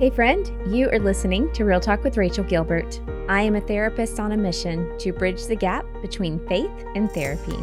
Hey, 0.00 0.10
friend, 0.10 0.50
you 0.74 0.90
are 0.90 0.98
listening 0.98 1.52
to 1.52 1.64
Real 1.64 1.78
Talk 1.78 2.02
with 2.02 2.16
Rachael 2.16 2.42
Gilbert. 2.42 3.00
I 3.28 3.42
am 3.42 3.54
a 3.54 3.60
therapist 3.60 4.18
on 4.18 4.32
a 4.32 4.36
mission 4.36 4.98
to 4.98 5.12
bridge 5.12 5.46
the 5.46 5.54
gap 5.54 5.86
between 6.02 6.44
faith 6.48 6.84
and 6.96 7.08
therapy. 7.12 7.56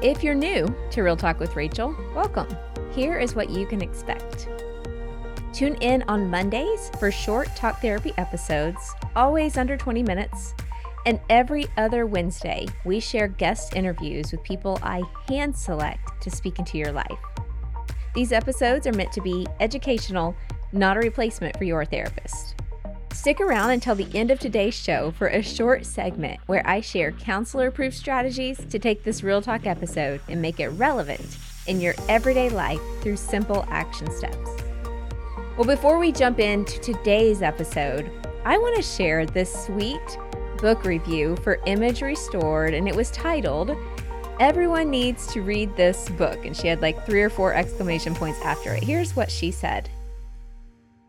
If 0.00 0.24
you're 0.24 0.34
new 0.34 0.74
to 0.90 1.02
Real 1.02 1.18
Talk 1.18 1.38
with 1.38 1.54
Rachael, 1.54 1.94
welcome. 2.14 2.48
Here 2.92 3.18
is 3.18 3.34
what 3.34 3.50
you 3.50 3.66
can 3.66 3.82
expect. 3.82 4.48
Tune 5.52 5.74
in 5.82 6.02
on 6.08 6.30
Mondays 6.30 6.90
for 6.98 7.10
short 7.10 7.54
talk 7.54 7.82
therapy 7.82 8.14
episodes, 8.16 8.94
always 9.14 9.58
under 9.58 9.76
20 9.76 10.02
minutes. 10.02 10.54
And 11.04 11.20
every 11.28 11.66
other 11.76 12.06
Wednesday, 12.06 12.66
we 12.86 13.00
share 13.00 13.28
guest 13.28 13.76
interviews 13.76 14.32
with 14.32 14.42
people 14.44 14.78
I 14.82 15.02
hand 15.28 15.54
select 15.54 16.22
to 16.22 16.30
speak 16.30 16.58
into 16.58 16.78
your 16.78 16.92
life. 16.92 17.20
These 18.14 18.32
episodes 18.32 18.86
are 18.86 18.94
meant 18.94 19.12
to 19.12 19.20
be 19.20 19.46
educational 19.60 20.34
not 20.72 20.96
a 20.96 21.00
replacement 21.00 21.56
for 21.56 21.64
your 21.64 21.84
therapist. 21.84 22.54
Stick 23.12 23.40
around 23.40 23.70
until 23.70 23.94
the 23.94 24.08
end 24.14 24.30
of 24.30 24.38
today's 24.38 24.74
show 24.74 25.10
for 25.12 25.28
a 25.28 25.42
short 25.42 25.84
segment 25.84 26.38
where 26.46 26.66
I 26.66 26.80
share 26.80 27.12
counselor 27.12 27.68
approved 27.68 27.96
strategies 27.96 28.58
to 28.66 28.78
take 28.78 29.02
this 29.02 29.22
Real 29.22 29.42
Talk 29.42 29.66
episode 29.66 30.20
and 30.28 30.40
make 30.40 30.60
it 30.60 30.68
relevant 30.68 31.36
in 31.66 31.80
your 31.80 31.94
everyday 32.08 32.48
life 32.48 32.80
through 33.00 33.16
simple 33.16 33.64
action 33.70 34.10
steps. 34.10 34.50
Well, 35.56 35.66
before 35.66 35.98
we 35.98 36.12
jump 36.12 36.38
into 36.38 36.78
today's 36.78 37.42
episode, 37.42 38.10
I 38.44 38.56
want 38.58 38.76
to 38.76 38.82
share 38.82 39.26
this 39.26 39.64
sweet 39.64 40.18
book 40.58 40.84
review 40.84 41.36
for 41.42 41.60
Image 41.66 42.02
Restored, 42.02 42.74
and 42.74 42.86
it 42.86 42.94
was 42.94 43.10
titled 43.10 43.76
Everyone 44.38 44.90
Needs 44.90 45.26
to 45.32 45.42
Read 45.42 45.74
This 45.76 46.08
Book. 46.10 46.44
And 46.44 46.56
she 46.56 46.68
had 46.68 46.80
like 46.80 47.04
three 47.04 47.22
or 47.22 47.30
four 47.30 47.52
exclamation 47.54 48.14
points 48.14 48.40
after 48.42 48.72
it. 48.74 48.84
Here's 48.84 49.16
what 49.16 49.30
she 49.30 49.50
said. 49.50 49.90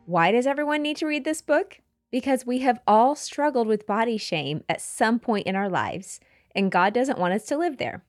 Why 0.09 0.31
does 0.31 0.47
everyone 0.47 0.81
need 0.81 0.97
to 0.97 1.05
read 1.05 1.23
this 1.23 1.43
book? 1.43 1.81
Because 2.09 2.43
we 2.43 2.61
have 2.61 2.79
all 2.87 3.15
struggled 3.15 3.67
with 3.67 3.85
body 3.85 4.17
shame 4.17 4.63
at 4.67 4.81
some 4.81 5.19
point 5.19 5.45
in 5.45 5.55
our 5.55 5.69
lives, 5.69 6.19
and 6.55 6.71
God 6.71 6.95
doesn't 6.95 7.19
want 7.19 7.35
us 7.35 7.45
to 7.45 7.57
live 7.59 7.77
there. 7.77 8.03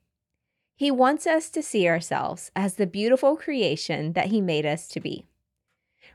He 0.74 0.90
wants 0.90 1.26
us 1.26 1.50
to 1.50 1.62
see 1.62 1.86
ourselves 1.86 2.50
as 2.56 2.76
the 2.76 2.86
beautiful 2.86 3.36
creation 3.36 4.14
that 4.14 4.28
He 4.28 4.40
made 4.40 4.64
us 4.64 4.88
to 4.88 4.98
be. 4.98 5.26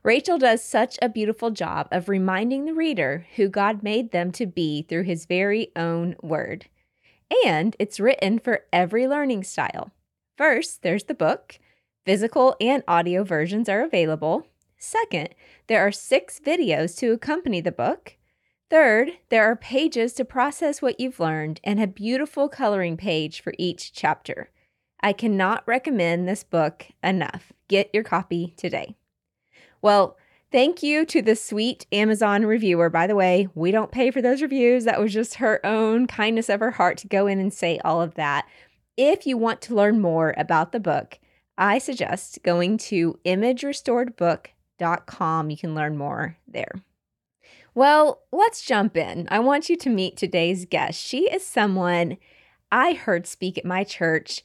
Rachael 0.02 0.39
does 0.39 0.63
such 0.63 0.97
a 1.03 1.08
beautiful 1.08 1.52
job 1.52 1.88
of 1.91 2.09
reminding 2.09 2.66
the 2.66 2.73
reader 2.73 3.28
who 3.36 3.47
God 3.47 3.83
made 3.83 4.11
them 4.11 4.31
to 4.31 4.47
be 4.47 4.81
through 4.81 5.03
His 5.03 5.28
very 5.28 5.72
own 5.75 6.16
word. 6.19 6.66
And 7.45 7.75
it's 7.78 8.00
written 8.00 8.39
for 8.39 8.63
every 8.73 9.08
learning 9.08 9.44
style. 9.44 9.91
First, 10.36 10.81
there's 10.81 11.03
the 11.03 11.13
book. 11.13 11.59
Physical 12.08 12.56
and 12.59 12.81
audio 12.88 13.23
versions 13.23 13.69
are 13.69 13.83
available. 13.83 14.47
Second, 14.86 15.30
there 15.66 15.81
are 15.81 15.91
six 15.91 16.39
videos 16.39 16.95
to 17.00 17.11
accompany 17.11 17.59
the 17.59 17.72
book. 17.72 18.17
Third, 18.69 19.14
there 19.30 19.44
are 19.44 19.55
pages 19.55 20.14
to 20.14 20.23
process 20.23 20.80
what 20.80 21.00
you've 21.00 21.19
learned 21.19 21.59
and 21.64 21.81
a 21.81 21.88
beautiful 21.88 22.47
coloring 22.47 22.95
page 22.95 23.41
for 23.41 23.56
each 23.58 23.94
chapter. 23.94 24.52
I 25.02 25.11
cannot 25.11 25.67
recommend 25.67 26.28
this 26.28 26.44
book 26.44 26.86
enough. 27.03 27.52
Get 27.67 27.89
your 27.95 28.03
copy 28.03 28.53
today. 28.58 28.95
Well, 29.81 30.17
thank 30.52 30.83
you 30.83 31.03
to 31.08 31.22
the 31.23 31.36
sweet 31.36 31.88
Amazon 31.91 32.45
reviewer. 32.45 32.91
By 32.91 33.08
the 33.08 33.16
way, 33.16 33.47
we 33.56 33.72
don't 33.72 33.91
pay 33.91 34.11
for 34.11 34.22
those 34.22 34.44
reviews. 34.44 34.83
That 34.86 35.02
was 35.02 35.11
just 35.11 35.36
her 35.36 35.66
own 35.66 36.06
kindness 36.06 36.47
of 36.47 36.59
her 36.59 36.72
heart 36.72 37.00
to 37.00 37.08
go 37.08 37.25
in 37.25 37.39
and 37.39 37.52
say 37.52 37.80
all 37.83 38.03
of 38.03 38.13
that. 38.16 38.47
If 38.97 39.25
you 39.25 39.36
want 39.36 39.61
to 39.63 39.75
learn 39.75 40.00
more 40.00 40.36
about 40.38 40.73
the 40.73 40.80
book, 40.80 41.17
I 41.58 41.80
suggest 41.80 42.44
going 42.44 42.78
to 42.89 43.17
Image 43.23 43.63
Restored 43.63 44.16
imagerestoredbook.com 44.16 44.55
com. 45.06 45.50
You 45.50 45.58
can 45.58 45.76
learn 45.76 45.98
more 45.98 46.38
there. 46.48 46.72
Well, 47.73 48.22
let's 48.31 48.66
jump 48.66 48.95
in. 48.95 49.28
I 49.30 49.40
want 49.40 49.70
you 49.70 49.76
to 49.78 49.90
meet 49.90 50.16
today's 50.16 50.66
guest. 50.66 51.00
She 51.00 51.30
is 51.30 51.45
someone 51.45 52.18
I 52.72 52.94
heard 52.94 53.28
speak 53.28 53.58
at 53.58 53.66
my 53.66 53.84
church 53.84 54.44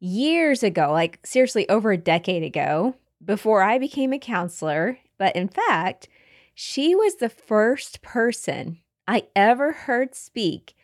years 0.00 0.62
ago, 0.62 0.90
like 0.90 1.20
seriously 1.24 1.68
over 1.68 1.92
a 1.92 1.96
decade 1.96 2.42
ago, 2.42 2.96
before 3.24 3.62
I 3.62 3.78
became 3.78 4.12
a 4.12 4.18
counselor. 4.18 4.98
But 5.16 5.36
in 5.36 5.48
fact, 5.48 6.08
she 6.54 6.94
was 6.94 7.16
the 7.16 7.28
first 7.28 8.02
person 8.02 8.78
I 9.06 9.28
ever 9.36 9.72
heard 9.72 10.14
speak 10.14 10.74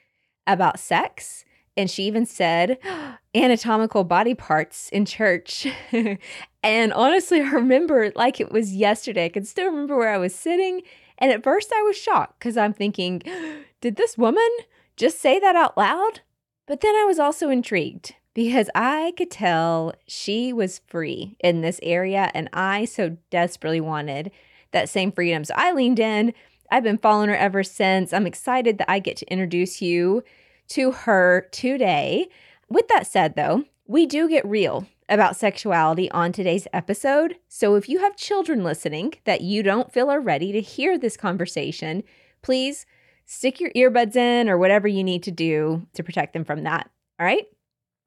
about 0.47 0.78
sex 0.78 1.44
and 1.78 1.88
she 1.88 2.02
even 2.04 2.26
said 2.26 2.76
anatomical 3.34 4.04
body 4.04 4.34
parts 4.34 4.90
in 4.90 5.06
church. 5.06 5.66
and 6.62 6.92
honestly, 6.92 7.40
I 7.42 7.50
remember 7.50 8.12
like 8.14 8.40
it 8.40 8.52
was 8.52 8.74
yesterday. 8.74 9.26
I 9.26 9.30
can 9.30 9.44
still 9.44 9.70
remember 9.70 9.96
where 9.96 10.12
I 10.12 10.18
was 10.18 10.34
sitting. 10.34 10.82
And 11.16 11.32
at 11.32 11.42
first, 11.44 11.72
I 11.74 11.82
was 11.82 11.96
shocked 11.96 12.38
because 12.38 12.56
I'm 12.56 12.74
thinking, 12.74 13.22
did 13.80 13.96
this 13.96 14.18
woman 14.18 14.48
just 14.96 15.20
say 15.20 15.38
that 15.38 15.56
out 15.56 15.78
loud? 15.78 16.20
But 16.66 16.80
then 16.80 16.94
I 16.96 17.04
was 17.04 17.18
also 17.18 17.48
intrigued 17.48 18.14
because 18.34 18.68
I 18.74 19.14
could 19.16 19.30
tell 19.30 19.94
she 20.06 20.52
was 20.52 20.82
free 20.86 21.36
in 21.40 21.62
this 21.62 21.80
area 21.82 22.30
and 22.34 22.50
I 22.52 22.84
so 22.84 23.16
desperately 23.30 23.80
wanted 23.80 24.30
that 24.72 24.88
same 24.88 25.12
freedom. 25.12 25.44
So 25.44 25.54
I 25.56 25.72
leaned 25.72 25.98
in. 25.98 26.34
I've 26.70 26.82
been 26.82 26.98
following 26.98 27.30
her 27.30 27.36
ever 27.36 27.62
since. 27.62 28.12
I'm 28.12 28.26
excited 28.26 28.76
that 28.78 28.90
I 28.90 28.98
get 28.98 29.16
to 29.18 29.32
introduce 29.32 29.80
you 29.80 30.22
to 30.68 30.92
her 30.92 31.48
today. 31.52 32.28
With 32.68 32.88
that 32.88 33.06
said, 33.06 33.34
though, 33.34 33.64
we 33.86 34.06
do 34.06 34.28
get 34.28 34.46
real 34.46 34.86
about 35.08 35.36
sexuality 35.36 36.10
on 36.10 36.32
today's 36.32 36.68
episode. 36.72 37.36
So 37.48 37.74
if 37.76 37.88
you 37.88 38.00
have 38.00 38.16
children 38.16 38.62
listening 38.62 39.14
that 39.24 39.40
you 39.40 39.62
don't 39.62 39.92
feel 39.92 40.10
are 40.10 40.20
ready 40.20 40.52
to 40.52 40.60
hear 40.60 40.98
this 40.98 41.16
conversation, 41.16 42.02
please 42.42 42.84
stick 43.24 43.60
your 43.60 43.70
earbuds 43.70 44.16
in 44.16 44.48
or 44.48 44.58
whatever 44.58 44.88
you 44.88 45.02
need 45.02 45.22
to 45.22 45.30
do 45.30 45.86
to 45.94 46.02
protect 46.02 46.34
them 46.34 46.44
from 46.44 46.64
that. 46.64 46.90
All 47.18 47.26
right. 47.26 47.46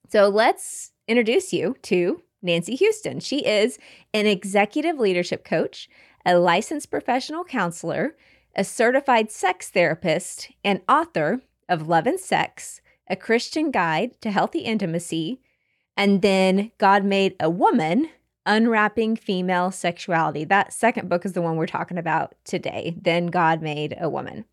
So 0.10 0.30
let's 0.30 0.92
introduce 1.08 1.54
you 1.54 1.76
to 1.84 2.22
Nancy 2.42 2.76
Houston. 2.76 3.20
She 3.20 3.46
is 3.46 3.78
an 4.14 4.26
executive 4.26 5.00
leadership 5.00 5.44
coach, 5.44 5.90
a 6.26 6.38
licensed 6.38 6.92
professional 6.92 7.44
counselor, 7.44 8.16
a 8.56 8.64
certified 8.64 9.32
sex 9.32 9.70
therapist, 9.70 10.52
and 10.64 10.82
author 10.88 11.42
of 11.72 11.88
Love 11.88 12.06
and 12.06 12.20
Sex, 12.20 12.82
A 13.08 13.16
Christian 13.16 13.72
Guide 13.72 14.20
to 14.20 14.30
Healthy 14.30 14.60
Intimacy, 14.60 15.40
and 15.96 16.22
then 16.22 16.72
God 16.78 17.06
Made 17.06 17.36
a 17.40 17.50
Woman, 17.50 18.10
Unwrapping 18.46 19.16
Female 19.16 19.72
Sexuality. 19.72 20.44
That 20.44 20.74
second 20.74 21.08
book 21.08 21.26
is 21.26 21.32
the 21.32 21.42
one 21.42 21.56
we're 21.56 21.68
talking 21.68 21.98
about 21.98 22.36
today. 22.44 22.98
Then 23.02 23.28
God 23.28 23.62
Made 23.62 23.96
a 24.00 24.10
Woman. 24.10 24.44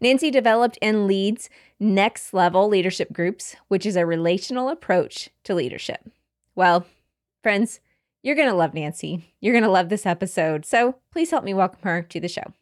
Nancy 0.00 0.32
developed 0.32 0.76
and 0.82 1.06
leads 1.06 1.48
Next 1.78 2.34
Level 2.34 2.66
Leadership 2.66 3.12
Groups, 3.12 3.54
which 3.68 3.86
is 3.86 3.94
a 3.94 4.04
relational 4.04 4.68
approach 4.68 5.30
to 5.44 5.54
leadership. 5.54 6.10
Well, 6.56 6.86
friends, 7.40 7.78
you're 8.24 8.34
going 8.34 8.48
to 8.48 8.56
love 8.56 8.74
Nancy. 8.74 9.32
You're 9.40 9.54
going 9.54 9.62
to 9.62 9.70
love 9.70 9.90
this 9.90 10.06
episode. 10.06 10.66
So 10.66 10.96
please 11.12 11.30
help 11.30 11.44
me 11.44 11.54
welcome 11.54 11.78
her 11.82 12.02
to 12.02 12.18
the 12.18 12.26
show. 12.26 12.52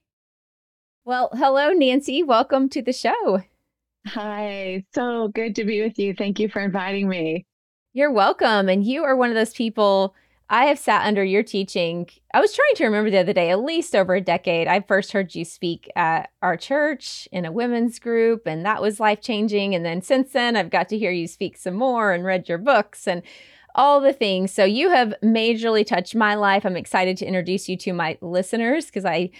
Well, 1.06 1.30
hello, 1.32 1.70
Nancy. 1.70 2.22
Welcome 2.22 2.68
to 2.70 2.82
the 2.82 2.92
show. 2.92 3.42
Hi, 4.06 4.84
so 4.94 5.28
good 5.28 5.56
to 5.56 5.64
be 5.64 5.82
with 5.82 5.98
you. 5.98 6.14
Thank 6.14 6.38
you 6.38 6.48
for 6.48 6.60
inviting 6.60 7.08
me. 7.08 7.44
You're 7.92 8.12
welcome. 8.12 8.68
And 8.68 8.84
you 8.84 9.02
are 9.04 9.16
one 9.16 9.30
of 9.30 9.34
those 9.34 9.54
people 9.54 10.14
I 10.48 10.66
have 10.66 10.78
sat 10.78 11.04
under 11.04 11.24
your 11.24 11.42
teaching. 11.42 12.08
I 12.32 12.40
was 12.40 12.54
trying 12.54 12.74
to 12.76 12.84
remember 12.84 13.10
the 13.10 13.18
other 13.18 13.32
day, 13.32 13.50
at 13.50 13.64
least 13.64 13.96
over 13.96 14.14
a 14.14 14.20
decade. 14.20 14.68
I 14.68 14.80
first 14.80 15.10
heard 15.10 15.34
you 15.34 15.44
speak 15.44 15.90
at 15.96 16.30
our 16.40 16.56
church 16.56 17.26
in 17.32 17.44
a 17.44 17.50
women's 17.50 17.98
group, 17.98 18.46
and 18.46 18.64
that 18.64 18.80
was 18.80 19.00
life 19.00 19.20
changing. 19.20 19.74
And 19.74 19.84
then 19.84 20.02
since 20.02 20.32
then, 20.32 20.54
I've 20.54 20.70
got 20.70 20.88
to 20.90 20.98
hear 20.98 21.10
you 21.10 21.26
speak 21.26 21.56
some 21.56 21.74
more 21.74 22.12
and 22.12 22.24
read 22.24 22.48
your 22.48 22.58
books 22.58 23.08
and 23.08 23.22
all 23.74 24.00
the 24.00 24.12
things. 24.12 24.52
So 24.52 24.64
you 24.64 24.90
have 24.90 25.14
majorly 25.22 25.84
touched 25.84 26.14
my 26.14 26.36
life. 26.36 26.64
I'm 26.64 26.76
excited 26.76 27.16
to 27.18 27.26
introduce 27.26 27.68
you 27.68 27.76
to 27.78 27.92
my 27.92 28.16
listeners 28.20 28.86
because 28.86 29.04
I 29.04 29.30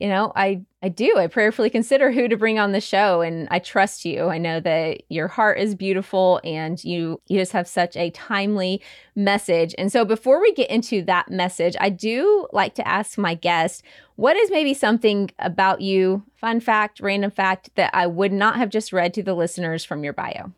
you 0.00 0.08
know, 0.08 0.32
I 0.36 0.62
I 0.82 0.88
do. 0.88 1.16
I 1.16 1.26
prayerfully 1.26 1.70
consider 1.70 2.12
who 2.12 2.28
to 2.28 2.36
bring 2.36 2.58
on 2.58 2.72
the 2.72 2.80
show 2.80 3.20
and 3.20 3.48
I 3.50 3.58
trust 3.58 4.04
you. 4.04 4.28
I 4.28 4.38
know 4.38 4.60
that 4.60 5.02
your 5.08 5.28
heart 5.28 5.58
is 5.58 5.74
beautiful 5.74 6.40
and 6.44 6.82
you 6.84 7.20
you 7.26 7.38
just 7.38 7.52
have 7.52 7.66
such 7.66 7.96
a 7.96 8.10
timely 8.10 8.82
message. 9.14 9.74
And 9.78 9.90
so 9.90 10.04
before 10.04 10.40
we 10.40 10.52
get 10.52 10.70
into 10.70 11.02
that 11.04 11.30
message, 11.30 11.76
I 11.80 11.90
do 11.90 12.46
like 12.52 12.74
to 12.76 12.86
ask 12.86 13.18
my 13.18 13.34
guest, 13.34 13.82
what 14.16 14.36
is 14.36 14.50
maybe 14.50 14.74
something 14.74 15.30
about 15.38 15.80
you, 15.80 16.22
fun 16.36 16.60
fact, 16.60 17.00
random 17.00 17.30
fact 17.30 17.70
that 17.74 17.90
I 17.94 18.06
would 18.06 18.32
not 18.32 18.56
have 18.56 18.70
just 18.70 18.92
read 18.92 19.14
to 19.14 19.22
the 19.22 19.34
listeners 19.34 19.84
from 19.84 20.04
your 20.04 20.12
bio? 20.12 20.52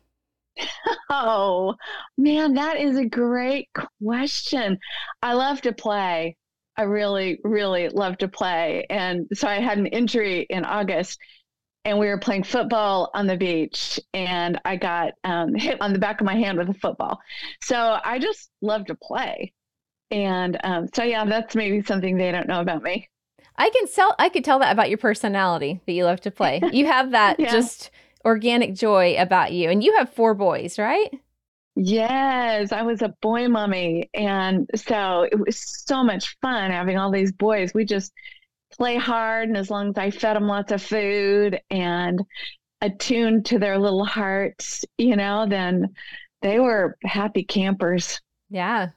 Oh, 1.11 1.75
man, 2.17 2.53
that 2.53 2.79
is 2.79 2.95
a 2.95 3.05
great 3.05 3.67
question. 3.99 4.77
I 5.23 5.33
love 5.33 5.59
to 5.61 5.73
play. 5.73 6.37
I 6.79 6.83
really, 6.83 7.41
really 7.43 7.89
love 7.89 8.17
to 8.19 8.29
play. 8.29 8.85
And 8.89 9.27
so 9.33 9.49
I 9.49 9.55
had 9.55 9.79
an 9.79 9.87
injury 9.87 10.47
in 10.49 10.63
August 10.63 11.19
and 11.83 11.99
we 11.99 12.07
were 12.07 12.17
playing 12.17 12.43
football 12.43 13.11
on 13.13 13.27
the 13.27 13.35
beach 13.35 13.99
and 14.13 14.61
I 14.63 14.77
got 14.77 15.11
um, 15.25 15.53
hit 15.53 15.81
on 15.81 15.91
the 15.91 15.99
back 15.99 16.21
of 16.21 16.25
my 16.25 16.35
hand 16.35 16.57
with 16.57 16.69
a 16.69 16.73
football. 16.73 17.19
So 17.61 17.99
I 18.01 18.17
just 18.17 18.49
love 18.61 18.85
to 18.85 18.95
play. 18.95 19.51
And 20.09 20.57
um, 20.63 20.87
so, 20.95 21.03
yeah, 21.03 21.25
that's 21.25 21.53
maybe 21.53 21.83
something 21.83 22.15
they 22.15 22.31
don't 22.31 22.47
know 22.47 22.61
about 22.61 22.81
me. 22.81 23.09
I 23.57 23.69
can 23.71 23.85
tell 23.93 24.15
I 24.17 24.29
could 24.29 24.45
tell 24.45 24.59
that 24.59 24.71
about 24.71 24.87
your 24.87 24.99
personality 24.99 25.81
that 25.85 25.91
you 25.91 26.05
love 26.05 26.21
to 26.21 26.31
play. 26.31 26.61
You 26.71 26.85
have 26.85 27.11
that 27.11 27.37
yeah. 27.41 27.51
just 27.51 27.91
organic 28.23 28.73
joy 28.73 29.17
about 29.19 29.51
you. 29.51 29.69
And 29.69 29.83
you 29.83 29.97
have 29.97 30.13
four 30.13 30.33
boys, 30.33 30.79
right? 30.79 31.11
Yes, 31.75 32.71
I 32.71 32.81
was 32.81 33.01
a 33.01 33.13
boy 33.21 33.47
mommy. 33.47 34.09
And 34.13 34.69
so 34.75 35.23
it 35.31 35.39
was 35.39 35.57
so 35.85 36.03
much 36.03 36.37
fun 36.41 36.71
having 36.71 36.97
all 36.97 37.11
these 37.11 37.31
boys. 37.31 37.73
We 37.73 37.85
just 37.85 38.11
play 38.71 38.97
hard. 38.97 39.47
And 39.47 39.57
as 39.57 39.69
long 39.69 39.89
as 39.89 39.97
I 39.97 40.11
fed 40.11 40.35
them 40.35 40.47
lots 40.47 40.71
of 40.71 40.81
food 40.81 41.59
and 41.69 42.21
attuned 42.81 43.45
to 43.47 43.59
their 43.59 43.77
little 43.77 44.05
hearts, 44.05 44.85
you 44.97 45.15
know, 45.15 45.45
then 45.47 45.89
they 46.41 46.59
were 46.59 46.97
happy 47.03 47.43
campers. 47.43 48.19
Yeah. 48.49 48.89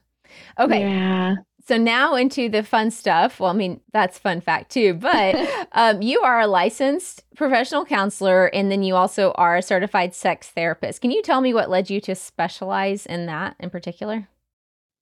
Okay. 0.59 0.81
Yeah. 0.81 1.35
So 1.65 1.77
now 1.77 2.15
into 2.15 2.49
the 2.49 2.61
fun 2.61 2.91
stuff. 2.91 3.39
Well, 3.39 3.49
I 3.49 3.53
mean, 3.53 3.79
that's 3.93 4.17
fun 4.17 4.41
fact 4.41 4.71
too, 4.71 4.93
but 4.95 5.35
um, 5.71 6.01
you 6.01 6.21
are 6.21 6.41
a 6.41 6.47
licensed 6.47 7.23
professional 7.35 7.85
counselor 7.85 8.47
and 8.47 8.69
then 8.69 8.83
you 8.83 8.95
also 8.95 9.31
are 9.33 9.55
a 9.55 9.61
certified 9.61 10.13
sex 10.13 10.49
therapist. 10.49 11.01
Can 11.01 11.11
you 11.11 11.21
tell 11.21 11.39
me 11.39 11.53
what 11.53 11.69
led 11.69 11.89
you 11.89 12.01
to 12.01 12.15
specialize 12.15 13.05
in 13.05 13.27
that 13.27 13.55
in 13.59 13.69
particular? 13.69 14.27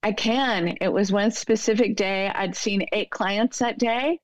I 0.03 0.11
can. 0.11 0.77
It 0.81 0.91
was 0.91 1.11
one 1.11 1.31
specific 1.31 1.95
day. 1.95 2.31
I'd 2.33 2.55
seen 2.55 2.87
eight 2.91 3.11
clients 3.11 3.59
that 3.59 3.77
day. 3.77 4.19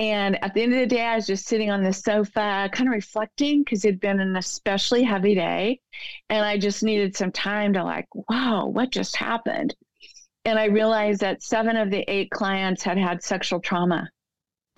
And 0.00 0.42
at 0.44 0.54
the 0.54 0.62
end 0.62 0.74
of 0.74 0.78
the 0.78 0.86
day, 0.86 1.04
I 1.04 1.16
was 1.16 1.26
just 1.26 1.46
sitting 1.46 1.70
on 1.70 1.82
the 1.82 1.92
sofa, 1.92 2.70
kind 2.72 2.88
of 2.88 2.94
reflecting 2.94 3.64
because 3.64 3.84
it'd 3.84 3.98
been 3.98 4.20
an 4.20 4.36
especially 4.36 5.02
heavy 5.02 5.34
day. 5.34 5.80
And 6.30 6.44
I 6.44 6.56
just 6.56 6.84
needed 6.84 7.16
some 7.16 7.32
time 7.32 7.72
to, 7.72 7.82
like, 7.82 8.06
wow, 8.14 8.66
what 8.66 8.92
just 8.92 9.16
happened? 9.16 9.74
And 10.48 10.58
I 10.58 10.64
realized 10.64 11.20
that 11.20 11.42
seven 11.42 11.76
of 11.76 11.90
the 11.90 12.10
eight 12.10 12.30
clients 12.30 12.82
had 12.82 12.96
had 12.96 13.22
sexual 13.22 13.60
trauma. 13.60 14.08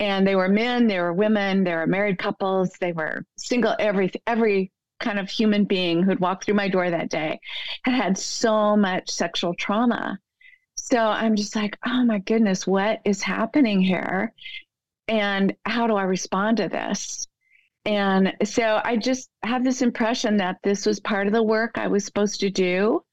And 0.01 0.27
they 0.27 0.35
were 0.35 0.49
men, 0.49 0.85
they 0.85 0.99
were 0.99 1.13
women, 1.13 1.63
they 1.63 1.73
were 1.73 1.87
married 1.87 2.19
couples, 2.19 2.73
they 2.81 2.91
were 2.91 3.23
single, 3.37 3.73
every, 3.79 4.11
every 4.27 4.69
kind 4.99 5.17
of 5.17 5.29
human 5.29 5.63
being 5.63 6.03
who'd 6.03 6.19
walked 6.19 6.43
through 6.43 6.55
my 6.55 6.67
door 6.67 6.89
that 6.89 7.09
day 7.09 7.39
had 7.85 7.93
had 7.95 8.17
so 8.17 8.75
much 8.75 9.09
sexual 9.09 9.53
trauma. 9.53 10.19
So 10.75 10.97
I'm 10.97 11.37
just 11.37 11.55
like, 11.55 11.77
oh 11.85 12.03
my 12.03 12.19
goodness, 12.19 12.67
what 12.67 12.99
is 13.05 13.21
happening 13.21 13.79
here? 13.79 14.33
And 15.07 15.55
how 15.65 15.87
do 15.87 15.95
I 15.95 16.03
respond 16.03 16.57
to 16.57 16.67
this? 16.67 17.29
And 17.85 18.33
so 18.43 18.81
I 18.83 18.97
just 18.97 19.29
had 19.41 19.63
this 19.63 19.81
impression 19.81 20.35
that 20.37 20.57
this 20.63 20.85
was 20.85 20.99
part 20.99 21.27
of 21.27 21.33
the 21.33 21.41
work 21.41 21.77
I 21.77 21.87
was 21.87 22.03
supposed 22.03 22.41
to 22.41 22.49
do. 22.49 23.05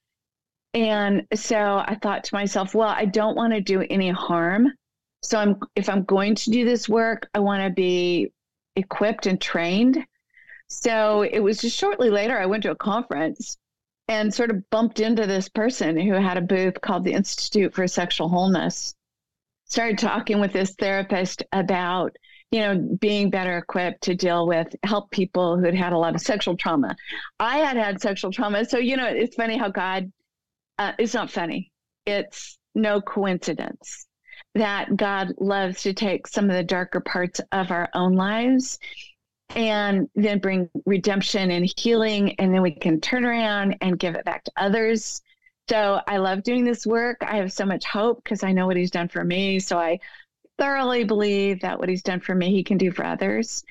And 0.79 1.27
so 1.35 1.83
I 1.85 1.99
thought 2.01 2.23
to 2.23 2.35
myself, 2.37 2.73
well, 2.73 2.89
I 2.89 3.05
don't 3.05 3.35
want 3.35 3.53
to 3.53 3.61
do 3.61 3.85
any 3.91 4.11
harm. 4.11 4.69
So 5.23 5.37
I'm 5.37 5.57
if 5.75 5.89
I'm 5.89 6.05
going 6.05 6.37
to 6.37 6.51
do 6.51 6.65
this 6.65 6.89
work, 6.89 7.29
I 7.35 7.41
want 7.41 7.65
to 7.65 7.71
be 7.71 8.33
equipped 8.77 9.27
and 9.27 9.41
trained. 9.41 9.99
So 10.69 11.23
it 11.23 11.41
was 11.41 11.59
just 11.59 11.77
shortly 11.77 12.11
later 12.11 12.39
I 12.39 12.47
went 12.47 12.63
to 12.63 12.71
a 12.71 12.77
conference 12.77 13.57
and 14.07 14.33
sort 14.33 14.53
of 14.53 14.71
bumped 14.71 15.01
into 15.01 15.27
this 15.27 15.49
person 15.49 15.99
who 15.99 16.13
had 16.13 16.37
a 16.37 16.43
booth 16.43 16.81
called 16.81 17.03
the 17.03 17.13
Institute 17.13 17.75
for 17.75 17.89
Sexual 17.89 18.29
Wholeness. 18.29 18.95
Started 19.65 19.99
talking 19.99 20.39
with 20.39 20.53
this 20.53 20.77
therapist 20.79 21.43
about 21.51 22.17
you 22.53 22.61
know, 22.61 22.97
being 23.01 23.29
better 23.29 23.59
equipped 23.59 24.03
to 24.05 24.15
deal 24.15 24.47
with, 24.47 24.75
help 24.83 25.11
people 25.11 25.59
who'd 25.59 25.75
had 25.75 25.93
a 25.93 25.99
lot 25.99 26.15
of 26.15 26.21
sexual 26.23 26.57
trauma. 26.57 26.97
I 27.39 27.59
had 27.59 27.77
had 27.77 28.01
sexual 28.01 28.31
trauma. 28.31 28.65
So, 28.65 28.79
you 28.79 28.97
know, 28.97 29.07
it's 29.07 29.37
funny 29.37 29.59
how 29.59 29.69
God 29.69 30.11
uh, 30.79 30.93
it's 30.99 31.15
not 31.15 31.31
funny. 31.31 31.73
It's 32.07 32.59
no 32.75 33.01
coincidence 33.01 34.07
that 34.55 34.97
God 34.97 35.35
loves 35.39 35.83
to 35.83 35.93
take 35.93 36.27
some 36.27 36.49
of 36.49 36.57
the 36.57 36.65
darker 36.65 37.01
parts 37.01 37.41
of 37.53 37.71
our 37.71 37.89
own 37.95 38.15
lives 38.15 38.79
and 39.55 40.09
then 40.15 40.39
bring 40.39 40.69
redemption 40.87 41.51
and 41.51 41.71
healing. 41.77 42.35
And 42.39 42.55
then 42.55 42.63
we 42.63 42.73
can 42.73 43.01
turn 43.01 43.25
around 43.25 43.77
and 43.81 43.99
give 43.99 44.15
it 44.15 44.25
back 44.25 44.45
to 44.45 44.53
others. 44.57 45.21
So 45.69 46.01
I 46.07 46.17
love 46.19 46.43
doing 46.43 46.65
this 46.65 46.87
work. 46.87 47.19
I 47.23 47.37
have 47.37 47.53
so 47.53 47.67
much 47.67 47.85
hope 47.85 48.23
because 48.25 48.43
I 48.43 48.53
know 48.53 48.67
what 48.67 48.77
he's 48.77 48.91
done 48.91 49.09
for 49.09 49.25
me. 49.25 49.59
So 49.59 49.79
I 49.79 49.99
thoroughly 50.59 51.05
believe 51.05 51.61
that 51.61 51.79
what 51.79 51.89
he's 51.89 52.03
done 52.03 52.21
for 52.21 52.35
me, 52.35 52.51
he 52.51 52.65
can 52.65 52.79
do 52.79 52.91
for 52.91 53.05
others. 53.05 53.63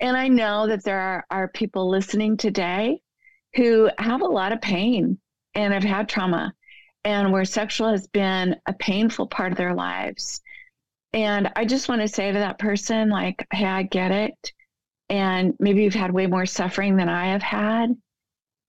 And 0.00 0.16
I 0.16 0.28
know 0.28 0.66
that 0.66 0.84
there 0.84 1.00
are, 1.00 1.24
are 1.30 1.48
people 1.48 1.88
listening 1.88 2.36
today 2.36 3.00
who 3.54 3.88
have 3.98 4.20
a 4.20 4.26
lot 4.26 4.52
of 4.52 4.60
pain 4.60 5.18
and 5.56 5.72
have 5.72 5.82
had 5.82 6.08
trauma 6.08 6.52
and 7.02 7.32
where 7.32 7.44
sexual 7.44 7.90
has 7.90 8.06
been 8.08 8.56
a 8.66 8.72
painful 8.74 9.26
part 9.26 9.52
of 9.52 9.58
their 9.58 9.74
lives. 9.74 10.40
And 11.12 11.50
I 11.56 11.64
just 11.64 11.88
want 11.88 12.02
to 12.02 12.08
say 12.08 12.30
to 12.30 12.38
that 12.38 12.58
person, 12.58 13.08
like, 13.08 13.46
hey, 13.52 13.64
I 13.64 13.84
get 13.84 14.10
it. 14.10 14.52
And 15.08 15.54
maybe 15.58 15.82
you've 15.82 15.94
had 15.94 16.12
way 16.12 16.26
more 16.26 16.46
suffering 16.46 16.96
than 16.96 17.08
I 17.08 17.28
have 17.28 17.42
had. 17.42 17.96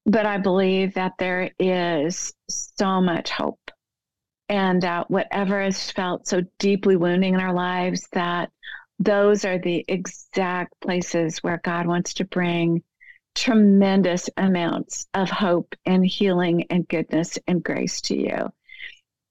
But 0.05 0.25
I 0.25 0.37
believe 0.37 0.93
that 0.93 1.13
there 1.19 1.51
is 1.59 2.33
so 2.49 3.01
much 3.01 3.29
hope. 3.29 3.59
And 4.47 4.81
that 4.83 5.11
whatever 5.11 5.61
has 5.61 5.91
felt 5.91 6.27
so 6.27 6.41
deeply 6.57 6.95
wounding 6.95 7.33
in 7.33 7.41
our 7.41 7.53
lives, 7.53 8.07
that 8.13 8.49
those 8.99 9.43
are 9.43 9.59
the 9.59 9.83
exact 9.87 10.73
places 10.79 11.39
where 11.39 11.59
God 11.63 11.85
wants 11.85 12.13
to 12.15 12.25
bring 12.25 12.81
tremendous 13.37 14.29
amounts 14.35 15.05
of 15.13 15.29
hope 15.29 15.75
and 15.85 16.05
healing 16.05 16.65
and 16.71 16.87
goodness 16.87 17.37
and 17.47 17.63
grace 17.63 18.01
to 18.01 18.17
you. 18.17 18.51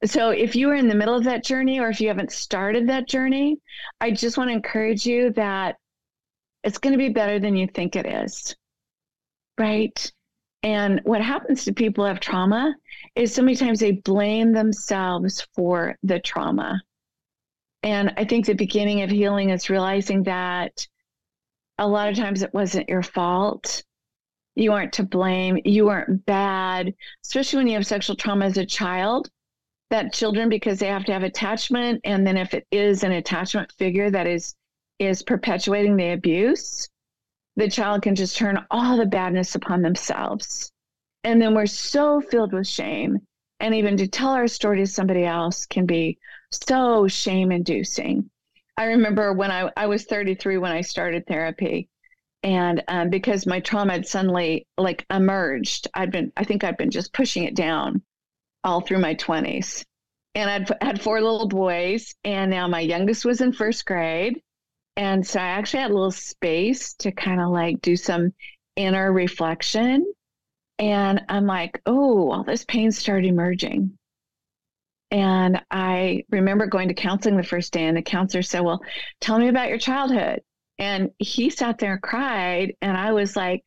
So, 0.05 0.31
if 0.31 0.55
you 0.55 0.71
are 0.71 0.75
in 0.75 0.89
the 0.89 0.95
middle 0.95 1.15
of 1.15 1.25
that 1.25 1.45
journey 1.45 1.81
or 1.81 1.89
if 1.89 2.01
you 2.01 2.09
haven't 2.09 2.31
started 2.31 2.89
that 2.89 3.09
journey, 3.09 3.59
I 4.01 4.13
just 4.13 4.39
want 4.39 4.49
to 4.49 4.55
encourage 4.55 5.07
you 5.07 5.33
that 5.33 5.77
it's 6.63 6.79
going 6.79 6.93
to 6.93 6.99
be 6.99 7.09
better 7.09 7.41
than 7.41 7.57
you 7.57 7.67
think 7.67 7.97
it 7.97 8.07
is. 8.07 8.55
Right? 9.59 10.13
And 10.63 11.01
what 11.05 11.23
happens 11.23 11.65
to 11.65 11.73
people 11.73 12.05
who 12.05 12.09
have 12.09 12.21
trauma 12.21 12.75
is 13.15 13.35
so 13.35 13.43
many 13.43 13.57
times 13.57 13.81
they 13.81 13.93
blame 13.93 14.53
themselves 14.53 15.47
for 15.55 15.97
the 16.03 16.21
trauma. 16.21 16.81
And 17.83 18.13
I 18.17 18.25
think 18.25 18.47
the 18.47 18.55
beginning 18.55 19.03
of 19.03 19.11
healing 19.11 19.51
is 19.51 19.71
realizing 19.71 20.25
that 20.25 20.87
a 21.79 21.89
lot 21.89 22.09
of 22.09 22.17
times 22.17 22.43
it 22.43 22.55
wasn't 22.55 22.89
your 22.89 23.03
fault 23.03 23.83
you 24.57 24.73
aren't 24.73 24.95
to 24.95 25.05
blame, 25.05 25.59
you 25.65 25.89
aren't 25.89 26.25
bad, 26.27 26.93
especially 27.25 27.59
when 27.59 27.69
you 27.69 27.75
have 27.75 27.87
sexual 27.87 28.17
trauma 28.17 28.47
as 28.47 28.57
a 28.57 28.67
child. 28.67 29.31
That 29.91 30.13
children, 30.13 30.49
because 30.49 30.81
they 30.81 30.89
have 30.89 31.05
to 31.05 31.13
have 31.13 31.23
attachment, 31.23 32.01
and 32.03 32.27
then 32.27 32.37
if 32.37 32.55
it 32.55 32.67
is 32.73 33.05
an 33.05 33.13
attachment 33.13 33.71
figure 33.79 34.11
that 34.11 34.27
is 34.27 34.57
is 34.99 35.23
perpetuating 35.23 35.97
the 35.97 36.11
abuse, 36.13 36.89
the 37.57 37.71
child 37.71 38.03
can 38.03 38.15
just 38.15 38.37
turn 38.37 38.65
all 38.71 38.97
the 38.97 39.07
badness 39.07 39.55
upon 39.55 39.83
themselves. 39.83 40.73
And 41.23 41.41
then 41.41 41.55
we're 41.55 41.67
so 41.67 42.21
filled 42.21 42.53
with 42.53 42.67
shame. 42.67 43.21
And 43.61 43.75
even 43.75 43.97
to 43.99 44.09
tell 44.09 44.31
our 44.31 44.49
story 44.49 44.79
to 44.79 44.87
somebody 44.87 45.25
else 45.25 45.67
can 45.67 45.87
be 45.87 46.19
so 46.51 47.09
shame 47.09 47.53
inducing. 47.53 48.31
I 48.77 48.85
remember 48.85 49.33
when 49.33 49.51
I, 49.51 49.71
I 49.77 49.87
was 49.87 50.05
33 50.05 50.59
when 50.59 50.73
I 50.73 50.83
started 50.83 51.27
therapy, 51.27 51.89
and 52.47 52.85
um, 52.87 53.11
because 53.11 53.45
my 53.45 53.59
trauma 53.59 53.95
had 53.95 54.07
suddenly 54.07 54.67
like 54.79 55.05
emerged 55.11 55.89
i'd 55.95 56.13
been 56.13 56.33
i 56.37 56.45
think 56.45 56.63
i'd 56.63 56.77
been 56.77 56.93
just 56.93 57.13
pushing 57.13 57.45
it 57.45 57.57
down 57.57 58.01
all 58.63 58.81
through 58.81 59.01
my 59.01 59.15
20s 59.17 59.85
and 60.37 60.49
i'd 60.49 60.71
had 60.81 61.03
four 61.03 61.21
little 61.21 61.49
boys 61.49 62.15
and 62.25 62.51
now 62.51 62.69
my 62.69 62.81
youngest 62.81 63.25
was 63.25 63.41
in 63.41 63.53
first 63.53 63.85
grade. 63.85 64.41
And 64.99 65.27
so 65.27 65.41
i 65.41 65.45
actually 65.45 65.81
had 65.81 65.91
a 65.91 65.95
little 65.95 66.11
space 66.11 66.95
to 67.01 67.11
kind 67.11 67.41
of 67.41 67.51
like 67.51 67.81
do 67.83 67.97
some 67.97 68.33
inner 68.77 69.13
reflection. 69.13 70.11
And 70.79 71.23
i'm 71.29 71.47
like 71.47 71.83
oh 71.85 72.31
all 72.31 72.45
this 72.45 72.65
pain 72.65 72.93
started 72.93 73.27
emerging. 73.27 73.99
And 75.11 75.63
i 75.71 76.25
remember 76.31 76.67
going 76.67 76.89
to 76.89 76.95
counseling 76.95 77.37
the 77.37 77.43
first 77.43 77.73
day 77.73 77.85
and 77.85 77.97
the 77.97 78.03
counselor 78.03 78.43
said 78.43 78.61
well 78.61 78.83
tell 79.21 79.39
me 79.39 79.49
about 79.49 79.69
your 79.69 79.79
childhood 79.79 80.43
and 80.79 81.11
he 81.19 81.51
sat 81.51 81.79
there 81.79 81.95
and 81.95 82.03
cried. 82.03 82.75
And 82.83 82.97
I 82.97 83.13
was 83.13 83.37
like, 83.37 83.63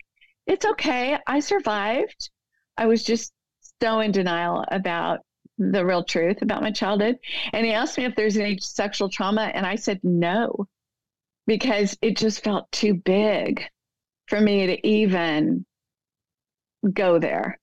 it's 0.45 0.65
okay. 0.65 1.17
I 1.27 1.39
survived. 1.39 2.29
I 2.77 2.85
was 2.85 3.03
just 3.03 3.31
so 3.81 3.99
in 3.99 4.11
denial 4.11 4.65
about 4.69 5.19
the 5.57 5.85
real 5.85 6.03
truth 6.03 6.41
about 6.41 6.61
my 6.61 6.71
childhood. 6.71 7.17
And 7.53 7.65
he 7.65 7.73
asked 7.73 7.97
me 7.97 8.05
if 8.05 8.15
there's 8.15 8.37
any 8.37 8.57
sexual 8.59 9.09
trauma. 9.09 9.51
And 9.53 9.65
I 9.65 9.75
said 9.75 9.99
no, 10.03 10.67
because 11.47 11.97
it 12.01 12.17
just 12.17 12.43
felt 12.43 12.71
too 12.71 12.93
big 12.93 13.63
for 14.27 14.39
me 14.39 14.67
to 14.67 14.87
even 14.87 15.65
go 16.93 17.19
there. 17.19 17.59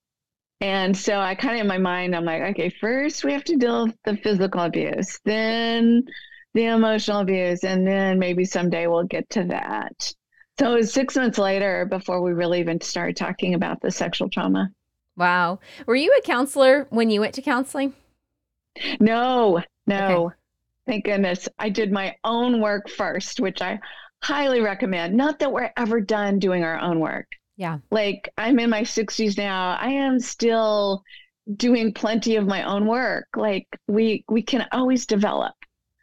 And 0.59 0.97
so 0.97 1.19
I 1.19 1.35
kind 1.35 1.55
of 1.55 1.61
in 1.61 1.67
my 1.67 1.77
mind, 1.77 2.15
I'm 2.15 2.25
like, 2.25 2.41
okay, 2.41 2.69
first 2.69 3.23
we 3.23 3.33
have 3.33 3.43
to 3.45 3.57
deal 3.57 3.85
with 3.85 3.95
the 4.05 4.17
physical 4.17 4.61
abuse. 4.61 5.19
Then 5.23 6.03
the 6.57 6.65
emotional 6.65 7.21
abuse, 7.21 7.63
and 7.63 7.85
then 7.85 8.17
maybe 8.17 8.43
someday 8.43 8.87
we'll 8.87 9.03
get 9.03 9.29
to 9.29 9.43
that. 9.45 10.13
So 10.59 10.73
it 10.73 10.75
was 10.75 10.91
six 10.91 11.15
months 11.15 11.37
later 11.37 11.85
before 11.85 12.21
we 12.21 12.33
really 12.33 12.59
even 12.59 12.81
started 12.81 13.15
talking 13.15 13.53
about 13.53 13.79
the 13.79 13.91
sexual 13.91 14.27
trauma. 14.27 14.71
Wow. 15.15 15.59
Were 15.85 15.95
you 15.95 16.15
a 16.17 16.21
counselor 16.21 16.87
when 16.89 17.11
you 17.11 17.21
went 17.21 17.35
to 17.35 17.43
counseling? 17.43 17.93
No, 18.99 19.61
no. 19.85 20.25
Okay. 20.25 20.35
thank 20.87 21.05
goodness. 21.05 21.47
I 21.59 21.69
did 21.69 21.91
my 21.91 22.15
own 22.23 22.59
work 22.59 22.89
first, 22.89 23.39
which 23.39 23.61
I 23.61 23.79
highly 24.23 24.61
recommend. 24.61 25.15
Not 25.15 25.37
that 25.39 25.51
we're 25.51 25.71
ever 25.77 26.01
done 26.01 26.39
doing 26.39 26.63
our 26.63 26.79
own 26.79 26.99
work. 26.99 27.27
Yeah. 27.55 27.79
Like 27.91 28.29
I'm 28.37 28.59
in 28.59 28.69
my 28.71 28.81
60s 28.81 29.37
now. 29.37 29.77
I 29.79 29.89
am 29.89 30.19
still 30.19 31.03
doing 31.55 31.93
plenty 31.93 32.35
of 32.35 32.47
my 32.47 32.63
own 32.63 32.87
work. 32.87 33.27
Like 33.35 33.67
we 33.87 34.23
we 34.27 34.41
can 34.41 34.65
always 34.71 35.05
develop. 35.05 35.53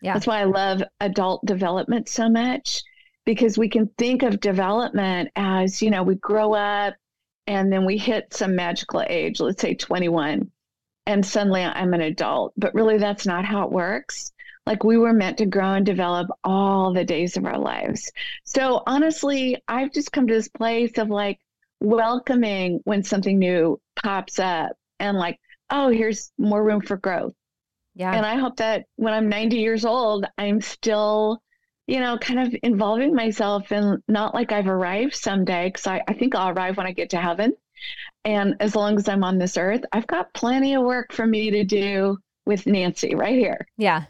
Yeah. 0.04 0.12
That's 0.12 0.26
why 0.26 0.40
I 0.40 0.44
love 0.44 0.82
adult 1.00 1.46
development 1.46 2.11
so 2.11 2.28
much 2.28 2.82
because 3.25 3.56
we 3.56 3.70
can 3.70 3.88
think 3.96 4.23
of 4.23 4.38
development 4.38 5.30
as, 5.34 5.80
you 5.80 5.90
know, 5.90 6.02
we 6.02 6.16
grow 6.16 6.52
up 6.52 6.92
and 7.46 7.73
then 7.73 7.87
we 7.87 7.96
hit 7.96 8.34
some 8.34 8.54
magical 8.54 9.02
age, 9.08 9.40
let's 9.40 9.62
say 9.62 9.75
21, 9.75 10.50
and 11.06 11.25
suddenly 11.25 11.62
I'm 11.62 11.94
an 11.94 12.02
adult. 12.02 12.52
But 12.58 12.75
really 12.75 12.99
that's 12.99 13.25
not 13.25 13.46
how 13.46 13.64
it 13.64 13.73
works. 13.73 14.30
Like 14.66 14.84
we 14.84 14.99
were 14.99 15.14
meant 15.14 15.38
to 15.38 15.46
grow 15.46 15.73
and 15.73 15.87
develop 15.87 16.28
all 16.44 16.92
the 16.92 17.04
days 17.04 17.38
of 17.38 17.46
our 17.46 17.58
lives. 17.58 18.12
So 18.44 18.82
honestly, 18.87 19.56
I've 19.68 19.92
just 19.94 20.12
come 20.12 20.26
to 20.26 20.34
this 20.34 20.49
place 20.49 20.99
of 20.99 21.08
like 21.08 21.38
welcoming 21.80 22.80
when 22.84 23.02
something 23.02 23.38
new 23.38 23.80
pops 23.96 24.38
up 24.38 24.73
and 25.00 25.16
like, 25.16 25.40
oh, 25.70 25.88
here's 25.88 26.30
more 26.37 26.62
room 26.62 26.82
for 26.82 26.99
growth. 26.99 27.32
Yeah. 27.94 28.12
And 28.12 28.26
I 28.26 28.36
hope 28.36 28.56
that 28.56 28.86
when 28.96 29.14
I'm 29.14 29.28
90 29.28 29.56
years 29.56 29.84
old, 29.84 30.26
I'm 30.36 30.60
still, 30.60 31.40
you 31.86 32.00
know, 32.00 32.18
kind 32.18 32.40
of 32.40 32.56
involving 32.62 33.14
myself 33.14 33.70
and 33.70 34.02
not 34.08 34.34
like 34.34 34.52
I've 34.52 34.68
arrived 34.68 35.14
someday, 35.14 35.68
because 35.68 35.86
I, 35.86 36.02
I 36.08 36.14
think 36.14 36.34
I'll 36.34 36.50
arrive 36.50 36.76
when 36.76 36.86
I 36.86 36.92
get 36.92 37.10
to 37.10 37.18
heaven. 37.18 37.52
And 38.24 38.56
as 38.60 38.74
long 38.74 38.96
as 38.96 39.08
I'm 39.08 39.22
on 39.22 39.38
this 39.38 39.56
earth, 39.56 39.84
I've 39.92 40.06
got 40.06 40.32
plenty 40.32 40.74
of 40.74 40.82
work 40.82 41.12
for 41.12 41.26
me 41.26 41.50
to 41.50 41.64
do 41.64 42.18
with 42.46 42.66
Nancy 42.66 43.14
right 43.14 43.38
here. 43.38 43.66
Yeah. 43.76 44.04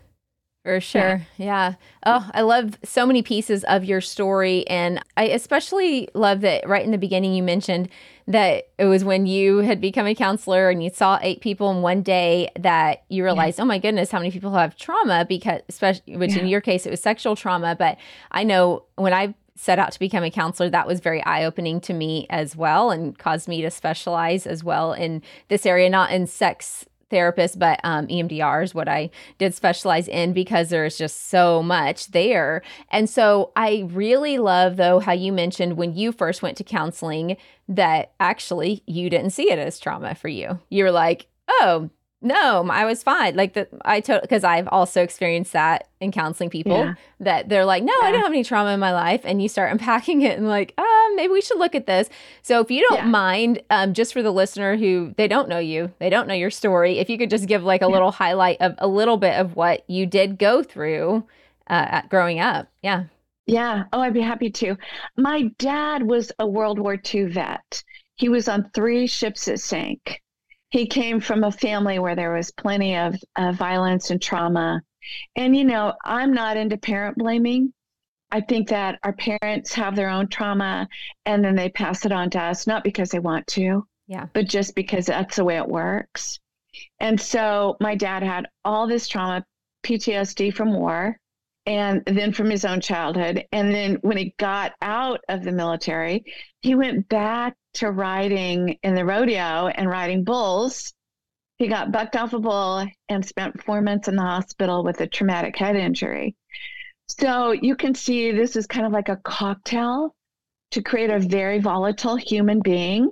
For 0.64 0.80
sure. 0.80 1.26
Yeah. 1.36 1.44
yeah. 1.46 1.74
Oh, 2.06 2.30
I 2.32 2.40
love 2.40 2.78
so 2.82 3.04
many 3.04 3.20
pieces 3.20 3.64
of 3.64 3.84
your 3.84 4.00
story. 4.00 4.66
And 4.66 4.98
I 5.14 5.24
especially 5.24 6.08
love 6.14 6.40
that 6.40 6.66
right 6.66 6.82
in 6.82 6.90
the 6.90 6.98
beginning 6.98 7.34
you 7.34 7.42
mentioned 7.42 7.90
that 8.26 8.68
it 8.78 8.86
was 8.86 9.04
when 9.04 9.26
you 9.26 9.58
had 9.58 9.78
become 9.78 10.06
a 10.06 10.14
counselor 10.14 10.70
and 10.70 10.82
you 10.82 10.88
saw 10.88 11.18
eight 11.20 11.42
people 11.42 11.70
in 11.70 11.82
one 11.82 12.00
day 12.00 12.50
that 12.58 13.04
you 13.10 13.24
realized, 13.24 13.58
yeah. 13.58 13.64
oh 13.64 13.66
my 13.66 13.78
goodness, 13.78 14.10
how 14.10 14.18
many 14.18 14.30
people 14.30 14.54
have 14.54 14.74
trauma 14.74 15.26
because 15.28 15.60
especially 15.68 16.16
which 16.16 16.32
yeah. 16.32 16.40
in 16.40 16.46
your 16.48 16.62
case 16.62 16.86
it 16.86 16.90
was 16.90 17.02
sexual 17.02 17.36
trauma. 17.36 17.76
But 17.78 17.98
I 18.30 18.42
know 18.42 18.84
when 18.96 19.12
I 19.12 19.34
set 19.56 19.78
out 19.78 19.92
to 19.92 19.98
become 19.98 20.24
a 20.24 20.30
counselor, 20.30 20.70
that 20.70 20.86
was 20.86 21.00
very 21.00 21.22
eye 21.24 21.44
opening 21.44 21.78
to 21.82 21.92
me 21.92 22.26
as 22.30 22.56
well 22.56 22.90
and 22.90 23.18
caused 23.18 23.48
me 23.48 23.60
to 23.60 23.70
specialize 23.70 24.46
as 24.46 24.64
well 24.64 24.94
in 24.94 25.20
this 25.48 25.66
area, 25.66 25.90
not 25.90 26.10
in 26.10 26.26
sex 26.26 26.86
therapist, 27.14 27.58
but 27.58 27.78
um, 27.84 28.08
EMDR 28.08 28.64
is 28.64 28.74
what 28.74 28.88
I 28.88 29.10
did 29.38 29.54
specialize 29.54 30.08
in 30.08 30.32
because 30.32 30.68
there's 30.68 30.98
just 30.98 31.28
so 31.28 31.62
much 31.62 32.08
there. 32.08 32.62
And 32.90 33.08
so 33.08 33.52
I 33.54 33.88
really 33.90 34.38
love, 34.38 34.76
though, 34.76 34.98
how 34.98 35.12
you 35.12 35.32
mentioned 35.32 35.76
when 35.76 35.94
you 35.94 36.10
first 36.10 36.42
went 36.42 36.56
to 36.56 36.64
counseling 36.64 37.36
that 37.68 38.12
actually 38.18 38.82
you 38.86 39.08
didn't 39.08 39.30
see 39.30 39.50
it 39.50 39.58
as 39.58 39.78
trauma 39.78 40.14
for 40.16 40.28
you. 40.28 40.58
You 40.70 40.84
were 40.84 40.90
like, 40.90 41.28
oh, 41.48 41.88
no, 42.24 42.66
I 42.70 42.86
was 42.86 43.02
fine. 43.02 43.36
Like 43.36 43.52
the 43.52 43.68
I 43.84 44.00
told 44.00 44.22
because 44.22 44.44
I've 44.44 44.66
also 44.68 45.02
experienced 45.02 45.52
that 45.52 45.88
in 46.00 46.10
counseling 46.10 46.48
people 46.48 46.78
yeah. 46.78 46.94
that 47.20 47.50
they're 47.50 47.66
like, 47.66 47.82
no, 47.84 47.92
yeah. 48.00 48.08
I 48.08 48.12
don't 48.12 48.22
have 48.22 48.32
any 48.32 48.42
trauma 48.42 48.70
in 48.70 48.80
my 48.80 48.92
life, 48.92 49.20
and 49.24 49.42
you 49.42 49.48
start 49.48 49.70
unpacking 49.72 50.22
it 50.22 50.38
and 50.38 50.48
like, 50.48 50.72
ah, 50.78 51.10
maybe 51.16 51.32
we 51.32 51.42
should 51.42 51.58
look 51.58 51.74
at 51.74 51.86
this. 51.86 52.08
So 52.40 52.60
if 52.60 52.70
you 52.70 52.84
don't 52.88 53.00
yeah. 53.00 53.06
mind, 53.06 53.62
um, 53.68 53.92
just 53.92 54.14
for 54.14 54.22
the 54.22 54.32
listener 54.32 54.76
who 54.76 55.14
they 55.18 55.28
don't 55.28 55.48
know 55.48 55.58
you, 55.58 55.92
they 55.98 56.08
don't 56.08 56.26
know 56.26 56.34
your 56.34 56.50
story, 56.50 56.98
if 56.98 57.10
you 57.10 57.18
could 57.18 57.30
just 57.30 57.46
give 57.46 57.62
like 57.62 57.82
a 57.82 57.88
little 57.88 58.10
highlight 58.10 58.56
of 58.60 58.74
a 58.78 58.88
little 58.88 59.18
bit 59.18 59.38
of 59.38 59.54
what 59.54 59.88
you 59.88 60.06
did 60.06 60.38
go 60.38 60.62
through 60.62 61.24
uh, 61.68 62.02
growing 62.08 62.40
up, 62.40 62.68
yeah. 62.82 63.04
Yeah. 63.46 63.84
Oh, 63.92 64.00
I'd 64.00 64.14
be 64.14 64.22
happy 64.22 64.50
to. 64.50 64.76
My 65.18 65.50
dad 65.58 66.02
was 66.02 66.32
a 66.38 66.46
World 66.46 66.78
War 66.78 66.98
II 67.14 67.24
vet. 67.24 67.84
He 68.16 68.30
was 68.30 68.48
on 68.48 68.70
three 68.72 69.06
ships 69.06 69.44
that 69.44 69.60
sank 69.60 70.22
he 70.74 70.86
came 70.86 71.20
from 71.20 71.44
a 71.44 71.52
family 71.52 72.00
where 72.00 72.16
there 72.16 72.32
was 72.32 72.50
plenty 72.50 72.96
of 72.96 73.14
uh, 73.36 73.52
violence 73.52 74.10
and 74.10 74.20
trauma. 74.20 74.82
And, 75.36 75.56
you 75.56 75.64
know, 75.64 75.94
I'm 76.04 76.34
not 76.34 76.56
into 76.56 76.76
parent 76.76 77.16
blaming. 77.16 77.72
I 78.32 78.40
think 78.40 78.70
that 78.70 78.98
our 79.04 79.12
parents 79.12 79.72
have 79.74 79.94
their 79.94 80.08
own 80.08 80.26
trauma 80.26 80.88
and 81.26 81.44
then 81.44 81.54
they 81.54 81.68
pass 81.68 82.04
it 82.04 82.10
on 82.10 82.28
to 82.30 82.40
us, 82.42 82.66
not 82.66 82.82
because 82.82 83.10
they 83.10 83.20
want 83.20 83.46
to, 83.48 83.86
yeah, 84.08 84.26
but 84.32 84.48
just 84.48 84.74
because 84.74 85.06
that's 85.06 85.36
the 85.36 85.44
way 85.44 85.58
it 85.58 85.68
works. 85.68 86.40
And 86.98 87.20
so 87.20 87.76
my 87.78 87.94
dad 87.94 88.24
had 88.24 88.48
all 88.64 88.88
this 88.88 89.06
trauma, 89.06 89.46
PTSD 89.86 90.52
from 90.52 90.74
war, 90.74 91.20
and 91.66 92.02
then 92.06 92.32
from 92.32 92.50
his 92.50 92.64
own 92.64 92.80
childhood. 92.80 93.44
And 93.52 93.74
then 93.74 93.94
when 94.02 94.16
he 94.16 94.34
got 94.38 94.72
out 94.82 95.20
of 95.28 95.44
the 95.44 95.52
military, 95.52 96.24
he 96.60 96.74
went 96.74 97.08
back 97.08 97.56
to 97.74 97.90
riding 97.90 98.78
in 98.82 98.94
the 98.94 99.04
rodeo 99.04 99.68
and 99.68 99.88
riding 99.88 100.24
bulls. 100.24 100.92
He 101.56 101.68
got 101.68 101.92
bucked 101.92 102.16
off 102.16 102.32
a 102.32 102.38
bull 102.38 102.86
and 103.08 103.24
spent 103.24 103.62
four 103.62 103.80
months 103.80 104.08
in 104.08 104.16
the 104.16 104.22
hospital 104.22 104.84
with 104.84 105.00
a 105.00 105.06
traumatic 105.06 105.56
head 105.56 105.76
injury. 105.76 106.34
So 107.08 107.52
you 107.52 107.76
can 107.76 107.94
see 107.94 108.32
this 108.32 108.56
is 108.56 108.66
kind 108.66 108.86
of 108.86 108.92
like 108.92 109.08
a 109.08 109.16
cocktail 109.16 110.14
to 110.72 110.82
create 110.82 111.10
a 111.10 111.18
very 111.18 111.60
volatile 111.60 112.16
human 112.16 112.60
being. 112.60 113.10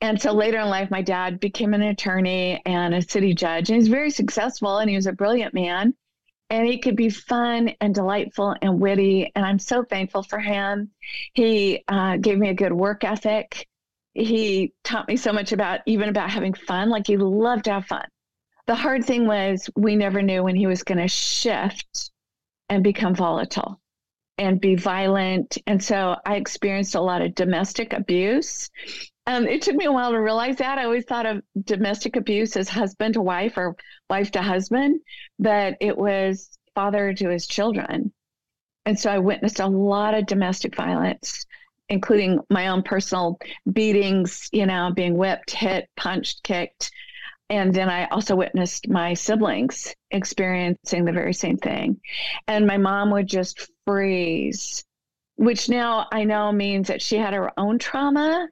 And 0.00 0.20
so 0.20 0.32
later 0.32 0.58
in 0.58 0.68
life, 0.68 0.90
my 0.90 1.02
dad 1.02 1.40
became 1.40 1.72
an 1.72 1.82
attorney 1.82 2.60
and 2.66 2.94
a 2.94 3.00
city 3.00 3.32
judge, 3.32 3.70
and 3.70 3.76
he's 3.76 3.88
very 3.88 4.10
successful 4.10 4.78
and 4.78 4.90
he 4.90 4.96
was 4.96 5.06
a 5.06 5.12
brilliant 5.12 5.54
man 5.54 5.94
and 6.50 6.66
he 6.66 6.78
could 6.78 6.96
be 6.96 7.10
fun 7.10 7.72
and 7.80 7.94
delightful 7.94 8.54
and 8.60 8.80
witty. 8.80 9.30
And 9.34 9.44
I'm 9.44 9.58
so 9.58 9.82
thankful 9.82 10.22
for 10.22 10.38
him. 10.38 10.90
He 11.32 11.82
uh, 11.88 12.16
gave 12.18 12.38
me 12.38 12.50
a 12.50 12.54
good 12.54 12.72
work 12.72 13.04
ethic. 13.04 13.66
He 14.12 14.72
taught 14.84 15.08
me 15.08 15.16
so 15.16 15.32
much 15.32 15.52
about 15.52 15.80
even 15.86 16.08
about 16.08 16.30
having 16.30 16.54
fun. 16.54 16.90
Like 16.90 17.06
he 17.06 17.16
loved 17.16 17.64
to 17.64 17.72
have 17.72 17.86
fun. 17.86 18.06
The 18.66 18.74
hard 18.74 19.04
thing 19.04 19.26
was 19.26 19.68
we 19.76 19.96
never 19.96 20.22
knew 20.22 20.42
when 20.42 20.56
he 20.56 20.66
was 20.66 20.84
going 20.84 20.98
to 20.98 21.08
shift 21.08 22.10
and 22.68 22.82
become 22.82 23.14
volatile 23.14 23.80
and 24.38 24.60
be 24.60 24.74
violent. 24.74 25.58
And 25.66 25.82
so 25.82 26.16
I 26.24 26.36
experienced 26.36 26.94
a 26.94 27.00
lot 27.00 27.22
of 27.22 27.34
domestic 27.34 27.92
abuse 27.92 28.70
um, 29.26 29.46
it 29.46 29.62
took 29.62 29.74
me 29.74 29.86
a 29.86 29.92
while 29.92 30.10
to 30.10 30.20
realize 30.20 30.56
that. 30.56 30.78
I 30.78 30.84
always 30.84 31.04
thought 31.04 31.26
of 31.26 31.42
domestic 31.64 32.16
abuse 32.16 32.56
as 32.56 32.68
husband 32.68 33.14
to 33.14 33.22
wife 33.22 33.56
or 33.56 33.74
wife 34.10 34.30
to 34.32 34.42
husband, 34.42 35.00
but 35.38 35.76
it 35.80 35.96
was 35.96 36.58
father 36.74 37.14
to 37.14 37.28
his 37.30 37.46
children. 37.46 38.12
And 38.84 38.98
so 38.98 39.10
I 39.10 39.18
witnessed 39.18 39.60
a 39.60 39.66
lot 39.66 40.12
of 40.12 40.26
domestic 40.26 40.76
violence, 40.76 41.46
including 41.88 42.40
my 42.50 42.68
own 42.68 42.82
personal 42.82 43.38
beatings, 43.72 44.48
you 44.52 44.66
know, 44.66 44.92
being 44.94 45.16
whipped, 45.16 45.52
hit, 45.52 45.88
punched, 45.96 46.42
kicked. 46.42 46.90
And 47.48 47.72
then 47.72 47.88
I 47.88 48.06
also 48.06 48.36
witnessed 48.36 48.88
my 48.88 49.14
siblings 49.14 49.94
experiencing 50.10 51.04
the 51.04 51.12
very 51.12 51.34
same 51.34 51.56
thing. 51.56 52.00
And 52.46 52.66
my 52.66 52.76
mom 52.76 53.10
would 53.12 53.26
just 53.26 53.70
freeze, 53.86 54.84
which 55.36 55.70
now 55.70 56.08
I 56.12 56.24
know 56.24 56.52
means 56.52 56.88
that 56.88 57.00
she 57.00 57.16
had 57.16 57.32
her 57.32 57.58
own 57.58 57.78
trauma 57.78 58.48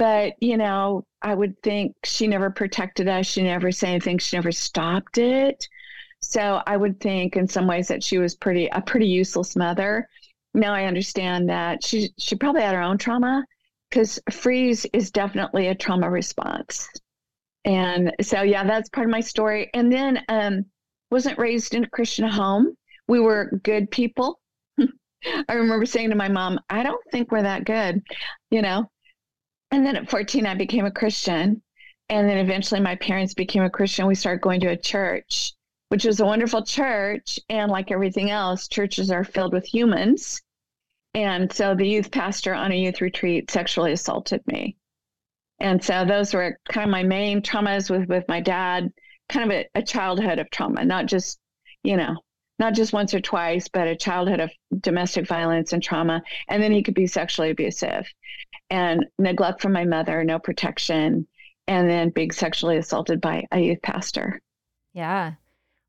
but 0.00 0.32
you 0.40 0.56
know 0.56 1.04
i 1.20 1.34
would 1.34 1.62
think 1.62 1.94
she 2.04 2.26
never 2.26 2.48
protected 2.48 3.06
us 3.06 3.26
she 3.26 3.42
never 3.42 3.70
said 3.70 3.90
anything 3.90 4.16
she 4.16 4.34
never 4.34 4.50
stopped 4.50 5.18
it. 5.18 5.68
So 6.22 6.62
i 6.66 6.76
would 6.76 6.98
think 7.00 7.36
in 7.36 7.46
some 7.46 7.66
ways 7.66 7.88
that 7.88 8.02
she 8.02 8.16
was 8.18 8.34
pretty 8.34 8.66
a 8.68 8.80
pretty 8.80 9.06
useless 9.06 9.54
mother. 9.54 10.08
Now 10.54 10.72
i 10.72 10.84
understand 10.86 11.50
that 11.50 11.84
she 11.84 12.10
she 12.18 12.34
probably 12.34 12.62
had 12.62 12.74
her 12.74 12.80
own 12.80 12.96
trauma 12.96 13.44
because 13.90 14.18
freeze 14.30 14.86
is 14.94 15.10
definitely 15.10 15.66
a 15.68 15.74
trauma 15.74 16.08
response. 16.10 16.88
And 17.66 18.14
so 18.22 18.40
yeah 18.40 18.64
that's 18.64 18.88
part 18.88 19.06
of 19.06 19.10
my 19.10 19.20
story. 19.20 19.70
And 19.74 19.92
then 19.92 20.22
um 20.28 20.64
wasn't 21.10 21.38
raised 21.38 21.74
in 21.74 21.84
a 21.84 21.90
christian 21.90 22.26
home. 22.26 22.74
We 23.06 23.20
were 23.20 23.60
good 23.64 23.90
people. 23.90 24.40
I 25.48 25.52
remember 25.52 25.84
saying 25.84 26.08
to 26.08 26.16
my 26.16 26.28
mom 26.28 26.58
i 26.70 26.82
don't 26.82 27.04
think 27.12 27.30
we're 27.30 27.42
that 27.42 27.66
good 27.66 28.02
you 28.50 28.62
know 28.62 28.88
and 29.70 29.86
then 29.86 29.96
at 29.96 30.10
14, 30.10 30.46
I 30.46 30.54
became 30.54 30.84
a 30.84 30.90
Christian. 30.90 31.62
And 32.08 32.28
then 32.28 32.38
eventually 32.38 32.80
my 32.80 32.96
parents 32.96 33.34
became 33.34 33.62
a 33.62 33.70
Christian. 33.70 34.06
We 34.06 34.16
started 34.16 34.42
going 34.42 34.60
to 34.60 34.70
a 34.70 34.76
church, 34.76 35.52
which 35.90 36.04
was 36.04 36.18
a 36.18 36.26
wonderful 36.26 36.64
church. 36.64 37.38
And 37.48 37.70
like 37.70 37.92
everything 37.92 38.30
else, 38.30 38.66
churches 38.66 39.10
are 39.10 39.22
filled 39.22 39.52
with 39.52 39.64
humans. 39.64 40.42
And 41.14 41.52
so 41.52 41.74
the 41.74 41.86
youth 41.86 42.10
pastor 42.10 42.52
on 42.52 42.72
a 42.72 42.76
youth 42.76 43.00
retreat 43.00 43.50
sexually 43.50 43.92
assaulted 43.92 44.42
me. 44.46 44.76
And 45.60 45.82
so 45.82 46.04
those 46.04 46.34
were 46.34 46.58
kind 46.68 46.88
of 46.88 46.90
my 46.90 47.02
main 47.02 47.42
traumas 47.42 47.90
with, 47.90 48.08
with 48.08 48.24
my 48.28 48.40
dad, 48.40 48.90
kind 49.28 49.50
of 49.50 49.56
a, 49.56 49.68
a 49.76 49.82
childhood 49.82 50.38
of 50.38 50.50
trauma, 50.50 50.84
not 50.84 51.06
just, 51.06 51.38
you 51.82 51.96
know, 51.96 52.16
not 52.60 52.74
just 52.74 52.92
once 52.92 53.12
or 53.14 53.20
twice, 53.20 53.66
but 53.66 53.88
a 53.88 53.96
childhood 53.96 54.38
of 54.38 54.50
domestic 54.78 55.26
violence 55.26 55.72
and 55.72 55.82
trauma. 55.82 56.22
And 56.48 56.62
then 56.62 56.70
he 56.70 56.82
could 56.82 56.94
be 56.94 57.06
sexually 57.06 57.50
abusive 57.50 58.06
and 58.68 59.06
neglect 59.18 59.60
from 59.60 59.72
my 59.72 59.84
mother, 59.84 60.22
no 60.22 60.38
protection, 60.38 61.26
and 61.66 61.90
then 61.90 62.10
being 62.10 62.30
sexually 62.30 62.76
assaulted 62.76 63.20
by 63.20 63.46
a 63.50 63.58
youth 63.58 63.82
pastor. 63.82 64.40
Yeah. 64.92 65.32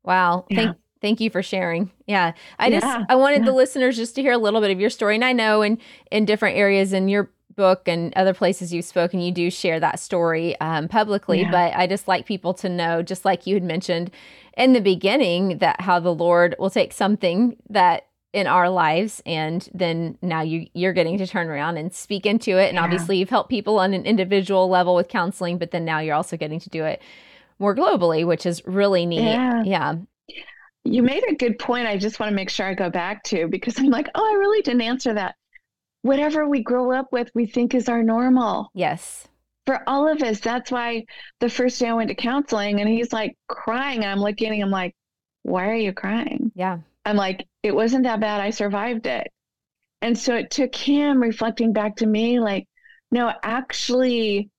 Wow. 0.02 0.46
Yeah. 0.48 0.56
Thank 0.56 0.76
Thank 1.02 1.20
you 1.20 1.30
for 1.30 1.42
sharing. 1.42 1.90
Yeah. 2.06 2.32
I 2.60 2.70
just 2.70 2.86
yeah. 2.86 3.04
I 3.08 3.16
wanted 3.16 3.40
yeah. 3.40 3.46
the 3.46 3.52
listeners 3.52 3.96
just 3.96 4.14
to 4.14 4.22
hear 4.22 4.30
a 4.30 4.38
little 4.38 4.60
bit 4.60 4.70
of 4.70 4.78
your 4.78 4.88
story. 4.88 5.16
And 5.16 5.24
I 5.24 5.32
know 5.32 5.60
in 5.60 5.78
in 6.12 6.24
different 6.24 6.56
areas 6.56 6.92
in 6.92 7.08
your 7.08 7.28
book 7.56 7.86
and 7.86 8.12
other 8.14 8.34
places 8.34 8.72
you've 8.72 8.84
spoken, 8.84 9.20
you 9.20 9.32
do 9.32 9.50
share 9.50 9.80
that 9.80 9.98
story 9.98 10.58
um, 10.60 10.88
publicly. 10.88 11.42
Yeah. 11.42 11.50
But 11.50 11.74
I 11.74 11.86
just 11.86 12.08
like 12.08 12.26
people 12.26 12.54
to 12.54 12.68
know, 12.68 13.02
just 13.02 13.24
like 13.24 13.46
you 13.46 13.54
had 13.54 13.62
mentioned 13.62 14.10
in 14.56 14.72
the 14.72 14.80
beginning, 14.80 15.58
that 15.58 15.80
how 15.80 16.00
the 16.00 16.14
Lord 16.14 16.54
will 16.58 16.70
take 16.70 16.92
something 16.92 17.56
that 17.70 18.06
in 18.32 18.46
our 18.46 18.70
lives 18.70 19.22
and 19.26 19.68
then 19.74 20.16
now 20.22 20.40
you 20.40 20.66
you're 20.72 20.94
getting 20.94 21.18
to 21.18 21.26
turn 21.26 21.48
around 21.48 21.76
and 21.76 21.92
speak 21.92 22.24
into 22.24 22.58
it 22.58 22.68
and 22.68 22.76
yeah. 22.76 22.82
obviously 22.82 23.18
you've 23.18 23.28
helped 23.28 23.50
people 23.50 23.78
on 23.78 23.92
an 23.92 24.06
individual 24.06 24.70
level 24.70 24.94
with 24.94 25.08
counseling 25.08 25.58
but 25.58 25.70
then 25.70 25.84
now 25.84 25.98
you're 25.98 26.14
also 26.14 26.36
getting 26.36 26.58
to 26.58 26.70
do 26.70 26.84
it 26.84 27.02
more 27.58 27.76
globally 27.76 28.26
which 28.26 28.46
is 28.46 28.62
really 28.64 29.04
neat 29.04 29.20
yeah, 29.20 29.62
yeah. 29.64 29.94
you 30.84 31.02
made 31.02 31.22
a 31.28 31.34
good 31.34 31.58
point 31.58 31.86
i 31.86 31.98
just 31.98 32.18
want 32.18 32.30
to 32.30 32.34
make 32.34 32.48
sure 32.48 32.66
i 32.66 32.72
go 32.72 32.88
back 32.88 33.22
to 33.22 33.46
because 33.48 33.78
i'm 33.78 33.90
like 33.90 34.08
oh 34.14 34.24
i 34.24 34.38
really 34.38 34.62
didn't 34.62 34.80
answer 34.80 35.12
that 35.12 35.34
whatever 36.02 36.48
we 36.48 36.62
grow 36.62 36.92
up 36.92 37.12
with 37.12 37.30
we 37.34 37.46
think 37.46 37.74
is 37.74 37.88
our 37.88 38.02
normal 38.02 38.70
yes 38.74 39.26
for 39.66 39.80
all 39.88 40.08
of 40.08 40.22
us 40.22 40.40
that's 40.40 40.70
why 40.70 41.04
the 41.40 41.48
first 41.48 41.78
day 41.78 41.88
i 41.88 41.92
went 41.92 42.08
to 42.08 42.14
counseling 42.14 42.80
and 42.80 42.88
he's 42.88 43.12
like 43.12 43.36
crying 43.48 44.02
and 44.02 44.10
i'm 44.10 44.20
looking 44.20 44.48
at 44.50 44.56
him 44.56 44.70
like 44.70 44.94
why 45.42 45.68
are 45.68 45.76
you 45.76 45.92
crying 45.92 46.50
yeah 46.54 46.78
I'm 47.04 47.16
like, 47.16 47.46
it 47.62 47.74
wasn't 47.74 48.04
that 48.04 48.20
bad. 48.20 48.40
I 48.40 48.50
survived 48.50 49.06
it. 49.06 49.28
And 50.00 50.16
so 50.16 50.34
it 50.34 50.50
took 50.50 50.74
him 50.74 51.20
reflecting 51.20 51.72
back 51.72 51.96
to 51.96 52.06
me, 52.06 52.40
like, 52.40 52.66
no, 53.10 53.32
actually, 53.42 54.50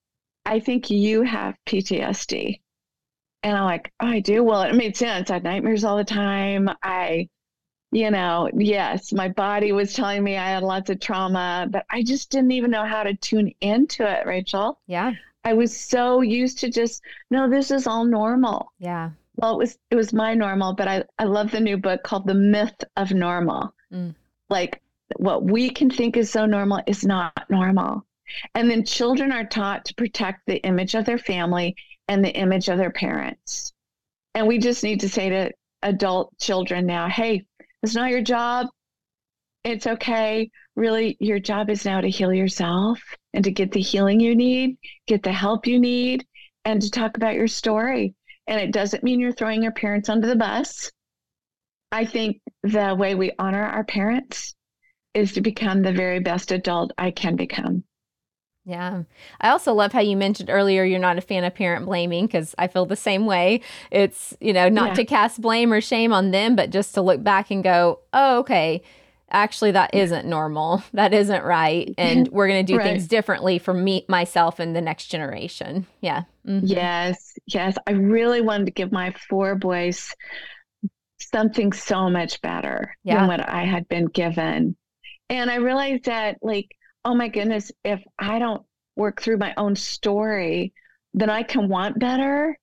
I 0.45 0.59
think 0.59 0.89
you 0.89 1.23
have 1.23 1.55
PTSD. 1.65 2.59
And 3.43 3.57
I'm 3.57 3.65
like, 3.65 3.91
oh, 3.99 4.07
I 4.07 4.19
do. 4.19 4.43
Well, 4.43 4.61
it 4.61 4.75
made 4.75 4.95
sense. 4.95 5.29
I 5.29 5.35
had 5.35 5.43
nightmares 5.43 5.83
all 5.83 5.97
the 5.97 6.03
time. 6.03 6.69
I, 6.81 7.27
you 7.93 8.11
know, 8.11 8.49
yes, 8.55 9.13
my 9.13 9.29
body 9.29 9.71
was 9.71 9.93
telling 9.93 10.23
me 10.23 10.37
I 10.37 10.49
had 10.49 10.63
lots 10.63 10.89
of 10.89 10.99
trauma, 10.99 11.67
but 11.69 11.85
I 11.89 12.03
just 12.03 12.29
didn't 12.29 12.51
even 12.51 12.71
know 12.71 12.85
how 12.85 13.03
to 13.03 13.15
tune 13.15 13.53
into 13.61 14.09
it, 14.09 14.25
Rachael. 14.25 14.79
Yeah. 14.87 15.13
I 15.45 15.53
was 15.53 15.77
so 15.77 16.21
used 16.21 16.59
to 16.59 16.69
just, 16.69 17.01
no, 17.29 17.49
this 17.49 17.69
is 17.71 17.87
all 17.87 18.05
normal. 18.05 18.71
Yeah 18.79 19.11
well 19.35 19.55
it 19.55 19.57
was 19.57 19.77
it 19.89 19.95
was 19.95 20.13
my 20.13 20.33
normal 20.33 20.73
but 20.73 20.87
i 20.87 21.03
i 21.19 21.23
love 21.23 21.51
the 21.51 21.59
new 21.59 21.77
book 21.77 22.03
called 22.03 22.27
the 22.27 22.33
myth 22.33 22.83
of 22.97 23.11
normal 23.11 23.73
mm. 23.91 24.13
like 24.49 24.81
what 25.17 25.43
we 25.43 25.69
can 25.69 25.89
think 25.89 26.17
is 26.17 26.29
so 26.29 26.45
normal 26.45 26.81
is 26.87 27.05
not 27.05 27.33
normal 27.49 28.05
and 28.55 28.69
then 28.69 28.85
children 28.85 29.31
are 29.31 29.45
taught 29.45 29.85
to 29.85 29.93
protect 29.95 30.41
the 30.45 30.57
image 30.63 30.95
of 30.95 31.05
their 31.05 31.17
family 31.17 31.75
and 32.07 32.23
the 32.23 32.33
image 32.35 32.69
of 32.69 32.77
their 32.77 32.91
parents 32.91 33.73
and 34.35 34.47
we 34.47 34.57
just 34.57 34.83
need 34.83 34.99
to 34.99 35.09
say 35.09 35.29
to 35.29 35.51
adult 35.83 36.35
children 36.39 36.85
now 36.85 37.07
hey 37.07 37.45
it's 37.83 37.95
not 37.95 38.09
your 38.09 38.21
job 38.21 38.67
it's 39.63 39.87
okay 39.87 40.49
really 40.75 41.15
your 41.19 41.39
job 41.39 41.69
is 41.69 41.85
now 41.85 42.01
to 42.01 42.09
heal 42.09 42.33
yourself 42.33 42.99
and 43.33 43.43
to 43.43 43.51
get 43.51 43.71
the 43.71 43.81
healing 43.81 44.19
you 44.19 44.35
need 44.35 44.77
get 45.07 45.21
the 45.23 45.31
help 45.31 45.67
you 45.67 45.79
need 45.79 46.25
and 46.65 46.81
to 46.81 46.89
talk 46.89 47.17
about 47.17 47.35
your 47.35 47.47
story 47.47 48.15
and 48.47 48.59
it 48.59 48.71
doesn't 48.71 49.03
mean 49.03 49.19
you're 49.19 49.31
throwing 49.31 49.63
your 49.63 49.71
parents 49.71 50.09
under 50.09 50.27
the 50.27 50.35
bus. 50.35 50.91
I 51.91 52.05
think 52.05 52.41
the 52.63 52.95
way 52.97 53.15
we 53.15 53.31
honor 53.39 53.63
our 53.63 53.83
parents 53.83 54.55
is 55.13 55.33
to 55.33 55.41
become 55.41 55.81
the 55.81 55.93
very 55.93 56.19
best 56.19 56.51
adult 56.51 56.91
I 56.97 57.11
can 57.11 57.35
become. 57.35 57.83
Yeah. 58.65 59.03
I 59.41 59.49
also 59.49 59.73
love 59.73 59.91
how 59.91 59.99
you 59.99 60.15
mentioned 60.15 60.49
earlier 60.49 60.83
you're 60.85 60.99
not 60.99 61.17
a 61.17 61.21
fan 61.21 61.43
of 61.43 61.53
parent 61.53 61.85
blaming 61.85 62.27
because 62.27 62.55
I 62.57 62.67
feel 62.67 62.85
the 62.85 62.95
same 62.95 63.25
way. 63.25 63.61
It's, 63.91 64.35
you 64.39 64.53
know, 64.53 64.69
not 64.69 64.89
yeah. 64.89 64.93
to 64.95 65.05
cast 65.05 65.41
blame 65.41 65.73
or 65.73 65.81
shame 65.81 66.13
on 66.13 66.31
them, 66.31 66.55
but 66.55 66.69
just 66.69 66.93
to 66.93 67.01
look 67.01 67.21
back 67.23 67.51
and 67.51 67.63
go, 67.63 67.99
oh, 68.13 68.39
okay, 68.39 68.81
actually 69.31 69.71
that 69.71 69.93
isn't 69.93 70.25
normal. 70.25 70.81
That 70.93 71.13
isn't 71.13 71.43
right. 71.43 71.93
And 71.97 72.27
we're 72.29 72.47
going 72.47 72.65
to 72.65 72.71
do 72.71 72.77
right. 72.77 72.85
things 72.85 73.07
differently 73.07 73.59
for 73.59 73.73
me, 73.73 74.05
myself, 74.07 74.59
and 74.59 74.75
the 74.75 74.81
next 74.81 75.07
generation. 75.07 75.85
Yeah. 76.01 76.23
Mm-hmm. 76.47 76.67
Yes. 76.67 77.33
Yes. 77.47 77.75
I 77.85 77.91
really 77.91 78.41
wanted 78.41 78.65
to 78.65 78.71
give 78.71 78.91
my 78.91 79.13
four 79.29 79.55
boys 79.55 80.13
something 81.19 81.73
so 81.73 82.09
much 82.09 82.41
better 82.41 82.95
yeah. 83.03 83.19
than 83.19 83.27
what 83.27 83.49
I 83.49 83.65
had 83.65 83.87
been 83.87 84.05
given. 84.05 84.75
And 85.29 85.49
I 85.49 85.55
realized 85.55 86.05
that, 86.05 86.37
like, 86.41 86.67
oh 87.05 87.15
my 87.15 87.27
goodness, 87.27 87.71
if 87.83 88.03
I 88.19 88.39
don't 88.39 88.63
work 88.95 89.21
through 89.21 89.37
my 89.37 89.53
own 89.57 89.75
story, 89.75 90.73
then 91.13 91.29
I 91.29 91.43
can 91.43 91.67
want 91.67 91.99
better. 91.99 92.57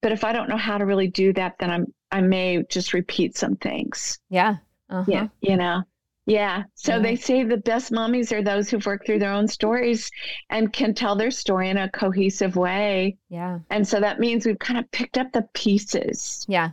But 0.00 0.12
if 0.12 0.24
I 0.24 0.32
don't 0.32 0.48
know 0.48 0.56
how 0.56 0.78
to 0.78 0.86
really 0.86 1.08
do 1.08 1.32
that, 1.34 1.56
then 1.58 1.70
I'm 1.70 1.86
I 2.10 2.20
may 2.20 2.62
just 2.68 2.92
repeat 2.92 3.36
some 3.36 3.56
things. 3.56 4.18
Yeah. 4.28 4.56
Uh-huh. 4.90 5.04
Yeah. 5.08 5.28
You 5.40 5.56
know. 5.56 5.82
Yeah. 6.26 6.64
So 6.74 7.00
they 7.00 7.16
say 7.16 7.42
the 7.42 7.56
best 7.56 7.90
mommies 7.90 8.30
are 8.30 8.42
those 8.42 8.70
who've 8.70 8.84
worked 8.84 9.06
through 9.06 9.18
their 9.18 9.32
own 9.32 9.48
stories 9.48 10.10
and 10.50 10.72
can 10.72 10.94
tell 10.94 11.16
their 11.16 11.32
story 11.32 11.68
in 11.68 11.78
a 11.78 11.90
cohesive 11.90 12.54
way. 12.54 13.16
Yeah. 13.28 13.58
And 13.70 13.86
so 13.86 13.98
that 13.98 14.20
means 14.20 14.46
we've 14.46 14.58
kind 14.58 14.78
of 14.78 14.88
picked 14.92 15.18
up 15.18 15.32
the 15.32 15.48
pieces. 15.54 16.44
Yeah. 16.48 16.70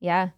Yeah. 0.00 0.30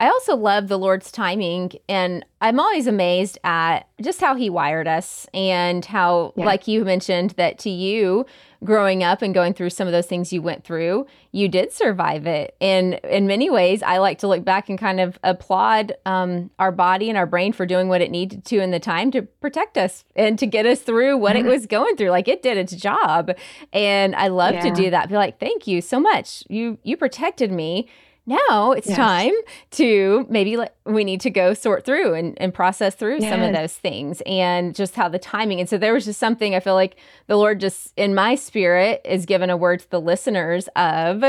I 0.00 0.08
also 0.08 0.36
love 0.36 0.68
the 0.68 0.78
Lord's 0.78 1.10
timing, 1.10 1.72
and 1.88 2.24
I'm 2.40 2.60
always 2.60 2.86
amazed 2.86 3.38
at 3.42 3.88
just 4.00 4.20
how 4.20 4.36
He 4.36 4.48
wired 4.48 4.86
us 4.86 5.26
and 5.34 5.84
how, 5.84 6.32
yeah. 6.36 6.46
like 6.46 6.68
you 6.68 6.84
mentioned, 6.84 7.30
that 7.32 7.58
to 7.60 7.70
you, 7.70 8.24
growing 8.62 9.02
up 9.02 9.22
and 9.22 9.34
going 9.34 9.54
through 9.54 9.70
some 9.70 9.88
of 9.88 9.92
those 9.92 10.06
things 10.06 10.32
you 10.32 10.40
went 10.40 10.64
through, 10.64 11.06
you 11.32 11.48
did 11.48 11.72
survive 11.72 12.26
it. 12.26 12.56
And 12.60 12.94
in 13.04 13.26
many 13.26 13.50
ways, 13.50 13.82
I 13.82 13.98
like 13.98 14.18
to 14.18 14.28
look 14.28 14.44
back 14.44 14.68
and 14.68 14.78
kind 14.78 15.00
of 15.00 15.18
applaud 15.22 15.92
um, 16.06 16.50
our 16.58 16.72
body 16.72 17.08
and 17.08 17.18
our 17.18 17.26
brain 17.26 17.52
for 17.52 17.66
doing 17.66 17.88
what 17.88 18.00
it 18.00 18.10
needed 18.10 18.44
to 18.46 18.60
in 18.60 18.70
the 18.70 18.80
time 18.80 19.10
to 19.12 19.22
protect 19.22 19.76
us 19.76 20.04
and 20.14 20.38
to 20.38 20.46
get 20.46 20.64
us 20.64 20.80
through 20.80 21.16
what 21.16 21.36
it 21.36 21.44
was 21.44 21.66
going 21.66 21.96
through. 21.96 22.10
Like 22.10 22.28
it 22.28 22.42
did 22.42 22.56
its 22.56 22.72
job, 22.72 23.32
and 23.72 24.14
I 24.14 24.28
love 24.28 24.54
yeah. 24.54 24.62
to 24.62 24.70
do 24.70 24.90
that. 24.90 25.08
Be 25.08 25.16
like, 25.16 25.40
thank 25.40 25.66
you 25.66 25.80
so 25.80 25.98
much. 25.98 26.44
You 26.48 26.78
you 26.84 26.96
protected 26.96 27.50
me 27.50 27.88
now 28.28 28.72
it's 28.72 28.88
yes. 28.88 28.96
time 28.96 29.32
to 29.72 30.26
maybe 30.28 30.56
let, 30.56 30.76
we 30.84 31.02
need 31.02 31.20
to 31.22 31.30
go 31.30 31.54
sort 31.54 31.84
through 31.84 32.14
and, 32.14 32.40
and 32.40 32.52
process 32.52 32.94
through 32.94 33.18
yes. 33.20 33.30
some 33.30 33.42
of 33.42 33.54
those 33.54 33.74
things 33.74 34.22
and 34.26 34.74
just 34.74 34.94
how 34.94 35.08
the 35.08 35.18
timing. 35.18 35.60
And 35.60 35.68
so 35.68 35.78
there 35.78 35.94
was 35.94 36.04
just 36.04 36.20
something 36.20 36.54
I 36.54 36.60
feel 36.60 36.74
like 36.74 36.96
the 37.26 37.36
Lord 37.36 37.60
just 37.60 37.92
in 37.96 38.14
my 38.14 38.34
spirit 38.34 39.00
is 39.04 39.26
given 39.26 39.50
a 39.50 39.56
word 39.56 39.80
to 39.80 39.90
the 39.90 40.00
listeners 40.00 40.68
of 40.76 41.24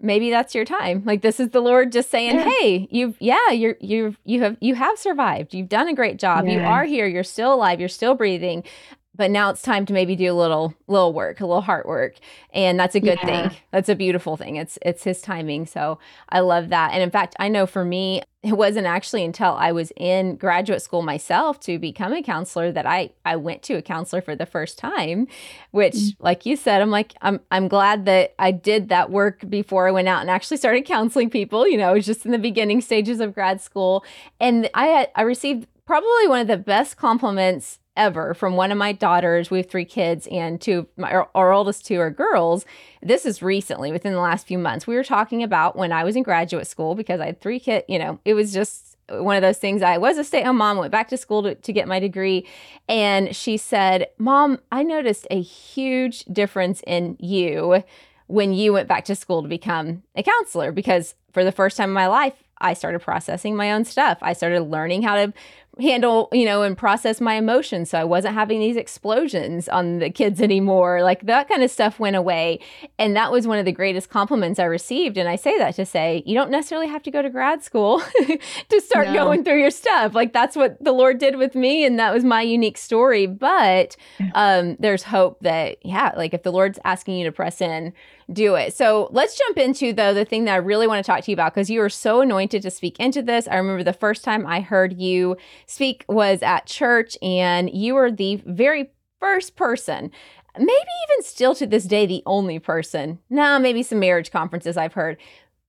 maybe 0.00 0.30
that's 0.30 0.54
your 0.54 0.64
time. 0.64 1.02
Like 1.06 1.22
this 1.22 1.40
is 1.40 1.50
the 1.50 1.60
Lord 1.60 1.92
just 1.92 2.10
saying, 2.10 2.34
yeah. 2.36 2.44
"Hey, 2.44 2.88
you've 2.90 3.16
yeah, 3.20 3.50
you're 3.50 3.76
you 3.80 4.16
you 4.24 4.42
have 4.42 4.56
you 4.60 4.74
have 4.74 4.98
survived. 4.98 5.54
You've 5.54 5.68
done 5.68 5.88
a 5.88 5.94
great 5.94 6.18
job. 6.18 6.46
Yeah. 6.46 6.54
You 6.54 6.60
are 6.60 6.84
here. 6.84 7.06
You're 7.06 7.24
still 7.24 7.54
alive. 7.54 7.80
You're 7.80 7.88
still 7.88 8.14
breathing 8.14 8.64
but 9.14 9.30
now 9.30 9.50
it's 9.50 9.62
time 9.62 9.84
to 9.86 9.92
maybe 9.92 10.16
do 10.16 10.32
a 10.32 10.34
little 10.34 10.74
little 10.86 11.12
work 11.12 11.40
a 11.40 11.46
little 11.46 11.62
heart 11.62 11.86
work. 11.86 12.16
And 12.52 12.78
that's 12.78 12.94
a 12.94 13.00
good 13.00 13.18
yeah. 13.22 13.48
thing. 13.48 13.58
That's 13.70 13.88
a 13.88 13.94
beautiful 13.94 14.36
thing. 14.36 14.56
It's 14.56 14.78
it's 14.82 15.04
his 15.04 15.20
timing. 15.20 15.66
So 15.66 15.98
i 16.28 16.40
love 16.40 16.70
that. 16.70 16.92
And 16.92 17.02
in 17.02 17.10
fact 17.10 17.36
i 17.38 17.48
know 17.48 17.66
for 17.66 17.84
me 17.84 18.22
it 18.42 18.54
wasn't 18.54 18.86
actually 18.86 19.24
until 19.24 19.52
i 19.52 19.70
was 19.70 19.92
in 19.96 20.34
graduate 20.34 20.82
school 20.82 21.02
myself 21.02 21.60
to 21.60 21.78
become 21.78 22.12
a 22.12 22.22
counselor 22.22 22.72
that 22.72 22.86
i 22.86 23.08
i 23.24 23.36
went 23.36 23.62
to 23.62 23.74
a 23.74 23.82
counselor 23.82 24.20
for 24.20 24.34
the 24.34 24.46
first 24.46 24.78
time 24.78 25.28
which 25.70 25.94
mm-hmm. 25.94 26.24
like 26.24 26.44
you 26.44 26.56
said 26.56 26.82
i'm 26.82 26.90
like 26.90 27.14
i'm 27.22 27.38
i'm 27.52 27.68
glad 27.68 28.04
that 28.04 28.34
i 28.40 28.50
did 28.50 28.88
that 28.88 29.10
work 29.10 29.48
before 29.48 29.86
i 29.86 29.92
went 29.92 30.08
out 30.08 30.22
and 30.22 30.30
actually 30.30 30.56
started 30.56 30.84
counseling 30.84 31.30
people. 31.30 31.68
You 31.68 31.76
know 31.76 31.92
it 31.92 31.98
was 31.98 32.06
just 32.06 32.26
in 32.26 32.32
the 32.32 32.38
beginning 32.38 32.80
stages 32.80 33.20
of 33.20 33.32
grad 33.32 33.60
school. 33.60 34.04
And 34.40 34.68
i 34.74 34.86
had 34.86 35.10
i 35.14 35.22
received 35.22 35.68
probably 35.86 36.26
one 36.26 36.40
of 36.40 36.46
the 36.46 36.56
best 36.56 36.96
compliments 36.96 37.78
ever 37.96 38.34
from 38.34 38.56
one 38.56 38.72
of 38.72 38.78
my 38.78 38.92
daughters. 38.92 39.50
We 39.50 39.58
have 39.58 39.70
three 39.70 39.84
kids, 39.84 40.26
and 40.30 40.60
two 40.60 40.88
my, 40.96 41.10
our, 41.12 41.28
our 41.34 41.52
oldest 41.52 41.86
two 41.86 42.00
are 42.00 42.10
girls. 42.10 42.64
This 43.02 43.26
is 43.26 43.42
recently, 43.42 43.92
within 43.92 44.12
the 44.12 44.20
last 44.20 44.46
few 44.46 44.58
months. 44.58 44.86
We 44.86 44.94
were 44.94 45.04
talking 45.04 45.42
about 45.42 45.76
when 45.76 45.92
I 45.92 46.04
was 46.04 46.16
in 46.16 46.22
graduate 46.22 46.66
school 46.66 46.94
because 46.94 47.20
I 47.20 47.26
had 47.26 47.40
three 47.40 47.60
kids. 47.60 47.84
You 47.88 47.98
know, 47.98 48.20
it 48.24 48.34
was 48.34 48.52
just 48.52 48.96
one 49.08 49.36
of 49.36 49.42
those 49.42 49.58
things. 49.58 49.82
I 49.82 49.98
was 49.98 50.18
a 50.18 50.24
stay 50.24 50.40
at 50.40 50.46
home 50.46 50.56
mom, 50.56 50.78
went 50.78 50.92
back 50.92 51.08
to 51.08 51.16
school 51.16 51.42
to, 51.42 51.54
to 51.54 51.72
get 51.72 51.88
my 51.88 52.00
degree. 52.00 52.46
And 52.88 53.34
she 53.34 53.56
said, 53.56 54.08
Mom, 54.18 54.58
I 54.70 54.82
noticed 54.82 55.26
a 55.30 55.40
huge 55.40 56.24
difference 56.26 56.82
in 56.86 57.16
you 57.20 57.82
when 58.26 58.52
you 58.52 58.72
went 58.72 58.88
back 58.88 59.04
to 59.06 59.14
school 59.14 59.42
to 59.42 59.48
become 59.48 60.02
a 60.14 60.22
counselor 60.22 60.72
because 60.72 61.14
for 61.32 61.44
the 61.44 61.52
first 61.52 61.76
time 61.76 61.90
in 61.90 61.94
my 61.94 62.06
life, 62.06 62.34
I 62.58 62.74
started 62.74 63.00
processing 63.00 63.56
my 63.56 63.72
own 63.72 63.84
stuff. 63.84 64.18
I 64.22 64.32
started 64.32 64.62
learning 64.62 65.02
how 65.02 65.16
to 65.16 65.32
handle, 65.80 66.28
you 66.32 66.44
know, 66.44 66.62
and 66.62 66.76
process 66.76 67.20
my 67.20 67.34
emotions. 67.34 67.90
So 67.90 67.98
I 67.98 68.04
wasn't 68.04 68.34
having 68.34 68.60
these 68.60 68.76
explosions 68.76 69.68
on 69.68 70.00
the 70.00 70.10
kids 70.10 70.40
anymore. 70.42 71.02
Like 71.02 71.22
that 71.22 71.48
kind 71.48 71.62
of 71.62 71.70
stuff 71.70 71.98
went 71.98 72.14
away. 72.14 72.60
And 72.98 73.16
that 73.16 73.32
was 73.32 73.46
one 73.46 73.58
of 73.58 73.64
the 73.64 73.72
greatest 73.72 74.10
compliments 74.10 74.58
I 74.58 74.64
received. 74.64 75.16
And 75.16 75.28
I 75.28 75.36
say 75.36 75.56
that 75.58 75.74
to 75.76 75.86
say, 75.86 76.22
you 76.26 76.34
don't 76.34 76.50
necessarily 76.50 76.88
have 76.88 77.02
to 77.04 77.10
go 77.10 77.22
to 77.22 77.30
grad 77.30 77.62
school 77.62 78.02
to 78.68 78.80
start 78.80 79.08
no. 79.08 79.14
going 79.14 79.44
through 79.44 79.60
your 79.60 79.70
stuff. 79.70 80.14
Like 80.14 80.34
that's 80.34 80.56
what 80.56 80.82
the 80.82 80.92
Lord 80.92 81.18
did 81.18 81.36
with 81.36 81.54
me. 81.54 81.84
And 81.84 81.98
that 81.98 82.12
was 82.12 82.22
my 82.22 82.42
unique 82.42 82.76
story. 82.76 83.26
But 83.26 83.96
um, 84.34 84.76
there's 84.78 85.04
hope 85.04 85.40
that, 85.40 85.78
yeah, 85.84 86.12
like 86.16 86.34
if 86.34 86.42
the 86.42 86.52
Lord's 86.52 86.78
asking 86.84 87.16
you 87.16 87.24
to 87.24 87.32
press 87.32 87.62
in, 87.62 87.94
do 88.32 88.54
it. 88.54 88.74
So 88.74 89.08
let's 89.10 89.36
jump 89.36 89.58
into 89.58 89.92
though 89.92 90.14
the 90.14 90.24
thing 90.24 90.44
that 90.44 90.52
I 90.52 90.56
really 90.56 90.86
want 90.86 91.04
to 91.04 91.10
talk 91.10 91.24
to 91.24 91.30
you 91.30 91.34
about 91.34 91.54
because 91.54 91.70
you 91.70 91.80
are 91.82 91.88
so 91.88 92.20
anointed 92.20 92.62
to 92.62 92.70
speak 92.70 92.98
into 92.98 93.22
this. 93.22 93.48
I 93.48 93.56
remember 93.56 93.82
the 93.82 93.92
first 93.92 94.24
time 94.24 94.46
I 94.46 94.60
heard 94.60 95.00
you 95.00 95.36
speak 95.66 96.04
was 96.08 96.42
at 96.42 96.66
church, 96.66 97.16
and 97.22 97.70
you 97.70 97.94
were 97.94 98.10
the 98.10 98.42
very 98.46 98.90
first 99.20 99.56
person 99.56 100.10
maybe 100.58 100.70
even 100.70 101.22
still 101.22 101.54
to 101.54 101.66
this 101.66 101.84
day 101.84 102.04
the 102.04 102.22
only 102.26 102.58
person 102.58 103.18
nah 103.30 103.58
maybe 103.58 103.82
some 103.82 103.98
marriage 103.98 104.30
conferences 104.30 104.76
i've 104.76 104.92
heard 104.92 105.16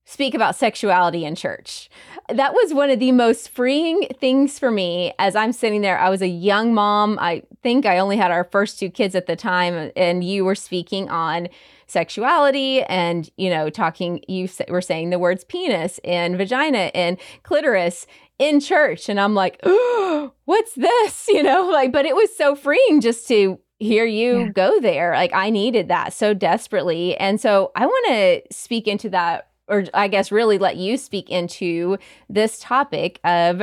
speak 0.05 0.33
about 0.33 0.55
sexuality 0.55 1.25
in 1.25 1.35
church. 1.35 1.89
That 2.29 2.53
was 2.53 2.73
one 2.73 2.89
of 2.89 2.99
the 2.99 3.11
most 3.11 3.49
freeing 3.49 4.07
things 4.19 4.59
for 4.59 4.69
me 4.69 5.13
as 5.17 5.35
I'm 5.35 5.53
sitting 5.53 5.81
there. 5.81 5.97
I 5.97 6.09
was 6.09 6.21
a 6.21 6.27
young 6.27 6.73
mom. 6.73 7.17
I 7.21 7.43
think 7.61 7.85
I 7.85 7.99
only 7.99 8.17
had 8.17 8.31
our 8.31 8.43
first 8.43 8.79
two 8.79 8.89
kids 8.89 9.15
at 9.15 9.27
the 9.27 9.35
time, 9.35 9.91
and 9.95 10.23
you 10.23 10.43
were 10.43 10.55
speaking 10.55 11.09
on 11.09 11.47
sexuality 11.87 12.83
and, 12.83 13.29
you 13.37 13.49
know, 13.49 13.69
talking, 13.69 14.23
you 14.27 14.49
were 14.67 14.81
saying 14.81 15.09
the 15.09 15.19
words 15.19 15.43
penis 15.43 15.99
and 16.03 16.37
vagina 16.37 16.91
and 16.93 17.17
clitoris 17.43 18.07
in 18.43 18.59
church. 18.59 19.09
And 19.09 19.19
I'm 19.19 19.33
like, 19.33 19.59
oh, 19.63 20.33
what's 20.45 20.73
this? 20.73 21.27
You 21.33 21.41
know, 21.41 21.67
like, 21.71 21.91
but 21.91 22.05
it 22.05 22.15
was 22.15 22.35
so 22.35 22.55
freeing 22.55 23.01
just 23.01 23.27
to 23.29 23.59
hear 23.79 24.05
you 24.05 24.39
yeah. 24.39 24.49
go 24.49 24.79
there. 24.79 25.13
Like, 25.13 25.33
I 25.33 25.49
needed 25.49 25.87
that 25.87 26.13
so 26.13 26.33
desperately. 26.33 27.17
And 27.17 27.41
so 27.41 27.71
I 27.75 27.85
want 27.85 28.07
to 28.07 28.41
speak 28.55 28.87
into 28.87 29.09
that 29.09 29.49
or 29.67 29.85
I 29.93 30.09
guess 30.09 30.31
really 30.31 30.57
let 30.57 30.77
you 30.77 30.97
speak 30.97 31.29
into 31.29 31.97
this 32.29 32.59
topic 32.59 33.19
of 33.23 33.61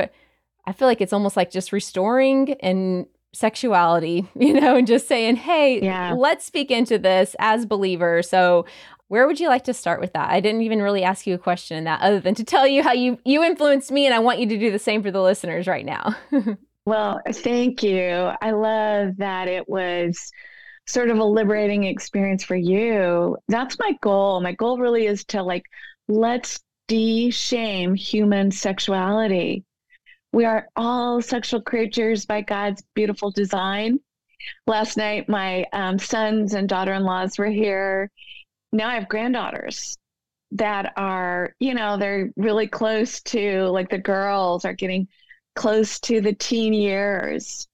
I 0.66 0.72
feel 0.72 0.88
like 0.88 1.00
it's 1.00 1.12
almost 1.12 1.36
like 1.36 1.50
just 1.50 1.72
restoring 1.72 2.54
and 2.60 3.06
sexuality, 3.32 4.26
you 4.34 4.60
know, 4.60 4.76
and 4.76 4.86
just 4.86 5.06
saying, 5.08 5.36
"Hey, 5.36 5.82
yeah. 5.82 6.14
let's 6.16 6.44
speak 6.44 6.70
into 6.70 6.98
this 6.98 7.36
as 7.38 7.66
believers." 7.66 8.28
So, 8.28 8.66
where 9.10 9.26
would 9.26 9.40
you 9.40 9.48
like 9.48 9.64
to 9.64 9.74
start 9.74 10.00
with 10.00 10.12
that? 10.12 10.30
I 10.30 10.38
didn't 10.38 10.62
even 10.62 10.80
really 10.80 11.02
ask 11.02 11.26
you 11.26 11.34
a 11.34 11.38
question 11.38 11.76
in 11.76 11.82
that 11.82 12.00
other 12.00 12.20
than 12.20 12.36
to 12.36 12.44
tell 12.44 12.64
you 12.64 12.84
how 12.84 12.92
you 12.92 13.18
you 13.24 13.42
influenced 13.42 13.90
me 13.90 14.06
and 14.06 14.14
I 14.14 14.20
want 14.20 14.38
you 14.38 14.46
to 14.46 14.56
do 14.56 14.70
the 14.70 14.78
same 14.78 15.02
for 15.02 15.10
the 15.10 15.20
listeners 15.20 15.66
right 15.66 15.84
now. 15.84 16.14
well, 16.86 17.20
thank 17.28 17.82
you. 17.82 18.30
I 18.40 18.52
love 18.52 19.16
that 19.16 19.48
it 19.48 19.68
was 19.68 20.30
sort 20.86 21.10
of 21.10 21.18
a 21.18 21.24
liberating 21.24 21.82
experience 21.84 22.44
for 22.44 22.54
you. 22.54 23.36
That's 23.48 23.76
my 23.80 23.98
goal. 24.00 24.40
My 24.42 24.52
goal 24.52 24.78
really 24.78 25.06
is 25.06 25.24
to 25.26 25.42
like 25.42 25.64
let's 26.06 26.60
de-shame 26.86 27.96
human 27.96 28.52
sexuality. 28.52 29.64
We 30.32 30.44
are 30.44 30.68
all 30.76 31.20
sexual 31.20 31.62
creatures 31.62 32.26
by 32.26 32.42
God's 32.42 32.84
beautiful 32.94 33.32
design. 33.32 33.98
Last 34.68 34.96
night, 34.96 35.28
my 35.28 35.66
um, 35.72 35.98
sons 35.98 36.54
and 36.54 36.68
daughter-in-laws 36.68 37.38
were 37.38 37.50
here. 37.50 38.08
Now 38.72 38.88
I 38.88 38.94
have 38.94 39.08
granddaughters 39.08 39.96
that 40.52 40.92
are, 40.96 41.54
you 41.58 41.74
know, 41.74 41.96
they're 41.96 42.30
really 42.36 42.66
close 42.66 43.20
to, 43.22 43.64
like 43.68 43.88
the 43.88 43.98
girls 43.98 44.64
are 44.64 44.72
getting 44.72 45.08
close 45.54 46.00
to 46.00 46.20
the 46.20 46.34
teen 46.34 46.72
years. 46.72 47.68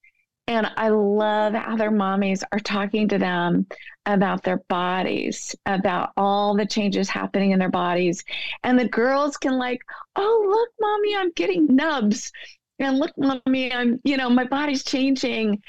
And 0.49 0.71
I 0.77 0.89
love 0.89 1.53
how 1.53 1.75
their 1.75 1.91
mommies 1.91 2.41
are 2.53 2.59
talking 2.59 3.09
to 3.09 3.17
them 3.17 3.67
about 4.05 4.43
their 4.43 4.63
bodies, 4.69 5.53
about 5.65 6.11
all 6.15 6.55
the 6.55 6.65
changes 6.65 7.09
happening 7.09 7.51
in 7.51 7.59
their 7.59 7.69
bodies. 7.69 8.23
And 8.63 8.79
the 8.79 8.87
girls 8.87 9.35
can, 9.35 9.57
like, 9.57 9.81
oh, 10.15 10.45
look, 10.49 10.69
mommy, 10.79 11.17
I'm 11.17 11.31
getting 11.31 11.75
nubs. 11.75 12.31
And 12.79 12.99
look, 12.99 13.11
mommy, 13.17 13.73
I'm, 13.73 13.99
you 14.03 14.17
know, 14.17 14.29
my 14.29 14.43
body's 14.43 14.83
changing. 14.83 15.61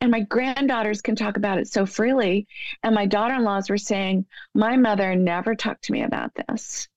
And 0.00 0.10
my 0.10 0.20
granddaughters 0.20 1.02
can 1.02 1.16
talk 1.16 1.36
about 1.36 1.58
it 1.58 1.68
so 1.68 1.86
freely. 1.86 2.46
And 2.82 2.94
my 2.94 3.06
daughter 3.06 3.34
in 3.34 3.44
laws 3.44 3.68
were 3.68 3.78
saying, 3.78 4.26
my 4.54 4.76
mother 4.76 5.14
never 5.14 5.54
talked 5.54 5.84
to 5.84 5.92
me 5.92 6.02
about 6.02 6.30
this. 6.46 6.88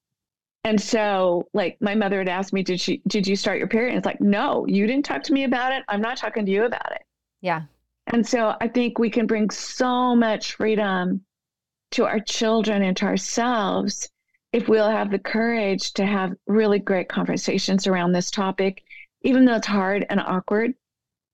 And 0.63 0.82
so, 0.82 1.47
like, 1.54 1.78
my 1.80 1.93
mother 1.93 2.17
had 2.17 2.28
asked 2.28 2.51
me, 2.51 2.63
"Did 2.63 2.82
she? 2.82 2.99
Did 3.08 3.28
you 3.28 3.36
start 3.36 3.60
your 3.60 3.67
period?" 3.67 3.89
And 3.89 3.97
it's 3.97 4.06
like, 4.06 4.19
"No, 4.19 4.65
you 4.67 4.88
didn't 4.88 5.06
talk 5.06 5.21
to 5.23 5.34
me 5.34 5.43
about 5.43 5.71
it. 5.71 5.84
I'm 5.88 6.01
not 6.01 6.17
talking 6.17 6.43
to 6.43 6.51
you 6.51 6.65
about 6.65 6.91
it." 6.91 7.04
Yeah. 7.41 7.62
And 8.08 8.25
so 8.25 8.56
I 8.60 8.67
think 8.67 8.97
we 8.97 9.12
can 9.12 9.28
bring 9.28 9.51
so 9.51 10.15
much 10.15 10.54
freedom 10.54 11.23
to 11.91 12.06
our 12.06 12.19
children 12.19 12.82
and 12.82 12.97
to 12.97 13.06
ourselves 13.06 14.10
if 14.54 14.67
we'll 14.67 14.89
have 14.89 15.12
the 15.12 15.19
courage 15.19 15.93
to 15.93 16.06
have 16.06 16.34
really 16.47 16.80
great 16.80 17.10
conversations 17.10 17.86
around 17.86 18.13
this 18.13 18.32
topic, 18.32 18.85
even 19.26 19.44
though 19.44 19.56
it's 19.56 19.68
hard 19.68 20.06
and 20.10 20.20
awkward. 20.22 20.74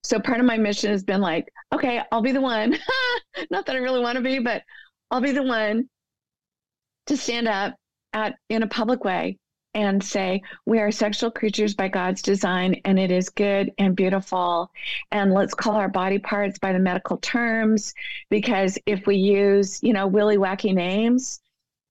So 0.02 0.18
part 0.18 0.40
of 0.40 0.46
my 0.46 0.56
mission 0.56 0.90
has 0.90 1.04
been 1.04 1.20
like, 1.20 1.52
okay, 1.72 2.02
I'll 2.10 2.22
be 2.22 2.32
the 2.32 2.40
one, 2.40 2.76
not 3.50 3.66
that 3.66 3.76
I 3.76 3.78
really 3.78 4.00
want 4.00 4.16
to 4.16 4.22
be, 4.22 4.40
but 4.40 4.62
I'll 5.10 5.20
be 5.20 5.30
the 5.30 5.44
one 5.44 5.88
to 7.06 7.16
stand 7.16 7.46
up 7.46 7.76
at 8.12 8.34
in 8.48 8.62
a 8.62 8.66
public 8.66 9.04
way 9.04 9.38
and 9.74 10.02
say, 10.02 10.42
We 10.66 10.80
are 10.80 10.90
sexual 10.90 11.30
creatures 11.30 11.74
by 11.74 11.88
God's 11.88 12.20
design, 12.20 12.80
and 12.84 12.98
it 12.98 13.10
is 13.10 13.30
good 13.30 13.70
and 13.78 13.96
beautiful. 13.96 14.70
And 15.12 15.32
let's 15.32 15.54
call 15.54 15.76
our 15.76 15.88
body 15.88 16.18
parts 16.18 16.58
by 16.58 16.72
the 16.72 16.78
medical 16.78 17.18
terms, 17.18 17.94
because 18.28 18.78
if 18.86 19.06
we 19.06 19.16
use, 19.16 19.82
you 19.82 19.92
know, 19.92 20.06
willy 20.06 20.36
wacky 20.36 20.74
names 20.74 21.40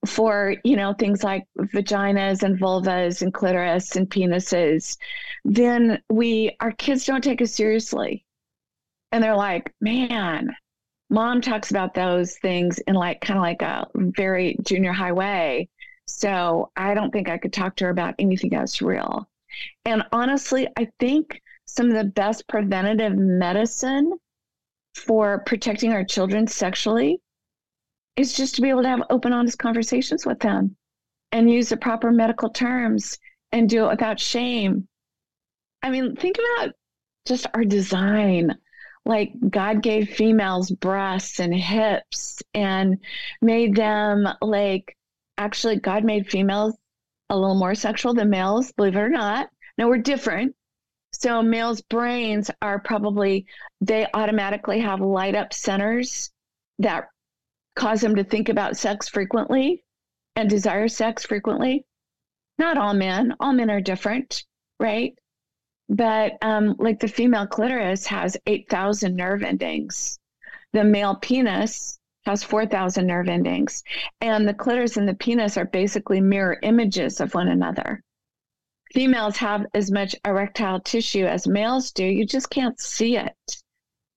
for, 0.06 0.56
you 0.64 0.76
know, 0.76 0.94
things 0.94 1.24
like 1.24 1.44
vaginas 1.58 2.44
and 2.44 2.60
vulvas 2.60 3.22
and 3.22 3.34
clitoris 3.34 3.96
and 3.96 4.10
penises, 4.10 4.98
then 5.46 6.02
we, 6.10 6.56
our 6.60 6.72
kids 6.72 7.06
don't 7.06 7.24
take 7.24 7.42
us 7.42 7.54
seriously. 7.54 8.26
And 9.12 9.24
they're 9.24 9.36
like, 9.36 9.74
man, 9.82 10.56
mom 11.10 11.42
talks 11.42 11.70
about 11.72 11.94
those 11.94 12.38
things 12.38 12.80
in 12.80 12.96
like 12.96 13.22
kind 13.22 13.38
of 13.38 13.44
like 13.44 13.62
a 13.62 13.88
very 13.96 14.56
junior 14.64 14.94
high 14.94 15.12
way 15.12 15.70
so 16.12 16.72
I 16.76 16.94
don't 16.94 17.12
think 17.12 17.30
I 17.30 17.38
could 17.38 17.54
talk 17.54 17.76
to 17.78 17.86
her 17.86 17.90
about 17.90 18.16
anything 18.20 18.54
else 18.54 18.82
real. 18.82 19.28
And 19.86 20.04
honestly, 20.12 20.68
I 20.78 20.90
think 21.00 21.42
some 21.66 21.90
of 21.90 21.96
the 21.96 22.04
best 22.04 22.48
preventative 22.48 23.16
medicine 23.16 24.14
for 24.96 25.40
protecting 25.46 25.94
our 25.94 26.04
children 26.04 26.48
sexually 26.48 27.22
is 28.16 28.34
just 28.34 28.56
to 28.56 28.62
be 28.62 28.70
able 28.70 28.84
to 28.84 28.90
have 28.90 29.04
open, 29.10 29.34
honest 29.34 29.58
conversations 29.58 30.26
with 30.26 30.40
them 30.40 30.76
and 31.32 31.50
use 31.50 31.70
the 31.70 31.78
proper 31.78 32.12
medical 32.12 32.50
terms 32.50 33.18
and 33.52 33.70
do 33.70 33.86
it 33.86 33.90
without 33.90 34.20
shame. 34.20 34.88
I 35.82 35.90
mean, 35.90 36.16
think 36.16 36.38
about 36.38 36.74
just 37.26 37.48
our 37.54 37.64
design. 37.64 38.56
Like 39.06 39.32
God 39.50 39.82
gave 39.82 40.10
females 40.10 40.70
breasts 40.70 41.40
and 41.40 41.54
hips 41.54 42.42
and 42.54 42.98
made 43.42 43.76
them 43.76 44.28
like 44.42 44.96
actually 45.38 45.78
God 45.78 46.04
made 46.04 46.30
females 46.30 46.76
a 47.30 47.38
little 47.38 47.58
more 47.58 47.74
sexual 47.74 48.14
than 48.14 48.30
males, 48.30 48.72
believe 48.74 48.96
it 48.96 49.00
or 49.00 49.10
not. 49.10 49.50
Now 49.78 49.88
we're 49.88 49.98
different. 49.98 50.56
So 51.14 51.42
males' 51.42 51.82
brains 51.82 52.52
are 52.62 52.80
probably 52.80 53.46
they 53.80 54.08
automatically 54.14 54.80
have 54.82 55.02
light 55.02 55.36
up 55.36 55.54
centers 55.54 56.32
that 56.80 57.08
cause 57.76 58.02
them 58.02 58.16
to 58.16 58.24
think 58.24 58.50
about 58.50 58.78
sex 58.78 59.08
frequently 59.08 59.84
and 60.36 60.50
desire 60.50 60.88
sex 60.88 61.26
frequently. 61.26 61.86
Not 62.58 62.78
all 62.78 62.94
men, 62.94 63.34
all 63.40 63.54
men 63.54 63.70
are 63.70 63.82
different, 63.82 64.44
right? 64.80 65.14
But 65.90 66.38
um, 66.42 66.76
like 66.80 67.00
the 67.00 67.08
female 67.08 67.48
clitoris 67.48 68.06
has 68.08 68.38
8,000 68.46 69.16
nerve 69.16 69.44
endings. 69.44 70.20
The 70.74 70.84
male 70.84 71.16
penis 71.16 72.00
has 72.26 72.44
4,000 72.44 73.06
nerve 73.06 73.28
endings. 73.28 73.84
And 74.22 74.48
the 74.48 74.54
clitoris 74.54 74.98
and 74.98 75.08
the 75.08 75.16
penis 75.16 75.58
are 75.58 75.66
basically 75.66 76.22
mirror 76.22 76.58
images 76.62 77.20
of 77.20 77.34
one 77.34 77.48
another. 77.48 78.04
Females 78.94 79.38
have 79.38 79.66
as 79.74 79.92
much 79.92 80.16
erectile 80.26 80.80
tissue 80.80 81.26
as 81.26 81.48
males 81.48 81.92
do. 81.92 82.06
You 82.06 82.26
just 82.26 82.50
can't 82.50 82.80
see 82.80 83.18
it. 83.18 83.36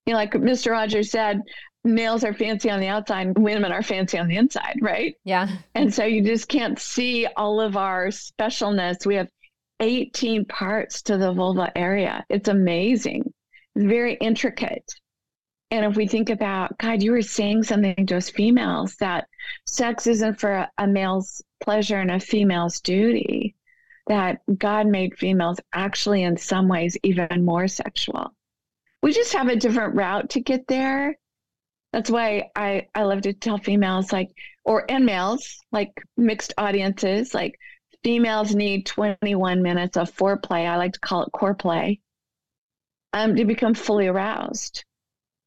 You 0.06 0.12
know, 0.12 0.18
like 0.18 0.32
Mr. 0.32 0.72
Rogers 0.72 1.10
said, 1.10 1.40
males 1.84 2.24
are 2.24 2.34
fancy 2.34 2.70
on 2.70 2.80
the 2.80 2.88
outside, 2.88 3.38
women 3.38 3.72
are 3.72 3.82
fancy 3.82 4.18
on 4.18 4.28
the 4.28 4.36
inside, 4.36 4.78
right? 4.80 5.14
Yeah. 5.24 5.48
And 5.74 5.92
so 5.92 6.04
you 6.04 6.22
just 6.22 6.48
can't 6.48 6.78
see 6.78 7.26
all 7.36 7.60
of 7.60 7.76
our 7.76 8.06
specialness. 8.08 9.04
We 9.06 9.16
have 9.16 9.28
18 9.80 10.46
parts 10.46 11.02
to 11.02 11.18
the 11.18 11.32
vulva 11.32 11.70
area. 11.76 12.24
It's 12.30 12.48
amazing. 12.48 13.32
It's 13.74 13.84
very 13.84 14.14
intricate. 14.14 14.94
And 15.70 15.84
if 15.84 15.96
we 15.96 16.06
think 16.06 16.30
about, 16.30 16.78
God, 16.78 17.02
you 17.02 17.10
were 17.12 17.22
saying 17.22 17.64
something 17.64 18.06
to 18.06 18.16
us 18.16 18.30
females 18.30 18.94
that 18.96 19.26
sex 19.66 20.06
isn't 20.06 20.38
for 20.38 20.52
a, 20.52 20.70
a 20.78 20.86
male's 20.86 21.42
pleasure 21.62 21.98
and 21.98 22.10
a 22.10 22.20
female's 22.20 22.80
duty. 22.80 23.56
that 24.06 24.40
God 24.58 24.86
made 24.86 25.18
females 25.18 25.58
actually, 25.72 26.22
in 26.22 26.36
some 26.36 26.68
ways, 26.68 26.96
even 27.02 27.44
more 27.44 27.68
sexual. 27.68 28.32
We 29.02 29.12
just 29.12 29.32
have 29.32 29.48
a 29.48 29.56
different 29.56 29.94
route 29.94 30.30
to 30.30 30.40
get 30.40 30.66
there. 30.66 31.18
That's 31.94 32.10
why 32.10 32.50
I, 32.56 32.88
I 32.92 33.04
love 33.04 33.20
to 33.20 33.32
tell 33.32 33.56
females, 33.56 34.12
like, 34.12 34.32
or 34.64 34.84
and 34.90 35.06
males, 35.06 35.60
like 35.70 35.92
mixed 36.16 36.52
audiences, 36.58 37.32
like 37.32 37.56
females 38.02 38.52
need 38.52 38.84
21 38.84 39.62
minutes 39.62 39.96
of 39.96 40.12
foreplay. 40.12 40.66
I 40.66 40.76
like 40.76 40.94
to 40.94 40.98
call 40.98 41.22
it 41.22 41.30
core 41.30 41.54
play 41.54 42.00
um, 43.12 43.36
to 43.36 43.44
become 43.44 43.74
fully 43.74 44.08
aroused. 44.08 44.84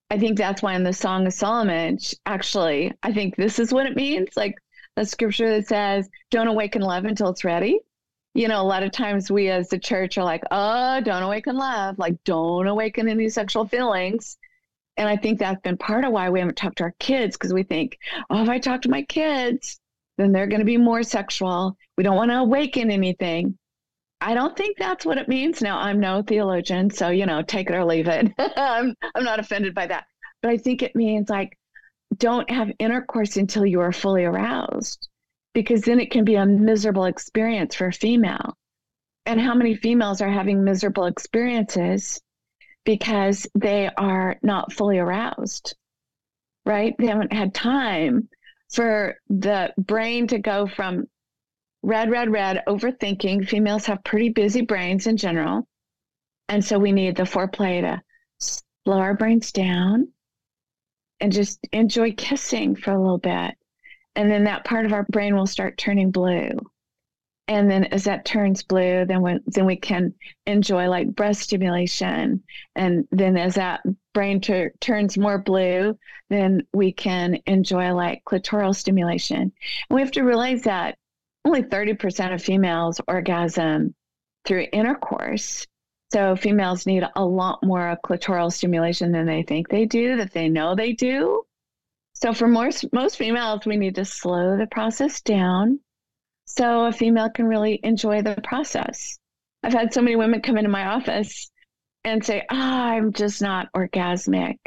I 0.10 0.20
think 0.20 0.38
that's 0.38 0.62
why 0.62 0.76
in 0.76 0.86
the 0.86 0.94
Song 0.94 1.28
of 1.28 1.34
Solomon, 1.34 1.98
actually, 2.26 2.94
I 3.04 3.12
think 3.12 3.36
this 3.36 3.60
is 3.60 3.74
what 3.74 3.86
it 3.86 3.98
means. 3.98 4.30
Like 4.38 4.56
the 4.96 5.04
scripture 5.04 5.50
that 5.50 5.68
says, 5.68 6.10
don't 6.32 6.48
awaken 6.48 6.82
love 6.82 7.04
until 7.04 7.28
it's 7.28 7.44
ready. 7.44 7.82
You 8.36 8.48
know, 8.48 8.62
a 8.62 8.64
lot 8.64 8.84
of 8.84 8.94
times 8.94 9.30
we 9.30 9.50
as 9.50 9.68
the 9.68 9.80
church 9.80 10.18
are 10.18 10.24
like, 10.24 10.44
oh, 10.50 11.02
don't 11.02 11.24
awaken 11.24 11.58
love, 11.58 12.00
like 12.00 12.24
don't 12.24 12.68
awaken 12.68 13.10
any 13.10 13.28
sexual 13.28 13.68
feelings. 13.68 14.38
And 14.98 15.08
I 15.08 15.16
think 15.16 15.40
that's 15.40 15.62
been 15.62 15.78
part 15.78 16.04
of 16.04 16.12
why 16.12 16.30
we 16.30 16.40
haven't 16.40 16.58
talked 16.58 16.80
to 16.80 16.86
our 16.86 16.96
kids 17.00 17.38
because 17.38 17.54
we 17.54 17.64
think, 17.64 17.98
oh, 18.30 18.42
if 18.42 18.50
I 18.50 18.58
talk 18.58 18.82
to 18.82 18.90
my 18.90 19.04
kids, 19.04 19.80
then 20.18 20.32
they're 20.32 20.48
going 20.48 20.60
to 20.60 20.66
be 20.66 20.78
more 20.78 21.04
sexual. 21.04 21.78
We 21.98 22.04
don't 22.04 22.16
want 22.16 22.32
to 22.32 22.38
awaken 22.38 22.90
anything. 22.90 23.58
I 24.20 24.34
don't 24.34 24.58
think 24.58 24.78
that's 24.78 25.06
what 25.06 25.20
it 25.20 25.28
means. 25.28 25.62
Now, 25.62 25.78
I'm 25.78 26.00
no 26.00 26.24
theologian, 26.24 26.90
so, 26.90 27.10
you 27.10 27.28
know, 27.28 27.44
take 27.44 27.70
it 27.70 27.76
or 27.76 27.86
leave 27.86 28.08
it. 28.08 28.34
I'm, 28.58 28.96
I'm 29.14 29.24
not 29.24 29.40
offended 29.40 29.76
by 29.76 29.86
that. 29.88 30.06
But 30.42 30.52
I 30.52 30.58
think 30.58 30.82
it 30.82 30.96
means 30.96 31.30
like, 31.30 31.56
don't 32.18 32.50
have 32.50 32.72
intercourse 32.80 33.38
until 33.38 33.66
you 33.66 33.82
are 33.82 33.92
fully 33.92 34.24
aroused, 34.24 35.08
because 35.54 35.82
then 35.82 36.00
it 36.00 36.10
can 36.10 36.24
be 36.24 36.36
a 36.36 36.46
miserable 36.46 37.06
experience 37.06 37.76
for 37.76 37.88
a 37.88 37.94
female. 37.94 38.58
And 39.28 39.40
how 39.40 39.54
many 39.54 39.76
females 39.76 40.22
are 40.22 40.30
having 40.30 40.64
miserable 40.64 41.06
experiences 41.06 42.20
because 42.88 43.46
they 43.54 43.90
are 43.98 44.38
not 44.44 44.72
fully 44.72 44.98
aroused, 44.98 45.76
right? 46.66 46.96
They 46.98 47.08
haven't 47.08 47.34
had 47.34 47.54
time 47.54 48.30
for 48.72 49.16
the 49.28 49.74
brain 49.78 50.28
to 50.28 50.40
go 50.40 50.68
from 50.68 51.04
red, 51.84 52.10
red, 52.10 52.32
red, 52.32 52.64
overthinking. 52.66 53.46
Females 53.46 53.86
have 53.88 54.06
pretty 54.06 54.30
busy 54.30 54.62
brains 54.62 55.06
in 55.06 55.18
general. 55.18 55.68
And 56.48 56.64
so 56.64 56.80
we 56.80 56.94
need 56.94 57.18
the 57.18 57.24
foreplay 57.24 57.82
to 57.82 58.02
slow 58.40 59.00
our 59.00 59.16
brains 59.16 59.52
down 59.52 60.08
and 61.20 61.34
just 61.34 61.60
enjoy 61.74 62.14
kissing 62.14 62.74
for 62.74 62.94
a 62.94 63.02
little 63.02 63.18
bit. 63.18 63.54
And 64.16 64.32
then 64.32 64.46
that 64.46 64.64
part 64.64 64.86
of 64.86 64.94
our 64.94 65.04
brain 65.10 65.36
will 65.36 65.46
start 65.46 65.78
turning 65.78 66.12
blue. 66.12 66.52
And 67.48 67.72
then 67.72 67.86
as 67.86 68.04
that 68.04 68.26
turns 68.26 68.62
blue, 68.62 69.06
then 69.06 69.22
we, 69.22 69.40
then 69.46 69.66
we 69.66 69.78
can 69.78 70.14
enjoy 70.46 70.90
like 70.90 71.16
breast 71.16 71.42
stimulation. 71.42 72.44
And 72.76 73.08
then 73.12 73.38
as 73.38 73.56
that 73.56 73.82
brain 74.14 74.42
ter- 74.42 74.74
turns 74.82 75.18
more 75.18 75.38
blue, 75.38 75.98
then 76.30 76.68
we 76.74 76.92
can 76.92 77.40
enjoy 77.46 77.94
like 77.94 78.24
clitoral 78.26 78.76
stimulation. 78.76 79.40
And 79.40 79.52
we 79.90 80.02
have 80.02 80.12
to 80.12 80.24
realize 80.24 80.64
that 80.64 80.98
only 81.46 81.64
30% 81.64 82.34
of 82.34 82.44
females 82.44 83.00
orgasm 83.08 83.96
through 84.46 84.68
intercourse. 84.74 85.66
So 86.12 86.36
females 86.36 86.86
need 86.86 87.04
a 87.16 87.26
lot 87.26 87.60
more 87.64 87.98
clitoral 88.04 88.52
stimulation 88.52 89.14
than 89.14 89.26
they 89.26 89.44
think 89.44 89.70
they 89.70 89.86
do, 89.86 90.18
that 90.18 90.34
they 90.34 90.50
know 90.50 90.76
they 90.76 90.94
do. 90.94 91.44
So 92.14 92.34
for 92.34 92.48
most 92.48 92.92
most 92.92 93.18
females, 93.18 93.66
we 93.66 93.78
need 93.78 93.96
to 93.96 94.06
slow 94.06 94.58
the 94.58 94.68
process 94.68 95.22
down 95.22 95.80
so 96.48 96.86
a 96.86 96.92
female 96.92 97.30
can 97.30 97.46
really 97.46 97.80
enjoy 97.84 98.22
the 98.22 98.36
process. 98.44 99.20
I've 99.64 99.74
had 99.74 99.94
so 99.94 100.02
many 100.02 100.16
women 100.16 100.42
come 100.42 100.58
into 100.58 100.70
my 100.70 100.88
office 100.88 101.52
and 102.04 102.24
say, 102.24 102.46
oh, 102.50 102.56
I'm 102.56 103.12
just 103.12 103.42
not 103.42 103.72
orgasmic. 103.74 104.58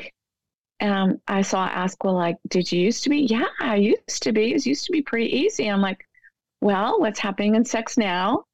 And 0.79 1.21
I 1.27 1.43
saw 1.43 1.67
ask, 1.67 2.03
well, 2.05 2.15
like, 2.15 2.37
did 2.49 2.71
you 2.71 2.81
used 2.81 3.03
to 3.05 3.11
be? 3.11 3.27
Yeah, 3.31 3.47
I 3.61 3.77
used 3.77 4.23
to 4.23 4.33
be. 4.33 4.53
It 4.55 4.67
used 4.67 4.85
to 4.87 4.93
be 4.93 5.03
pretty 5.03 5.35
easy. 5.35 5.69
I'm 5.69 5.81
like, 5.81 6.07
well, 6.61 7.01
what's 7.01 7.19
happening 7.19 7.55
in 7.55 7.65
sex 7.65 7.97
now? 7.97 8.45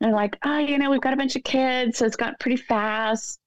And 0.00 0.12
like, 0.12 0.36
oh, 0.42 0.58
you 0.58 0.78
know, 0.78 0.90
we've 0.90 1.00
got 1.02 1.12
a 1.12 1.18
bunch 1.18 1.36
of 1.36 1.44
kids, 1.44 1.98
so 1.98 2.06
it's 2.06 2.16
got 2.16 2.40
pretty 2.40 2.56
fast. 2.56 3.38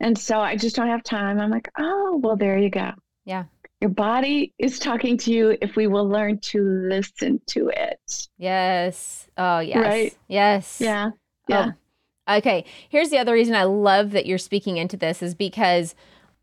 And 0.00 0.16
so 0.16 0.40
I 0.40 0.56
just 0.56 0.76
don't 0.76 0.88
have 0.88 1.02
time. 1.02 1.40
I'm 1.40 1.50
like, 1.50 1.70
oh, 1.78 2.18
well, 2.22 2.36
there 2.36 2.56
you 2.58 2.70
go. 2.70 2.92
Yeah. 3.26 3.44
Your 3.80 3.90
body 3.90 4.52
is 4.58 4.78
talking 4.78 5.16
to 5.18 5.32
you 5.32 5.56
if 5.62 5.76
we 5.76 5.86
will 5.86 6.08
learn 6.08 6.40
to 6.40 6.62
listen 6.62 7.40
to 7.48 7.68
it. 7.68 8.28
Yes. 8.36 9.28
Oh, 9.36 9.60
yes. 9.60 9.76
Right? 9.76 10.16
Yes. 10.26 10.80
Yeah. 10.80 11.10
Yeah. 11.48 11.70
Oh. 12.28 12.38
Okay. 12.38 12.64
Here's 12.88 13.10
the 13.10 13.18
other 13.18 13.32
reason 13.32 13.54
I 13.54 13.64
love 13.64 14.10
that 14.10 14.26
you're 14.26 14.38
speaking 14.38 14.76
into 14.76 14.96
this 14.96 15.22
is 15.22 15.34
because 15.34 15.94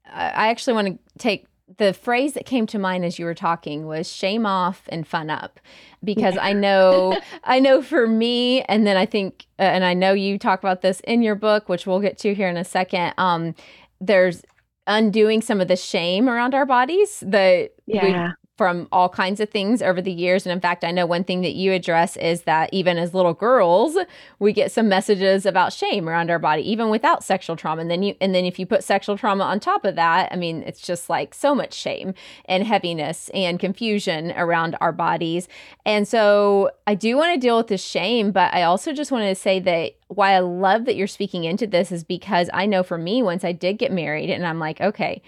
I 0.10 0.48
actually 0.48 0.74
want 0.74 0.88
to 0.88 1.20
take 1.20 1.46
the 1.78 1.94
phrase 1.94 2.34
that 2.34 2.46
came 2.46 2.68
to 2.68 2.80
mind 2.80 3.04
as 3.04 3.18
you 3.18 3.26
were 3.26 3.34
talking 3.34 3.88
was 3.88 4.12
shame 4.12 4.46
off 4.46 4.84
and 4.90 5.08
fun 5.08 5.30
up 5.30 5.60
because 6.04 6.38
I 6.40 6.54
know 6.54 7.20
I 7.44 7.60
know 7.60 7.82
for 7.82 8.06
me 8.06 8.62
and 8.64 8.86
then 8.86 8.98
I 8.98 9.08
think 9.08 9.48
uh, 9.58 9.64
and 9.64 9.84
I 9.84 9.96
know 9.96 10.14
you 10.14 10.38
talk 10.38 10.60
about 10.60 10.82
this 10.82 11.00
in 11.02 11.24
your 11.24 11.34
book 11.34 11.68
which 11.68 11.88
we'll 11.88 12.02
get 12.02 12.20
to 12.20 12.36
here 12.36 12.48
in 12.48 12.58
a 12.58 12.64
second 12.64 13.14
um 13.18 13.56
there's 14.00 14.44
undoing 14.88 15.42
some 15.42 15.62
of 15.62 15.68
the 15.68 15.76
shame 15.76 16.30
around 16.30 16.54
our 16.54 16.66
bodies 16.66 17.24
that 17.26 17.72
yeah 17.86 18.32
from 18.58 18.88
all 18.92 19.10
kinds 19.10 19.40
of 19.42 19.50
things 19.50 19.82
over 19.82 20.02
the 20.02 20.12
years. 20.12 20.46
And 20.46 20.54
in 20.54 20.62
fact, 20.62 20.86
I 20.86 20.92
know 20.92 21.06
one 21.06 21.26
thing 21.26 21.42
that 21.42 21.56
you 21.56 21.74
address 21.74 22.16
is 22.16 22.44
that 22.44 22.70
even 22.72 22.98
as 22.98 23.14
little 23.14 23.34
girls, 23.34 23.98
we 24.40 24.54
get 24.54 24.72
some 24.72 24.88
messages 24.88 25.46
about 25.46 25.74
shame 25.74 26.08
around 26.08 26.32
our 26.32 26.40
body, 26.40 26.62
even 26.70 26.90
without 26.90 27.24
sexual 27.24 27.58
trauma. 27.58 27.82
And 27.82 27.92
then 27.92 28.02
you 28.02 28.16
and 28.22 28.34
then 28.34 28.46
if 28.46 28.58
you 28.58 28.66
put 28.66 28.84
sexual 28.84 29.18
trauma 29.18 29.44
on 29.44 29.60
top 29.60 29.84
of 29.84 29.96
that, 29.96 30.32
I 30.32 30.38
mean, 30.38 30.64
it's 30.64 30.80
just 30.80 31.10
like 31.10 31.34
so 31.34 31.54
much 31.54 31.74
shame 31.74 32.14
and 32.46 32.64
heaviness 32.64 33.30
and 33.34 33.60
confusion 33.60 34.32
around 34.38 34.78
our 34.80 34.94
bodies. 34.94 35.50
And 35.86 36.08
so 36.08 36.72
I 36.88 36.96
do 36.96 37.18
want 37.18 37.34
to 37.34 37.40
deal 37.40 37.58
with 37.58 37.68
the 37.68 37.78
shame, 37.78 38.32
but 38.32 38.54
I 38.54 38.64
also 38.64 38.94
just 38.94 39.12
wanted 39.12 39.30
to 39.30 39.36
say 39.36 39.60
that 39.60 39.96
why 40.08 40.32
I 40.32 40.40
love 40.40 40.86
that 40.86 40.96
you're 40.96 41.08
speaking 41.08 41.44
into 41.44 41.68
this 41.68 41.92
is 41.92 42.04
because 42.06 42.50
I 42.54 42.68
know 42.68 42.84
for 42.84 42.98
me, 42.98 43.22
once 43.22 43.44
I 43.44 43.52
did 43.52 43.80
get 43.80 43.92
married, 43.92 44.30
and 44.30 44.46
I'm 44.46 44.60
like, 44.60 44.80
okay, 44.80 45.22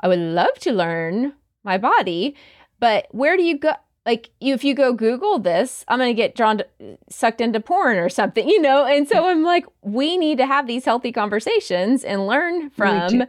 I 0.00 0.08
would 0.08 0.18
love 0.18 0.54
to 0.60 0.72
learn 0.72 1.34
my 1.62 1.76
body 1.76 2.34
but 2.80 3.06
where 3.10 3.36
do 3.36 3.42
you 3.42 3.58
go? 3.58 3.74
Like, 4.06 4.30
if 4.40 4.64
you 4.64 4.74
go 4.74 4.94
Google 4.94 5.38
this, 5.38 5.84
I'm 5.86 5.98
going 5.98 6.08
to 6.08 6.14
get 6.14 6.34
drawn 6.34 6.58
to, 6.58 6.66
sucked 7.10 7.40
into 7.40 7.60
porn 7.60 7.98
or 7.98 8.08
something, 8.08 8.48
you 8.48 8.60
know? 8.60 8.86
And 8.86 9.06
so 9.06 9.28
I'm 9.28 9.42
like, 9.42 9.66
we 9.82 10.16
need 10.16 10.38
to 10.38 10.46
have 10.46 10.66
these 10.66 10.86
healthy 10.86 11.12
conversations 11.12 12.02
and 12.02 12.26
learn 12.26 12.70
from 12.70 13.24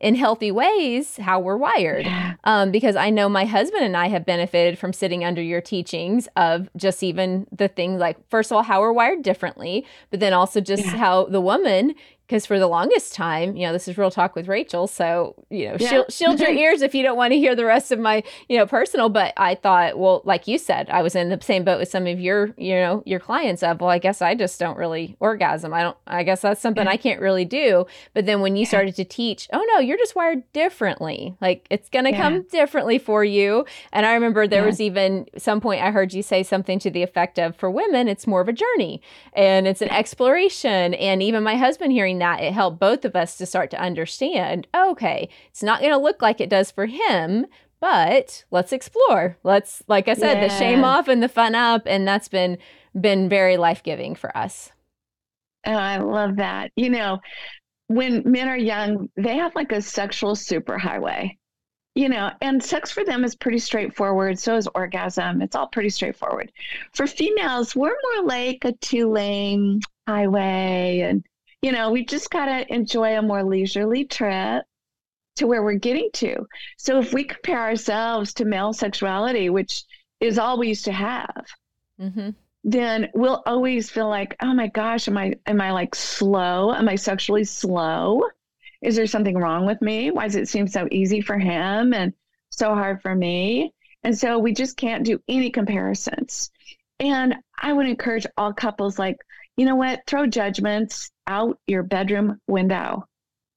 in 0.00 0.14
healthy 0.14 0.50
ways 0.50 1.16
how 1.16 1.40
we're 1.40 1.56
wired. 1.56 2.04
Yeah. 2.04 2.34
Um, 2.44 2.70
because 2.70 2.94
I 2.94 3.08
know 3.08 3.30
my 3.30 3.46
husband 3.46 3.84
and 3.84 3.96
I 3.96 4.08
have 4.08 4.26
benefited 4.26 4.78
from 4.78 4.92
sitting 4.92 5.24
under 5.24 5.40
your 5.40 5.62
teachings 5.62 6.28
of 6.36 6.68
just 6.76 7.02
even 7.02 7.46
the 7.50 7.68
things 7.68 7.98
like, 7.98 8.18
first 8.28 8.52
of 8.52 8.56
all, 8.56 8.62
how 8.62 8.82
we're 8.82 8.92
wired 8.92 9.22
differently, 9.22 9.86
but 10.10 10.20
then 10.20 10.34
also 10.34 10.60
just 10.60 10.84
yeah. 10.84 10.96
how 10.96 11.24
the 11.24 11.40
woman 11.40 11.94
because 12.26 12.46
for 12.46 12.58
the 12.58 12.66
longest 12.66 13.14
time, 13.14 13.54
you 13.54 13.66
know, 13.66 13.72
this 13.72 13.86
is 13.86 13.98
real 13.98 14.10
talk 14.10 14.34
with 14.34 14.48
Rachael. 14.48 14.86
So, 14.86 15.34
you 15.50 15.68
know, 15.68 15.76
yeah. 15.78 15.88
shield, 15.88 16.12
shield 16.12 16.40
your 16.40 16.50
ears 16.52 16.80
if 16.80 16.94
you 16.94 17.02
don't 17.02 17.18
want 17.18 17.32
to 17.32 17.38
hear 17.38 17.54
the 17.54 17.66
rest 17.66 17.92
of 17.92 17.98
my, 17.98 18.22
you 18.48 18.56
know, 18.56 18.66
personal. 18.66 19.10
But 19.10 19.34
I 19.36 19.54
thought, 19.54 19.98
well, 19.98 20.22
like 20.24 20.48
you 20.48 20.56
said, 20.56 20.88
I 20.88 21.02
was 21.02 21.14
in 21.14 21.28
the 21.28 21.38
same 21.42 21.64
boat 21.64 21.78
with 21.78 21.90
some 21.90 22.06
of 22.06 22.18
your, 22.18 22.54
you 22.56 22.74
know, 22.74 23.02
your 23.04 23.20
clients 23.20 23.62
of, 23.62 23.80
well, 23.80 23.90
I 23.90 23.98
guess 23.98 24.22
I 24.22 24.34
just 24.34 24.58
don't 24.58 24.78
really 24.78 25.16
orgasm. 25.20 25.74
I 25.74 25.82
don't, 25.82 25.96
I 26.06 26.22
guess 26.22 26.40
that's 26.40 26.62
something 26.62 26.84
yeah. 26.84 26.92
I 26.92 26.96
mm-hmm. 26.96 27.02
can't 27.02 27.20
really 27.20 27.44
do. 27.44 27.86
But 28.14 28.24
then 28.24 28.40
when 28.40 28.56
you 28.56 28.62
yeah. 28.62 28.68
started 28.68 28.96
to 28.96 29.04
teach, 29.04 29.46
oh 29.52 29.64
no, 29.74 29.80
you're 29.80 29.98
just 29.98 30.16
wired 30.16 30.50
differently. 30.54 31.36
Like 31.42 31.66
it's 31.68 31.90
going 31.90 32.06
to 32.06 32.12
come 32.12 32.42
differently 32.50 32.98
for 32.98 33.22
you. 33.22 33.66
And 33.92 34.06
I 34.06 34.14
remember 34.14 34.46
there 34.46 34.64
was 34.64 34.80
even 34.80 35.26
some 35.36 35.60
point 35.60 35.82
I 35.82 35.90
heard 35.90 36.14
you 36.14 36.22
say 36.22 36.42
something 36.42 36.78
to 36.78 36.90
the 36.90 37.02
effect 37.02 37.38
of, 37.38 37.54
for 37.54 37.70
women, 37.70 38.08
it's 38.08 38.26
more 38.26 38.40
of 38.40 38.48
a 38.48 38.52
journey 38.52 39.02
and 39.34 39.66
it's 39.66 39.82
an 39.82 39.90
exploration. 39.90 40.94
And 40.94 41.22
even 41.22 41.42
my 41.42 41.56
husband 41.56 41.92
hearing 41.92 42.18
that, 42.24 42.42
it 42.42 42.52
helped 42.54 42.80
both 42.80 43.04
of 43.04 43.14
us 43.14 43.36
to 43.36 43.46
start 43.46 43.70
to 43.70 43.80
understand 43.80 44.66
okay, 44.74 45.28
it's 45.50 45.62
not 45.62 45.80
going 45.80 45.92
to 45.92 45.98
look 45.98 46.22
like 46.22 46.40
it 46.40 46.48
does 46.48 46.70
for 46.70 46.86
him, 46.86 47.46
but 47.80 48.44
let's 48.50 48.72
explore. 48.72 49.36
Let's, 49.42 49.82
like 49.88 50.08
I 50.08 50.14
said, 50.14 50.38
yeah. 50.38 50.48
the 50.48 50.58
shame 50.58 50.84
off 50.84 51.06
and 51.06 51.22
the 51.22 51.28
fun 51.28 51.54
up. 51.54 51.82
And 51.84 52.08
that's 52.08 52.28
been, 52.28 52.56
been 52.98 53.28
very 53.28 53.56
life 53.56 53.82
giving 53.82 54.14
for 54.14 54.34
us. 54.36 54.72
Oh, 55.66 55.72
I 55.72 55.98
love 55.98 56.36
that. 56.36 56.72
You 56.76 56.90
know, 56.90 57.20
when 57.88 58.22
men 58.24 58.48
are 58.48 58.56
young, 58.56 59.10
they 59.16 59.36
have 59.36 59.54
like 59.54 59.72
a 59.72 59.82
sexual 59.82 60.34
superhighway, 60.34 61.36
you 61.94 62.08
know, 62.08 62.30
and 62.40 62.62
sex 62.62 62.90
for 62.90 63.04
them 63.04 63.24
is 63.24 63.36
pretty 63.36 63.58
straightforward. 63.58 64.38
So 64.38 64.56
is 64.56 64.68
orgasm. 64.74 65.42
It's 65.42 65.54
all 65.54 65.68
pretty 65.68 65.90
straightforward. 65.90 66.52
For 66.94 67.06
females, 67.06 67.76
we're 67.76 67.96
more 68.14 68.26
like 68.26 68.64
a 68.64 68.72
two 68.72 69.10
lane 69.10 69.80
highway 70.06 71.00
and 71.00 71.24
you 71.64 71.72
know, 71.72 71.90
we 71.90 72.04
just 72.04 72.28
got 72.28 72.44
to 72.44 72.70
enjoy 72.70 73.16
a 73.16 73.22
more 73.22 73.42
leisurely 73.42 74.04
trip 74.04 74.66
to 75.36 75.46
where 75.46 75.62
we're 75.62 75.72
getting 75.78 76.10
to. 76.12 76.46
So 76.76 77.00
if 77.00 77.14
we 77.14 77.24
compare 77.24 77.58
ourselves 77.58 78.34
to 78.34 78.44
male 78.44 78.74
sexuality, 78.74 79.48
which 79.48 79.84
is 80.20 80.38
all 80.38 80.58
we 80.58 80.68
used 80.68 80.84
to 80.84 80.92
have, 80.92 81.46
mm-hmm. 81.98 82.30
then 82.64 83.08
we'll 83.14 83.42
always 83.46 83.88
feel 83.88 84.10
like, 84.10 84.36
oh 84.42 84.52
my 84.52 84.66
gosh, 84.66 85.08
am 85.08 85.16
I 85.16 85.36
am 85.46 85.58
I 85.58 85.72
like 85.72 85.94
slow? 85.94 86.74
Am 86.74 86.86
I 86.86 86.96
sexually 86.96 87.44
slow? 87.44 88.24
Is 88.82 88.94
there 88.94 89.06
something 89.06 89.38
wrong 89.38 89.64
with 89.64 89.80
me? 89.80 90.10
Why 90.10 90.24
does 90.24 90.36
it 90.36 90.48
seem 90.48 90.68
so 90.68 90.86
easy 90.90 91.22
for 91.22 91.38
him 91.38 91.94
and 91.94 92.12
so 92.50 92.74
hard 92.74 93.00
for 93.00 93.14
me? 93.14 93.72
And 94.02 94.16
so 94.16 94.38
we 94.38 94.52
just 94.52 94.76
can't 94.76 95.02
do 95.02 95.18
any 95.28 95.48
comparisons. 95.48 96.50
And 97.00 97.36
I 97.58 97.72
would 97.72 97.86
encourage 97.86 98.26
all 98.36 98.52
couples 98.52 98.98
like, 98.98 99.16
you 99.56 99.64
know 99.64 99.76
what, 99.76 100.00
throw 100.06 100.26
judgments 100.26 101.10
out 101.26 101.58
your 101.66 101.82
bedroom 101.82 102.40
window. 102.46 103.06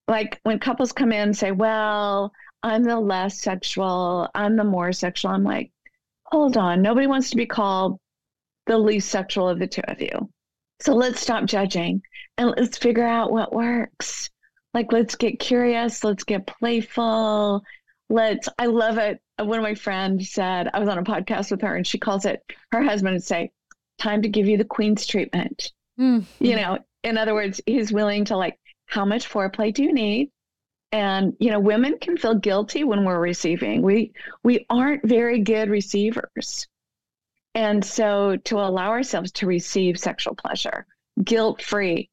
Like 0.07 0.39
when 0.43 0.59
couples 0.59 0.91
come 0.91 1.11
in 1.11 1.19
and 1.19 1.37
say, 1.37 1.51
well, 1.51 2.31
I'm 2.63 2.83
the 2.83 2.99
less 2.99 3.39
sexual, 3.39 4.29
I'm 4.33 4.55
the 4.55 4.63
more 4.63 4.93
sexual. 4.93 5.31
I'm 5.31 5.43
like, 5.43 5.71
hold 6.25 6.57
on, 6.57 6.81
nobody 6.81 7.07
wants 7.07 7.29
to 7.31 7.35
be 7.35 7.45
called 7.45 7.99
the 8.67 8.77
least 8.77 9.09
sexual 9.09 9.49
of 9.49 9.59
the 9.59 9.67
two 9.67 9.81
of 9.87 10.01
you. 10.01 10.29
So 10.79 10.93
let's 10.93 11.19
stop 11.19 11.45
judging 11.45 12.01
and 12.37 12.53
let's 12.57 12.77
figure 12.77 13.05
out 13.07 13.31
what 13.31 13.53
works. 13.53 14.29
Like, 14.73 14.91
let's 14.91 15.15
get 15.15 15.39
curious, 15.39 16.03
let's 16.03 16.23
get 16.23 16.45
playful. 16.45 17.63
Let's, 18.09 18.47
I 18.59 18.67
love 18.67 18.97
it. 18.97 19.19
One 19.39 19.59
of 19.59 19.63
my 19.63 19.75
friends 19.75 20.31
said, 20.31 20.69
I 20.73 20.79
was 20.79 20.87
on 20.87 20.97
a 20.97 21.03
podcast 21.03 21.51
with 21.51 21.61
her 21.61 21.75
and 21.75 21.85
she 21.85 21.97
calls 21.97 22.25
it 22.25 22.41
her 22.71 22.83
husband 22.83 23.15
would 23.15 23.23
say, 23.23 23.51
time 23.97 24.21
to 24.21 24.29
give 24.29 24.47
you 24.47 24.57
the 24.57 24.65
queen's 24.65 25.05
treatment. 25.05 25.71
Mm-hmm. 25.99 26.43
You 26.43 26.55
know, 26.55 26.79
in 27.03 27.17
other 27.17 27.33
words, 27.33 27.61
he's 27.65 27.91
willing 27.91 28.25
to 28.25 28.37
like, 28.37 28.59
how 28.85 29.05
much 29.05 29.29
foreplay 29.29 29.73
do 29.73 29.83
you 29.83 29.93
need? 29.93 30.31
And 30.91 31.33
you 31.39 31.51
know, 31.51 31.59
women 31.59 31.97
can 31.99 32.17
feel 32.17 32.35
guilty 32.35 32.83
when 32.83 33.03
we're 33.03 33.19
receiving. 33.19 33.81
We 33.81 34.13
we 34.43 34.65
aren't 34.69 35.05
very 35.05 35.41
good 35.41 35.69
receivers. 35.69 36.67
And 37.53 37.83
so 37.83 38.37
to 38.45 38.57
allow 38.57 38.89
ourselves 38.89 39.31
to 39.33 39.47
receive 39.47 39.99
sexual 39.99 40.35
pleasure 40.35 40.85
guilt 41.23 41.61
free, 41.61 42.09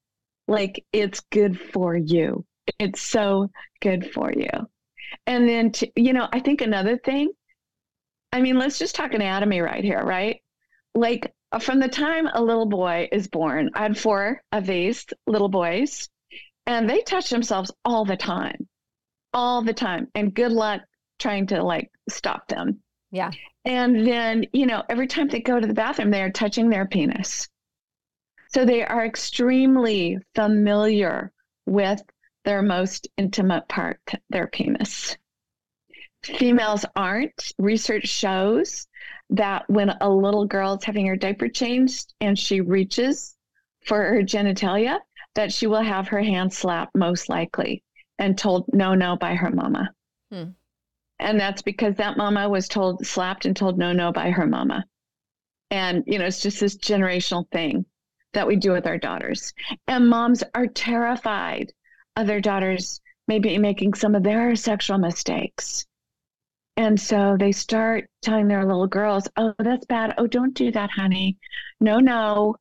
like 0.49 0.85
it's 0.93 1.21
good 1.31 1.61
for 1.61 1.97
you. 1.97 2.45
It's 2.79 3.03
so 3.03 3.51
good 3.81 4.11
for 4.13 4.33
you. 4.33 4.49
And 5.27 5.49
then, 5.49 5.71
to, 5.73 5.91
you 5.97 6.13
know, 6.13 6.29
I 6.33 6.41
think 6.41 6.61
another 6.61 6.99
thing, 6.99 7.31
I 8.33 8.41
mean, 8.41 8.59
let's 8.59 8.79
just 8.79 8.95
talk 8.95 9.15
anatomy 9.15 9.61
right 9.61 9.85
here, 9.85 10.03
right? 10.03 10.41
Like 10.95 11.33
Uh, 11.55 11.59
from 11.61 11.79
the 11.79 11.89
time 11.89 12.27
a 12.35 12.43
little 12.43 12.67
boy 12.67 13.09
is 13.13 13.29
born, 13.29 13.71
I 13.75 13.83
had 13.83 13.97
four 13.97 14.43
of 14.51 14.67
these 14.67 15.07
little 15.29 15.49
boys, 15.49 16.09
and 16.67 16.91
they 16.91 17.01
touch 17.03 17.31
themselves 17.31 17.71
all 17.85 18.05
the 18.05 18.17
time, 18.17 18.69
all 19.33 19.63
the 19.63 19.73
time. 19.73 20.09
And 20.17 20.35
good 20.35 20.51
luck 20.51 20.83
trying 21.21 21.47
to 21.49 21.63
like 21.63 21.93
stop 22.09 22.49
them. 22.49 22.81
Yeah. 23.13 23.31
And 23.65 24.05
then, 24.05 24.47
you 24.53 24.67
know, 24.67 24.83
every 24.89 25.07
time 25.07 25.29
they 25.29 25.39
go 25.39 25.61
to 25.61 25.67
the 25.67 25.75
bathroom, 25.75 26.11
they 26.11 26.23
are 26.23 26.31
touching 26.31 26.71
their 26.71 26.87
penis. 26.87 27.49
So 28.49 28.65
they 28.65 28.85
are 28.85 29.07
extremely 29.07 30.19
familiar 30.35 31.31
with 31.67 32.03
their 32.45 32.63
most 32.63 33.07
intimate 33.17 33.69
part, 33.69 34.01
their 34.29 34.49
penis. 34.49 35.17
Females 36.25 36.85
aren't. 36.97 37.53
Research 37.59 38.09
shows 38.09 38.89
that 39.37 39.65
when 39.69 39.91
a 40.01 40.09
little 40.09 40.47
girl 40.47 40.75
is 40.75 40.85
having 40.85 41.07
her 41.07 41.17
diaper 41.17 41.49
changed 41.49 42.15
and 42.21 42.39
she 42.39 42.61
reaches 42.61 43.37
for 43.87 44.03
her 44.03 44.23
genitalia, 44.23 44.99
that 45.35 45.53
she 45.53 45.67
will 45.67 45.83
have 45.83 46.09
her 46.09 46.23
hand 46.23 46.53
slapped 46.53 46.95
most 46.97 47.29
likely 47.29 47.83
and 48.19 48.39
told 48.39 48.67
no, 48.73 48.95
no 48.95 49.17
by 49.17 49.35
her 49.35 49.51
mama. 49.51 49.93
Hmm. 50.31 50.51
And 51.19 51.39
that's 51.39 51.63
because 51.63 51.97
that 51.97 52.17
mama 52.17 52.49
was 52.49 52.69
told, 52.69 53.07
slapped 53.07 53.47
and 53.47 53.57
told 53.57 53.79
no, 53.79 53.93
no 53.93 54.13
by 54.13 54.31
her 54.31 54.47
mama. 54.47 54.85
And, 55.71 56.05
you 56.07 56.19
know, 56.19 56.27
it's 56.27 56.41
just 56.41 56.61
this 56.61 56.77
generational 56.77 57.51
thing 57.51 57.85
that 58.33 58.47
we 58.47 58.57
do 58.57 58.73
with 58.73 58.87
our 58.87 58.99
daughters. 58.99 59.53
And 59.89 60.09
moms 60.09 60.43
are 60.55 60.67
terrified 60.67 61.73
of 62.17 62.27
their 62.27 62.41
daughters 62.41 63.01
maybe 63.27 63.57
making 63.59 63.95
some 63.95 64.15
of 64.15 64.23
their 64.23 64.55
sexual 64.55 64.99
mistakes. 64.99 65.87
And 66.77 67.01
so 67.01 67.37
they 67.39 67.53
start 67.53 68.09
telling 68.23 68.49
their 68.49 68.65
little 68.65 68.87
girls, 68.87 69.29
oh, 69.37 69.55
that's 69.59 69.87
bad. 69.87 70.15
Oh, 70.19 70.27
don't 70.27 70.55
do 70.55 70.73
that, 70.73 70.91
honey. 70.91 71.37
No, 71.81 71.99
no. 71.99 72.57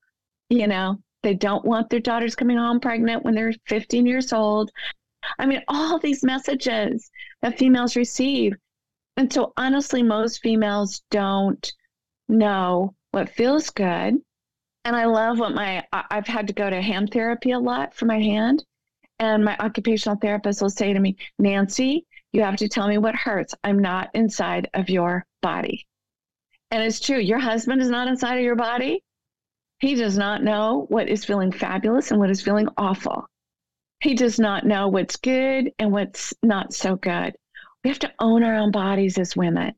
You 0.49 0.67
know, 0.67 0.99
they 1.23 1.33
don't 1.33 1.65
want 1.65 1.89
their 1.89 1.99
daughters 1.99 2.35
coming 2.35 2.57
home 2.57 2.79
pregnant 2.79 3.23
when 3.23 3.33
they're 3.33 3.53
15 3.67 4.05
years 4.05 4.31
old. 4.31 4.71
I 5.39 5.45
mean, 5.45 5.63
all 5.67 5.97
these 5.97 6.23
messages 6.23 7.09
that 7.41 7.57
females 7.57 7.95
receive. 7.95 8.53
And 9.17 9.31
so, 9.31 9.53
honestly, 9.57 10.03
most 10.03 10.41
females 10.41 11.01
don't 11.09 11.71
know 12.27 12.93
what 13.11 13.29
feels 13.29 13.69
good. 13.69 14.15
And 14.85 14.95
I 14.95 15.05
love 15.05 15.39
what 15.39 15.53
my, 15.53 15.83
I've 15.93 16.27
had 16.27 16.47
to 16.47 16.53
go 16.53 16.69
to 16.69 16.81
hand 16.81 17.11
therapy 17.11 17.51
a 17.51 17.59
lot 17.59 17.95
for 17.95 18.05
my 18.05 18.19
hand. 18.19 18.65
And 19.19 19.45
my 19.45 19.55
occupational 19.57 20.17
therapist 20.17 20.61
will 20.61 20.69
say 20.69 20.91
to 20.91 20.99
me, 20.99 21.15
Nancy, 21.39 22.05
you 22.33 22.41
have 22.41 22.57
to 22.57 22.67
tell 22.67 22.87
me 22.87 22.97
what 22.97 23.15
hurts. 23.15 23.55
I'm 23.63 23.79
not 23.79 24.09
inside 24.13 24.69
of 24.73 24.89
your 24.89 25.25
body. 25.41 25.87
And 26.71 26.83
it's 26.83 26.99
true, 26.99 27.19
your 27.19 27.39
husband 27.39 27.81
is 27.81 27.89
not 27.89 28.07
inside 28.07 28.37
of 28.37 28.43
your 28.43 28.55
body. 28.55 29.03
He 29.79 29.95
does 29.95 30.17
not 30.17 30.43
know 30.43 30.85
what 30.89 31.07
is 31.07 31.23
feeling 31.23 31.51
fabulous 31.51 32.09
and 32.09 32.19
what 32.19 32.31
is 32.31 32.41
feeling 32.41 32.67
awful. 32.77 33.27
He 34.01 34.15
does 34.15 34.39
not 34.39 34.65
know 34.65 34.87
what's 34.87 35.15
good 35.15 35.71
and 35.77 35.91
what's 35.91 36.33
not 36.41 36.73
so 36.73 36.95
good. 36.95 37.35
We 37.83 37.89
have 37.89 37.99
to 37.99 38.13
own 38.19 38.43
our 38.43 38.55
own 38.55 38.71
bodies 38.71 39.17
as 39.17 39.35
women. 39.35 39.75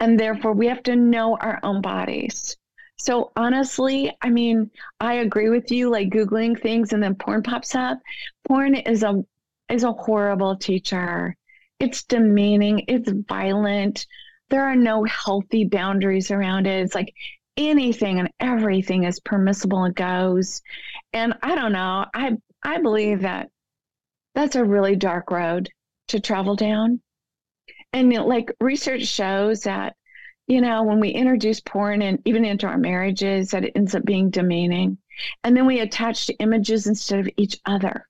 And 0.00 0.18
therefore, 0.18 0.52
we 0.52 0.68
have 0.68 0.82
to 0.84 0.96
know 0.96 1.36
our 1.36 1.60
own 1.62 1.82
bodies. 1.82 2.56
So, 2.98 3.32
honestly, 3.36 4.16
I 4.22 4.30
mean, 4.30 4.70
I 5.00 5.14
agree 5.14 5.50
with 5.50 5.70
you 5.70 5.90
like 5.90 6.08
Googling 6.08 6.60
things 6.60 6.92
and 6.92 7.02
then 7.02 7.14
porn 7.14 7.42
pops 7.42 7.74
up. 7.74 7.98
Porn 8.48 8.74
is 8.74 9.02
a 9.02 9.22
is 9.68 9.84
a 9.84 9.92
horrible 9.92 10.56
teacher. 10.56 11.36
It's 11.78 12.04
demeaning, 12.04 12.84
it's 12.88 13.10
violent. 13.28 14.06
There 14.48 14.64
are 14.64 14.76
no 14.76 15.04
healthy 15.04 15.64
boundaries 15.64 16.30
around 16.30 16.66
it. 16.66 16.84
It's 16.84 16.94
like 16.94 17.12
anything 17.56 18.18
and 18.18 18.30
everything 18.40 19.04
is 19.04 19.20
permissible 19.20 19.84
and 19.84 19.94
goes. 19.94 20.62
And 21.12 21.34
I 21.42 21.54
don't 21.54 21.72
know. 21.72 22.06
I 22.14 22.36
I 22.62 22.78
believe 22.78 23.22
that 23.22 23.48
that's 24.34 24.56
a 24.56 24.64
really 24.64 24.96
dark 24.96 25.30
road 25.30 25.70
to 26.08 26.20
travel 26.20 26.56
down. 26.56 27.00
And 27.92 28.12
like 28.12 28.52
research 28.60 29.06
shows 29.06 29.62
that, 29.62 29.96
you 30.46 30.60
know, 30.60 30.82
when 30.82 31.00
we 31.00 31.08
introduce 31.10 31.60
porn 31.60 32.02
and 32.02 32.20
even 32.24 32.44
into 32.44 32.66
our 32.66 32.78
marriages, 32.78 33.50
that 33.50 33.64
it 33.64 33.72
ends 33.74 33.94
up 33.94 34.04
being 34.04 34.30
demeaning. 34.30 34.98
And 35.42 35.56
then 35.56 35.66
we 35.66 35.80
attach 35.80 36.26
to 36.26 36.34
images 36.34 36.86
instead 36.86 37.20
of 37.20 37.28
each 37.36 37.58
other. 37.64 38.06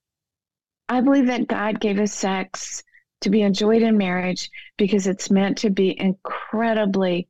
I 0.89 1.01
believe 1.01 1.27
that 1.27 1.47
God 1.47 1.81
gave 1.81 2.01
us 2.01 2.13
sex 2.13 2.83
to 3.27 3.31
be 3.31 3.43
enjoyed 3.43 3.83
in 3.83 3.99
marriage 3.99 4.51
because 4.77 5.09
it's 5.09 5.33
meant 5.33 5.59
to 5.59 5.69
be 5.69 5.99
incredibly 5.99 7.27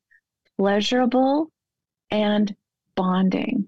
pleasurable 0.59 1.51
and 2.11 2.55
bonding. 2.95 3.67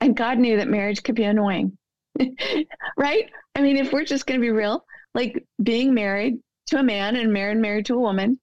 And 0.00 0.16
God 0.16 0.38
knew 0.38 0.56
that 0.56 0.68
marriage 0.68 1.02
could 1.02 1.16
be 1.16 1.24
annoying. 1.24 1.76
right? 2.96 3.28
I 3.56 3.60
mean, 3.60 3.76
if 3.76 3.92
we're 3.92 4.04
just 4.04 4.24
going 4.24 4.38
to 4.38 4.44
be 4.44 4.52
real, 4.52 4.84
like 5.14 5.44
being 5.60 5.92
married 5.94 6.38
to 6.66 6.78
a 6.78 6.82
man 6.84 7.16
and 7.16 7.32
married 7.32 7.58
married 7.58 7.86
to 7.86 7.96
a 7.96 8.00
woman 8.00 8.38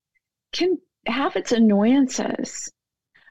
can 0.51 0.77
have 1.05 1.37
its 1.37 1.53
annoyances. 1.53 2.69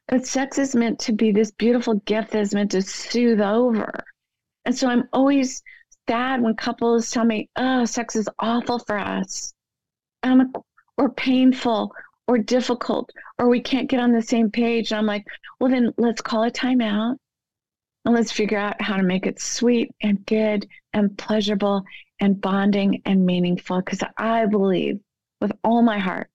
But 0.07 0.26
sex 0.26 0.59
is 0.59 0.74
meant 0.74 0.98
to 1.00 1.12
be 1.12 1.31
this 1.31 1.50
beautiful 1.50 1.96
gift 2.07 2.31
that 2.31 2.40
is 2.40 2.54
meant 2.54 2.70
to 2.70 2.81
soothe 2.81 3.42
over. 3.42 4.02
And 4.64 4.74
so 4.74 4.88
I'm 4.88 5.11
always 5.12 5.62
sad 6.09 6.40
when 6.40 6.57
couples 6.57 7.11
tell 7.11 7.26
me, 7.26 7.50
oh, 7.57 7.85
sex 7.85 8.16
is 8.16 8.31
awful 8.38 8.78
for 8.78 8.98
us. 8.98 9.52
Um, 10.22 10.52
or 10.96 11.11
painful 11.11 11.92
or 12.26 12.38
difficult, 12.38 13.11
or 13.38 13.48
we 13.48 13.61
can't 13.61 13.88
get 13.88 14.00
on 14.00 14.12
the 14.12 14.20
same 14.20 14.50
page. 14.50 14.90
And 14.90 14.98
I'm 14.98 15.07
like, 15.07 15.24
well, 15.61 15.70
then 15.70 15.92
let's 15.96 16.20
call 16.20 16.44
a 16.44 16.50
timeout 16.50 17.16
and 18.04 18.14
let's 18.14 18.33
figure 18.33 18.59
out 18.59 18.83
how 18.83 18.96
to 18.96 19.02
make 19.02 19.26
it 19.26 19.40
sweet 19.40 19.90
and 20.02 20.24
good 20.26 20.66
and 20.92 21.16
pleasurable 21.16 21.85
and 22.20 22.40
bonding 22.40 23.00
and 23.07 23.24
meaningful. 23.24 23.78
Because 23.78 24.02
I 24.16 24.46
believe 24.46 24.98
with 25.40 25.52
all 25.62 25.83
my 25.83 25.98
heart 25.98 26.28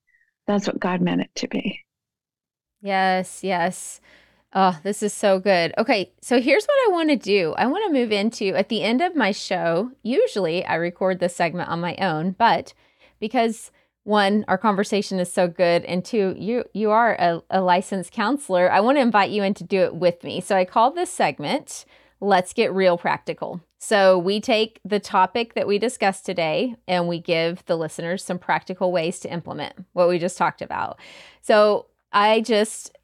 that's 0.46 0.66
what 0.66 0.80
God 0.80 1.00
meant 1.00 1.22
it 1.22 1.30
to 1.36 1.48
be. 1.48 1.80
Yes, 2.82 3.42
yes. 3.42 4.00
Oh, 4.52 4.78
this 4.82 5.02
is 5.02 5.12
so 5.12 5.40
good. 5.40 5.74
Okay, 5.78 6.12
so 6.20 6.40
here's 6.40 6.64
what 6.64 6.88
I 6.88 6.92
want 6.92 7.08
to 7.10 7.16
do. 7.16 7.54
I 7.56 7.66
want 7.66 7.84
to 7.86 7.98
move 7.98 8.12
into 8.12 8.54
at 8.54 8.68
the 8.68 8.82
end 8.82 9.00
of 9.00 9.16
my 9.16 9.32
show. 9.32 9.90
Usually 10.02 10.64
I 10.64 10.76
record 10.76 11.18
this 11.18 11.34
segment 11.34 11.70
on 11.70 11.80
my 11.80 11.96
own, 11.96 12.32
but 12.32 12.72
because 13.24 13.70
one, 14.02 14.44
our 14.48 14.58
conversation 14.58 15.18
is 15.18 15.32
so 15.32 15.48
good, 15.48 15.82
and 15.86 16.04
two, 16.04 16.34
you 16.36 16.64
you 16.74 16.90
are 16.90 17.14
a, 17.14 17.42
a 17.48 17.62
licensed 17.62 18.12
counselor. 18.12 18.70
I 18.70 18.80
want 18.80 18.98
to 18.98 19.00
invite 19.00 19.30
you 19.30 19.42
in 19.42 19.54
to 19.54 19.64
do 19.64 19.80
it 19.80 19.94
with 19.94 20.22
me. 20.22 20.42
So 20.42 20.54
I 20.54 20.66
call 20.66 20.90
this 20.90 21.10
segment 21.10 21.86
"Let's 22.20 22.52
Get 22.52 22.70
Real 22.74 22.98
Practical." 22.98 23.62
So 23.78 24.18
we 24.18 24.42
take 24.42 24.78
the 24.84 25.00
topic 25.00 25.54
that 25.54 25.66
we 25.66 25.78
discussed 25.78 26.26
today 26.26 26.76
and 26.86 27.08
we 27.08 27.18
give 27.18 27.64
the 27.64 27.78
listeners 27.78 28.22
some 28.22 28.38
practical 28.38 28.92
ways 28.92 29.20
to 29.20 29.32
implement 29.32 29.72
what 29.94 30.10
we 30.10 30.18
just 30.18 30.36
talked 30.36 30.60
about. 30.60 30.98
So 31.40 31.86
I 32.12 32.42
just 32.42 32.94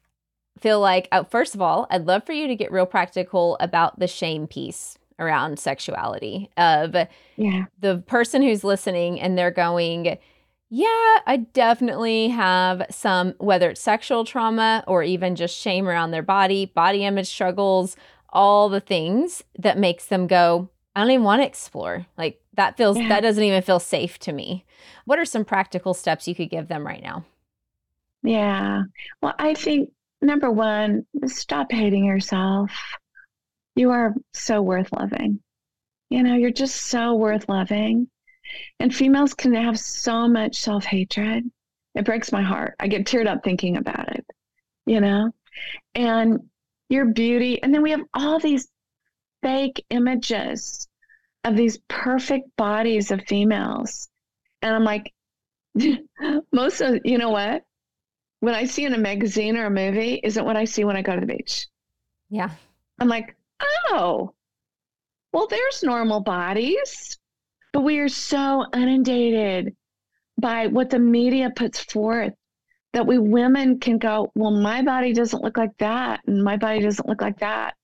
feel 0.59 0.79
like, 0.79 1.07
oh, 1.11 1.23
first 1.23 1.55
of 1.55 1.61
all, 1.61 1.87
I'd 1.89 2.05
love 2.05 2.27
for 2.27 2.33
you 2.33 2.47
to 2.47 2.55
get 2.55 2.71
real 2.71 2.85
practical 2.85 3.57
about 3.59 3.97
the 3.97 4.07
shame 4.07 4.45
piece 4.45 4.99
around 5.19 5.59
sexuality 5.59 6.49
of 6.57 6.95
yeah. 7.35 7.65
the 7.79 8.03
person 8.07 8.41
who's 8.41 8.63
listening 8.63 9.19
and 9.19 9.37
they're 9.37 9.51
going, 9.51 10.17
yeah, 10.69 11.17
I 11.27 11.45
definitely 11.53 12.29
have 12.29 12.83
some, 12.89 13.33
whether 13.37 13.69
it's 13.71 13.81
sexual 13.81 14.23
trauma 14.23 14.83
or 14.87 15.03
even 15.03 15.35
just 15.35 15.57
shame 15.57 15.87
around 15.87 16.11
their 16.11 16.23
body, 16.23 16.65
body 16.65 17.03
image 17.05 17.27
struggles, 17.27 17.95
all 18.29 18.69
the 18.69 18.79
things 18.79 19.43
that 19.59 19.77
makes 19.77 20.05
them 20.05 20.27
go, 20.27 20.69
I 20.95 21.01
don't 21.01 21.11
even 21.11 21.23
want 21.23 21.41
to 21.41 21.47
explore. 21.47 22.05
Like 22.17 22.41
that 22.53 22.77
feels, 22.77 22.97
yeah. 22.97 23.09
that 23.09 23.21
doesn't 23.21 23.43
even 23.43 23.61
feel 23.61 23.79
safe 23.79 24.17
to 24.19 24.31
me. 24.31 24.65
What 25.05 25.19
are 25.19 25.25
some 25.25 25.45
practical 25.45 25.93
steps 25.93 26.27
you 26.27 26.35
could 26.35 26.49
give 26.49 26.67
them 26.67 26.87
right 26.87 27.03
now? 27.03 27.25
Yeah. 28.23 28.83
Well, 29.21 29.33
I 29.39 29.53
think 29.53 29.91
number 30.21 30.49
one, 30.49 31.05
stop 31.25 31.71
hating 31.71 32.05
yourself. 32.05 32.71
You 33.75 33.91
are 33.91 34.13
so 34.33 34.61
worth 34.61 34.91
loving. 34.91 35.39
You 36.09 36.23
know, 36.23 36.35
you're 36.35 36.51
just 36.51 36.75
so 36.75 37.15
worth 37.15 37.47
loving. 37.47 38.07
And 38.79 38.93
females 38.93 39.33
can 39.33 39.53
have 39.53 39.79
so 39.79 40.27
much 40.27 40.57
self 40.57 40.83
hatred. 40.83 41.49
It 41.95 42.05
breaks 42.05 42.31
my 42.31 42.41
heart. 42.41 42.75
I 42.79 42.87
get 42.87 43.05
teared 43.05 43.27
up 43.27 43.43
thinking 43.43 43.77
about 43.77 44.13
it, 44.15 44.25
you 44.85 45.01
know? 45.01 45.31
And 45.95 46.49
your 46.89 47.05
beauty. 47.05 47.61
And 47.61 47.73
then 47.73 47.81
we 47.81 47.91
have 47.91 48.03
all 48.13 48.39
these 48.39 48.67
fake 49.41 49.83
images 49.89 50.87
of 51.43 51.55
these 51.55 51.79
perfect 51.87 52.55
bodies 52.57 53.11
of 53.11 53.21
females. 53.27 54.09
And 54.61 54.75
I'm 54.75 54.83
like, 54.83 55.11
most 56.51 56.81
of, 56.81 56.99
you 57.03 57.17
know 57.17 57.29
what? 57.29 57.63
When 58.41 58.55
I 58.55 58.65
see 58.65 58.85
in 58.85 58.93
a 58.93 58.97
magazine 58.97 59.57
or 59.57 59.67
a 59.67 59.71
movie 59.71 60.19
isn't 60.23 60.45
what 60.45 60.57
I 60.57 60.65
see 60.65 60.83
when 60.83 60.97
I 60.97 61.01
go 61.01 61.15
to 61.15 61.21
the 61.21 61.27
beach. 61.27 61.67
Yeah. 62.29 62.49
I'm 62.99 63.07
like, 63.07 63.35
oh, 63.89 64.33
well, 65.33 65.47
there's 65.47 65.83
normal 65.83 66.19
bodies. 66.19 67.17
But 67.73 67.81
we 67.81 67.99
are 67.99 68.09
so 68.09 68.65
inundated 68.73 69.75
by 70.37 70.67
what 70.67 70.89
the 70.89 70.99
media 70.99 71.51
puts 71.55 71.79
forth 71.79 72.33
that 72.93 73.07
we 73.07 73.17
women 73.17 73.79
can 73.79 73.97
go, 73.97 74.31
well, 74.35 74.51
my 74.51 74.81
body 74.81 75.13
doesn't 75.13 75.43
look 75.43 75.57
like 75.57 75.77
that, 75.77 76.19
and 76.27 76.43
my 76.43 76.57
body 76.57 76.81
doesn't 76.81 77.07
look 77.07 77.21
like 77.21 77.39
that. 77.39 77.75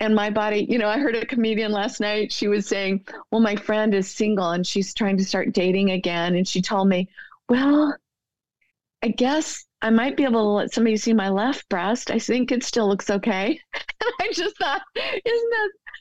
And 0.00 0.14
my 0.14 0.30
body, 0.30 0.66
you 0.68 0.78
know, 0.78 0.88
I 0.88 0.98
heard 0.98 1.16
a 1.16 1.26
comedian 1.26 1.72
last 1.72 2.00
night. 2.00 2.32
She 2.32 2.46
was 2.46 2.66
saying, 2.66 3.04
Well, 3.30 3.40
my 3.40 3.56
friend 3.56 3.92
is 3.94 4.08
single 4.08 4.50
and 4.50 4.64
she's 4.64 4.94
trying 4.94 5.16
to 5.16 5.24
start 5.24 5.52
dating 5.52 5.90
again. 5.90 6.36
And 6.36 6.46
she 6.46 6.62
told 6.62 6.88
me, 6.88 7.08
Well, 7.48 7.96
I 9.02 9.08
guess 9.08 9.66
I 9.80 9.90
might 9.90 10.16
be 10.16 10.24
able 10.24 10.42
to 10.42 10.48
let 10.48 10.72
somebody 10.72 10.96
see 10.96 11.12
my 11.12 11.28
left 11.28 11.68
breast. 11.68 12.10
I 12.10 12.18
think 12.18 12.50
it 12.50 12.64
still 12.64 12.88
looks 12.88 13.10
okay. 13.10 13.60
and 13.74 14.12
I 14.20 14.32
just 14.32 14.56
thought, 14.58 14.82
Isn't 14.96 15.52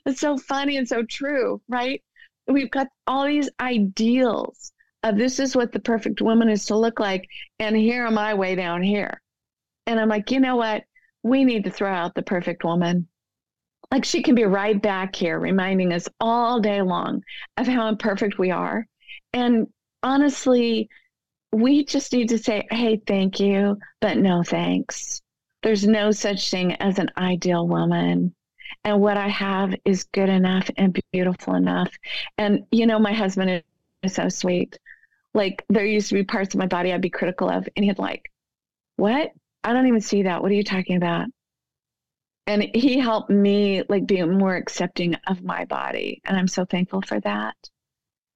that 0.06 0.18
so 0.18 0.38
funny 0.38 0.78
and 0.78 0.88
so 0.88 1.04
true, 1.04 1.62
right? 1.68 2.02
we've 2.48 2.72
got 2.72 2.88
all 3.06 3.26
these 3.26 3.50
ideals 3.60 4.72
of 5.04 5.18
this 5.18 5.40
is 5.40 5.56
what 5.56 5.72
the 5.72 5.80
perfect 5.80 6.22
woman 6.22 6.50
is 6.50 6.66
to 6.66 6.78
look 6.78 7.00
like. 7.00 7.28
And 7.60 7.76
here 7.76 8.06
am 8.06 8.18
I 8.18 8.34
way 8.34 8.56
down 8.56 8.82
here. 8.82 9.22
And 9.86 10.00
I'm 10.00 10.10
like, 10.10 10.32
you 10.32 10.40
know 10.40 10.56
what? 10.56 10.84
We 11.24 11.44
need 11.44 11.64
to 11.66 11.72
throw 11.72 11.92
out 11.92 12.16
the 12.16 12.24
perfect 12.24 12.64
woman. 12.64 13.08
Like 13.92 14.06
she 14.06 14.22
can 14.22 14.36
be 14.36 14.44
right 14.44 14.82
back 14.82 15.16
here 15.16 15.40
reminding 15.40 15.94
us 15.94 16.10
all 16.20 16.60
day 16.60 16.82
long 16.82 17.22
of 17.58 17.68
how 17.68 17.88
imperfect 17.88 18.38
we 18.38 18.52
are. 18.52 18.86
And 19.34 19.68
honestly, 20.04 20.90
we 21.52 21.86
just 21.86 22.14
need 22.14 22.30
to 22.30 22.38
say, 22.38 22.68
hey, 22.72 23.02
thank 23.08 23.40
you, 23.40 23.78
but 24.02 24.18
no 24.18 24.44
thanks. 24.44 25.22
There's 25.64 25.88
no 25.88 26.12
such 26.12 26.52
thing 26.52 26.74
as 26.74 27.00
an 27.00 27.10
ideal 27.18 27.68
woman 27.68 28.36
and 28.84 29.02
what 29.02 29.18
I 29.18 29.28
have 29.28 29.74
is 29.86 30.06
good 30.06 30.30
enough 30.30 30.70
and 30.78 30.98
beautiful 31.12 31.56
enough. 31.56 31.94
And 32.38 32.66
you 32.72 32.86
know, 32.86 33.00
my 33.00 33.14
husband 33.14 33.64
is 34.04 34.14
so 34.14 34.30
sweet. 34.30 34.78
Like 35.34 35.64
there 35.70 35.86
used 35.86 36.10
to 36.10 36.16
be 36.16 36.24
parts 36.24 36.54
of 36.54 36.60
my 36.60 36.68
body 36.68 36.94
I'd 36.94 37.02
be 37.02 37.10
critical 37.10 37.50
of, 37.50 37.68
and 37.76 37.86
he'd 37.86 38.00
like, 38.00 38.32
"What? 38.96 39.32
I 39.64 39.74
don't 39.74 39.88
even 39.88 40.02
see 40.02 40.24
that. 40.24 40.42
What 40.42 40.52
are 40.52 40.56
you 40.56 40.64
talking 40.64 40.98
about?" 40.98 41.28
And 42.48 42.64
he 42.74 42.98
helped 43.00 43.30
me 43.30 43.84
like 43.90 44.08
be 44.08 44.24
more 44.24 44.56
accepting 44.56 45.16
of 45.28 45.44
my 45.44 45.66
body, 45.66 46.22
and 46.26 46.38
I'm 46.38 46.48
so 46.48 46.66
thankful 46.66 47.02
for 47.02 47.20
that. 47.22 47.56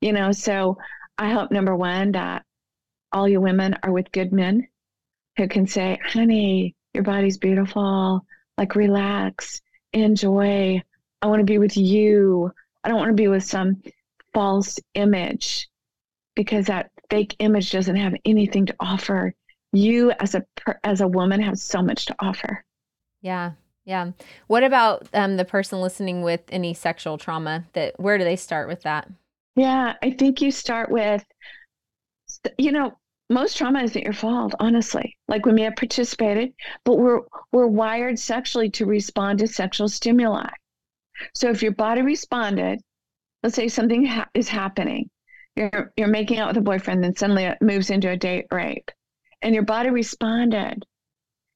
You 0.01 0.14
know, 0.14 0.32
so 0.32 0.78
I 1.18 1.32
hope 1.32 1.51
number 1.51 1.76
one 1.76 2.12
that 2.14 2.43
all 3.12 3.28
you 3.28 3.41
women 3.41 3.76
are 3.84 3.91
with 3.91 4.12
good 4.12 4.32
men 4.32 4.68
who 5.38 5.47
can 5.47 5.68
say, 5.68 5.99
"Honey, 6.03 6.76
your 6.93 7.03
body's 7.03 7.38
beautiful. 7.38 8.26
Like 8.57 8.76
relax." 8.76 9.62
enjoy. 9.93 10.82
I 11.22 11.28
want 11.28 11.39
to 11.39 11.45
be 11.45 11.57
with 11.57 11.78
you. 11.78 12.51
I 12.84 12.89
don't 12.89 12.97
want 12.97 13.09
to 13.09 13.22
be 13.22 13.28
with 13.28 13.43
some 13.43 13.82
false 14.34 14.80
image 14.95 15.70
because 16.36 16.68
that 16.68 16.91
fake 17.09 17.36
image 17.39 17.72
doesn't 17.72 17.95
have 17.95 18.16
anything 18.26 18.66
to 18.68 18.76
offer. 18.80 19.34
You 19.74 20.12
as 20.12 20.36
a 20.36 20.43
as 20.84 21.01
a 21.01 21.07
woman 21.07 21.41
have 21.41 21.57
so 21.57 21.82
much 21.82 22.05
to 22.07 22.16
offer. 22.20 22.66
Yeah. 23.22 23.51
Yeah. 23.86 24.12
What 24.47 24.64
about 24.64 25.07
um, 25.14 25.38
the 25.38 25.45
person 25.45 25.82
listening 25.82 26.22
with 26.22 26.41
any 26.49 26.74
sexual 26.74 27.18
trauma? 27.18 27.66
That 27.74 27.99
where 27.99 28.18
do 28.18 28.24
they 28.24 28.36
start 28.36 28.68
with 28.68 28.84
that? 28.84 29.09
Yeah, 29.55 29.95
I 30.01 30.12
think 30.12 30.41
you 30.41 30.51
start 30.51 30.89
with, 30.89 31.26
you 32.57 32.72
know, 32.72 32.97
most 33.32 33.57
trauma 33.57 33.84
isn't 33.84 34.03
your 34.03 34.13
fault, 34.13 34.53
honestly. 34.59 35.17
Like 35.27 35.45
we 35.45 35.53
may 35.53 35.63
have 35.63 35.75
participated, 35.75 36.53
but 36.84 36.97
we're 36.97 37.21
we're 37.51 37.67
wired 37.67 38.19
sexually 38.19 38.69
to 38.71 38.86
respond 38.86 39.39
to 39.39 39.47
sexual 39.47 39.89
stimuli. 39.89 40.49
So 41.34 41.49
if 41.49 41.63
your 41.63 41.71
body 41.71 42.01
responded, 42.01 42.82
let's 43.43 43.55
say 43.55 43.67
something 43.67 44.05
ha- 44.05 44.29
is 44.34 44.49
happening, 44.49 45.09
you're 45.55 45.93
you're 45.95 46.07
making 46.07 46.39
out 46.39 46.49
with 46.49 46.57
a 46.57 46.61
boyfriend, 46.61 47.03
then 47.03 47.15
suddenly 47.15 47.45
it 47.45 47.61
moves 47.61 47.89
into 47.89 48.09
a 48.09 48.17
date 48.17 48.45
rape, 48.51 48.91
and 49.41 49.53
your 49.53 49.65
body 49.65 49.89
responded, 49.89 50.84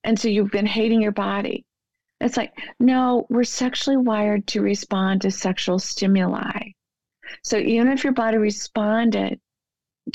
and 0.04 0.20
so 0.20 0.28
you've 0.28 0.52
been 0.52 0.66
hating 0.66 1.02
your 1.02 1.12
body. 1.12 1.66
It's 2.22 2.38
like 2.38 2.54
no, 2.80 3.28
we're 3.30 3.44
sexually 3.44 3.98
wired 3.98 4.48
to 4.48 4.62
respond 4.62 5.22
to 5.22 5.32
sexual 5.32 5.80
stimuli. 5.80 6.72
So 7.44 7.58
even 7.58 7.90
if 7.90 8.04
your 8.04 8.14
body 8.14 8.38
responded 8.38 9.40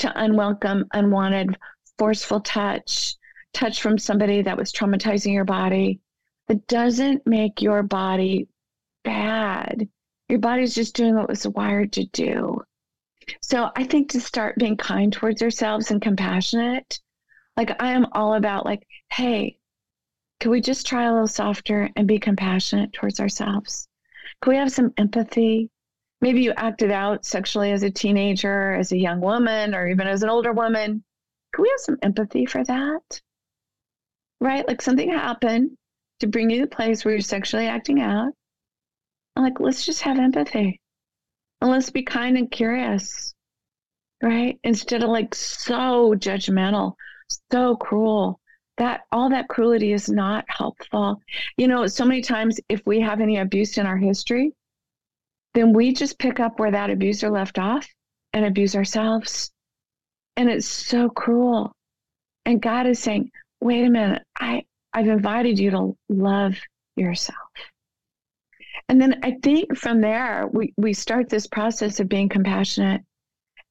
to 0.01 0.21
unwelcome, 0.21 0.85
unwanted, 0.93 1.57
forceful 1.97 2.41
touch, 2.41 3.15
touch 3.53 3.81
from 3.81 3.97
somebody 3.97 4.41
that 4.41 4.57
was 4.57 4.71
traumatizing 4.71 5.33
your 5.33 5.45
body, 5.45 5.99
it 6.49 6.67
doesn't 6.67 7.25
make 7.25 7.61
your 7.61 7.83
body 7.83 8.47
bad. 9.03 9.87
Your 10.29 10.39
body's 10.39 10.75
just 10.75 10.95
doing 10.95 11.15
what 11.15 11.29
was 11.29 11.47
wired 11.47 11.93
to 11.93 12.05
do. 12.07 12.61
So 13.41 13.69
I 13.75 13.83
think 13.83 14.09
to 14.11 14.21
start 14.21 14.57
being 14.57 14.77
kind 14.77 15.13
towards 15.13 15.41
ourselves 15.41 15.91
and 15.91 16.01
compassionate, 16.01 16.99
like 17.55 17.81
I 17.81 17.91
am 17.91 18.07
all 18.13 18.33
about 18.33 18.65
like, 18.65 18.87
hey, 19.11 19.57
can 20.39 20.51
we 20.51 20.61
just 20.61 20.87
try 20.87 21.03
a 21.03 21.11
little 21.11 21.27
softer 21.27 21.89
and 21.95 22.07
be 22.07 22.17
compassionate 22.17 22.93
towards 22.93 23.19
ourselves? 23.19 23.87
Can 24.41 24.51
we 24.53 24.57
have 24.57 24.71
some 24.71 24.91
empathy? 24.97 25.69
Maybe 26.21 26.41
you 26.41 26.53
acted 26.53 26.91
out 26.91 27.25
sexually 27.25 27.71
as 27.71 27.83
a 27.83 27.89
teenager, 27.89 28.73
as 28.73 28.91
a 28.91 28.97
young 28.97 29.19
woman, 29.19 29.73
or 29.73 29.87
even 29.87 30.07
as 30.07 30.23
an 30.23 30.29
older 30.29 30.53
woman. 30.53 31.03
Can 31.53 31.61
we 31.63 31.69
have 31.69 31.79
some 31.79 31.97
empathy 32.01 32.45
for 32.45 32.63
that? 32.63 33.21
Right? 34.39 34.67
Like 34.67 34.81
something 34.81 35.09
happened 35.09 35.71
to 36.19 36.27
bring 36.27 36.49
you 36.49 36.59
to 36.59 36.65
the 36.65 36.75
place 36.75 37.03
where 37.03 37.15
you're 37.15 37.21
sexually 37.21 37.67
acting 37.67 38.01
out. 38.01 38.33
Like, 39.35 39.59
let's 39.59 39.85
just 39.85 40.01
have 40.01 40.19
empathy. 40.19 40.79
And 41.61 41.71
let's 41.71 41.89
be 41.89 42.03
kind 42.03 42.37
and 42.37 42.49
curious. 42.49 43.33
Right? 44.21 44.59
Instead 44.63 45.03
of 45.03 45.09
like 45.09 45.33
so 45.33 46.13
judgmental, 46.15 46.93
so 47.51 47.75
cruel. 47.75 48.39
That 48.77 49.01
all 49.11 49.29
that 49.29 49.47
cruelty 49.47 49.93
is 49.93 50.09
not 50.09 50.45
helpful. 50.47 51.21
You 51.57 51.67
know, 51.67 51.85
so 51.87 52.05
many 52.05 52.21
times 52.21 52.59
if 52.69 52.81
we 52.85 52.99
have 53.01 53.19
any 53.19 53.37
abuse 53.37 53.77
in 53.77 53.85
our 53.85 53.97
history, 53.97 54.53
then 55.53 55.73
we 55.73 55.93
just 55.93 56.19
pick 56.19 56.39
up 56.39 56.59
where 56.59 56.71
that 56.71 56.89
abuser 56.89 57.29
left 57.29 57.59
off 57.59 57.87
and 58.33 58.45
abuse 58.45 58.75
ourselves. 58.75 59.51
And 60.37 60.49
it's 60.49 60.67
so 60.67 61.09
cruel. 61.09 61.73
And 62.45 62.61
God 62.61 62.87
is 62.87 62.99
saying, 62.99 63.29
wait 63.59 63.85
a 63.85 63.89
minute, 63.89 64.23
I, 64.39 64.63
I've 64.93 65.07
invited 65.07 65.59
you 65.59 65.71
to 65.71 65.97
love 66.09 66.55
yourself. 66.95 67.37
And 68.89 68.99
then 68.99 69.19
I 69.23 69.35
think 69.43 69.77
from 69.77 70.01
there, 70.01 70.47
we, 70.51 70.73
we 70.77 70.93
start 70.93 71.29
this 71.29 71.47
process 71.47 71.99
of 71.99 72.09
being 72.09 72.29
compassionate. 72.29 73.01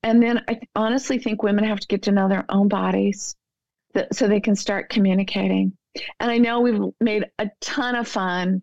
And 0.03 0.23
then 0.23 0.43
I 0.49 0.61
honestly 0.75 1.19
think 1.19 1.43
women 1.43 1.65
have 1.65 1.81
to 1.81 1.87
get 1.89 2.03
to 2.03 2.13
know 2.13 2.29
their 2.29 2.47
own 2.49 2.69
bodies 2.69 3.35
that, 3.95 4.15
so 4.15 4.29
they 4.29 4.41
can 4.41 4.57
start 4.57 4.89
communicating. 4.89 5.77
And 6.21 6.31
I 6.31 6.39
know 6.39 6.61
we've 6.61 6.81
made 7.01 7.27
a 7.39 7.51
ton 7.61 7.97
of 7.97 8.09
fun 8.09 8.63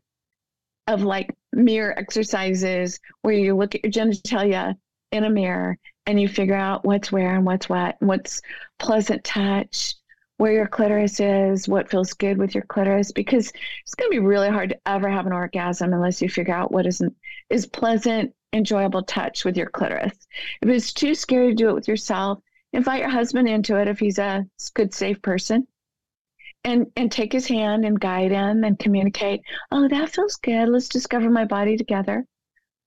of 0.87 1.03
like 1.03 1.35
mirror 1.57 1.97
exercises 1.97 2.99
where 3.23 3.33
you 3.33 3.55
look 3.55 3.75
at 3.75 3.83
your 3.83 3.91
genitalia 3.91 4.75
in 5.11 5.23
a 5.23 5.29
mirror 5.29 5.77
and 6.05 6.21
you 6.21 6.27
figure 6.27 6.55
out 6.55 6.85
what's 6.85 7.11
where 7.11 7.35
and 7.35 7.45
what's 7.45 7.67
what, 7.67 7.97
what's 7.99 8.41
pleasant 8.79 9.23
touch, 9.23 9.95
where 10.37 10.53
your 10.53 10.67
clitoris 10.67 11.19
is, 11.19 11.67
what 11.67 11.89
feels 11.89 12.13
good 12.13 12.37
with 12.37 12.53
your 12.53 12.63
clitoris, 12.63 13.11
because 13.11 13.51
it's 13.81 13.95
going 13.95 14.09
to 14.09 14.15
be 14.15 14.25
really 14.25 14.49
hard 14.49 14.69
to 14.69 14.77
ever 14.85 15.09
have 15.09 15.25
an 15.25 15.33
orgasm 15.33 15.93
unless 15.93 16.21
you 16.21 16.29
figure 16.29 16.53
out 16.53 16.71
what 16.71 16.85
isn't 16.85 17.13
is 17.49 17.65
pleasant, 17.65 18.33
enjoyable 18.53 19.03
touch 19.03 19.43
with 19.43 19.57
your 19.57 19.69
clitoris. 19.69 20.27
If 20.61 20.69
it's 20.69 20.93
too 20.93 21.15
scary 21.15 21.49
to 21.49 21.55
do 21.55 21.69
it 21.69 21.73
with 21.73 21.87
yourself, 21.87 22.39
invite 22.71 23.01
your 23.01 23.09
husband 23.09 23.49
into 23.49 23.77
it 23.77 23.87
if 23.87 23.99
he's 23.99 24.19
a 24.19 24.45
good, 24.75 24.93
safe 24.93 25.21
person. 25.21 25.67
And, 26.67 26.87
and 26.97 27.09
take 27.09 27.31
his 27.31 27.47
hand 27.47 27.85
and 27.85 27.97
guide 27.97 28.31
him 28.31 28.65
and 28.65 28.77
communicate. 28.77 29.41
Oh, 29.71 29.87
that 29.87 30.13
feels 30.13 30.35
good. 30.35 30.67
Let's 30.67 30.89
discover 30.89 31.29
my 31.29 31.45
body 31.45 31.77
together. 31.77 32.25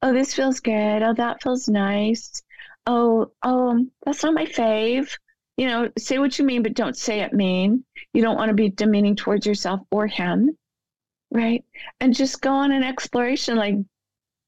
Oh, 0.03 0.13
this 0.13 0.35
feels 0.35 0.61
good. 0.61 1.03
Oh, 1.03 1.15
that 1.15 1.43
feels 1.43 1.67
nice. 1.67 2.43
Oh, 2.87 3.33
oh, 3.43 3.87
that's 4.05 4.23
not 4.23 4.35
my 4.35 4.45
fave 4.45 5.17
you 5.61 5.67
know, 5.67 5.91
say 5.99 6.19
what 6.19 6.39
you 6.39 6.47
mean, 6.47 6.63
but 6.63 6.73
don't 6.73 6.97
say 6.97 7.21
it 7.21 7.35
mean. 7.35 7.85
You 8.15 8.23
don't 8.23 8.39
want 8.39 8.49
to 8.49 8.55
be 8.55 8.71
demeaning 8.71 9.15
towards 9.15 9.45
yourself 9.45 9.83
or 9.91 10.07
him, 10.07 10.57
right? 11.31 11.63
And 12.01 12.15
just 12.15 12.41
go 12.41 12.51
on 12.51 12.73
an 12.73 12.83
exploration, 12.83 13.59
like 13.59 13.75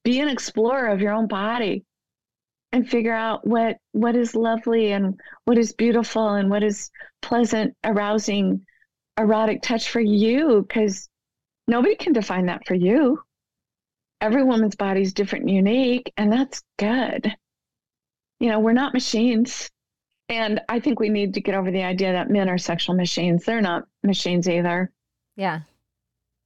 be 0.03 0.21
an 0.21 0.27
explorer 0.27 0.87
of 0.87 1.01
your 1.01 1.13
own 1.13 1.27
body 1.27 1.85
and 2.71 2.89
figure 2.89 3.13
out 3.13 3.45
what 3.45 3.77
what 3.91 4.15
is 4.15 4.33
lovely 4.33 4.91
and 4.91 5.19
what 5.45 5.59
is 5.59 5.73
beautiful 5.73 6.29
and 6.29 6.49
what 6.49 6.63
is 6.63 6.89
pleasant, 7.21 7.75
arousing, 7.83 8.65
erotic 9.17 9.61
touch 9.61 9.89
for 9.89 10.01
you, 10.01 10.65
because 10.67 11.09
nobody 11.67 11.95
can 11.95 12.13
define 12.13 12.47
that 12.47 12.65
for 12.65 12.75
you. 12.75 13.21
Every 14.21 14.43
woman's 14.43 14.75
body 14.75 15.01
is 15.01 15.13
different 15.13 15.45
and 15.45 15.55
unique, 15.55 16.13
and 16.17 16.31
that's 16.31 16.63
good. 16.77 17.35
You 18.39 18.49
know, 18.49 18.59
we're 18.59 18.73
not 18.73 18.93
machines 18.93 19.69
and 20.29 20.61
I 20.69 20.79
think 20.79 20.99
we 20.99 21.09
need 21.09 21.33
to 21.33 21.41
get 21.41 21.55
over 21.55 21.69
the 21.69 21.83
idea 21.83 22.13
that 22.13 22.29
men 22.29 22.49
are 22.49 22.57
sexual 22.57 22.95
machines. 22.95 23.45
They're 23.45 23.61
not 23.61 23.83
machines 24.03 24.47
either. 24.47 24.91
Yeah. 25.35 25.61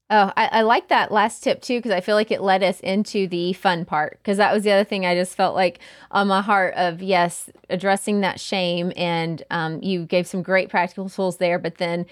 Oh, 0.09 0.31
I, 0.37 0.45
I 0.47 0.61
like 0.61 0.87
that 0.87 1.11
last 1.11 1.43
tip 1.43 1.61
too, 1.61 1.79
because 1.79 1.91
I 1.91 2.01
feel 2.01 2.15
like 2.15 2.31
it 2.31 2.41
led 2.41 2.63
us 2.63 2.79
into 2.79 3.27
the 3.27 3.53
fun 3.53 3.85
part. 3.85 4.19
Because 4.21 4.37
that 4.37 4.53
was 4.53 4.63
the 4.63 4.71
other 4.71 4.83
thing 4.83 5.05
I 5.05 5.15
just 5.15 5.35
felt 5.35 5.53
like 5.53 5.79
on 6.11 6.27
my 6.27 6.41
heart 6.41 6.73
of 6.75 7.01
yes, 7.01 7.49
addressing 7.69 8.21
that 8.21 8.39
shame. 8.39 8.91
And 8.95 9.43
um, 9.51 9.81
you 9.83 10.05
gave 10.05 10.27
some 10.27 10.41
great 10.41 10.69
practical 10.69 11.09
tools 11.09 11.37
there, 11.37 11.59
but 11.59 11.77
then 11.77 12.05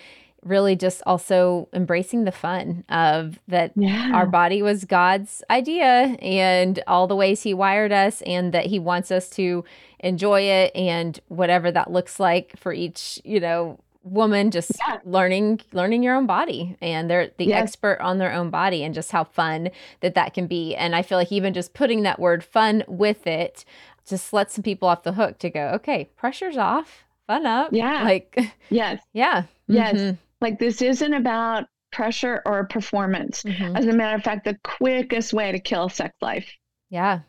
really 0.46 0.76
just 0.76 1.02
also 1.06 1.68
embracing 1.74 2.24
the 2.24 2.32
fun 2.32 2.86
of 2.88 3.40
that 3.48 3.72
yeah. 3.76 4.12
our 4.14 4.28
body 4.28 4.62
was 4.62 4.86
God's 4.86 5.44
idea 5.50 6.16
and 6.22 6.82
all 6.88 7.08
the 7.08 7.16
ways 7.16 7.42
he 7.42 7.54
wired 7.54 7.92
us 7.92 8.22
and 8.22 8.54
that 8.54 8.68
he 8.68 8.80
wants 8.80 9.12
us 9.12 9.30
to 9.32 9.66
enjoy 10.00 10.42
it 10.42 10.74
and 10.76 11.20
whatever 11.28 11.72
that 11.72 11.92
looks 11.92 12.20
like 12.20 12.58
for 12.58 12.72
each, 12.72 13.20
you 13.26 13.40
know, 13.40 13.80
woman 14.04 14.52
just 14.52 14.72
yeah. 14.88 15.00
learning 15.04 15.60
learning 15.74 16.04
your 16.04 16.16
own 16.16 16.28
body 16.28 16.78
and 16.80 17.10
they're 17.10 17.32
the 17.38 17.46
yes. 17.46 17.64
expert 17.64 18.00
on 18.00 18.20
their 18.20 18.32
own 18.32 18.52
body 18.52 18.84
and 18.84 18.94
just 18.94 19.12
how 19.12 19.24
fun 19.24 19.68
that 20.02 20.14
that 20.14 20.32
can 20.32 20.46
be 20.46 20.76
and 20.76 20.96
i 20.96 21.02
feel 21.02 21.18
like 21.18 21.32
even 21.32 21.56
just 21.56 21.74
putting 21.74 22.04
that 22.04 22.20
word 22.20 22.44
fun 22.44 22.84
with 22.88 23.26
it 23.26 23.66
just 24.08 24.32
lets 24.32 24.54
some 24.54 24.62
people 24.62 24.88
off 24.88 25.02
the 25.02 25.14
hook 25.14 25.40
to 25.40 25.50
go 25.50 25.70
okay 25.70 26.08
pressure's 26.18 26.56
off 26.56 27.04
fun 27.26 27.48
up 27.48 27.70
yeah 27.72 28.04
like 28.04 28.38
yes 28.70 29.02
yeah 29.14 29.46
yes 29.68 29.96
mm-hmm. 29.96 30.16
Like 30.42 30.60
this 30.60 30.82
isn't 30.82 31.14
about 31.14 31.66
pressure 31.92 32.42
or 32.46 32.66
performance. 32.66 33.44
Mm-hmm. 33.44 33.76
As 33.76 33.86
a 33.86 33.94
matter 33.94 34.16
of 34.16 34.24
fact, 34.24 34.46
the 34.46 34.58
quickest 34.64 35.34
way 35.34 35.52
to 35.52 35.60
kill 35.60 35.90
sex 35.90 36.14
life. 36.22 36.50
Yeah. 36.90 37.22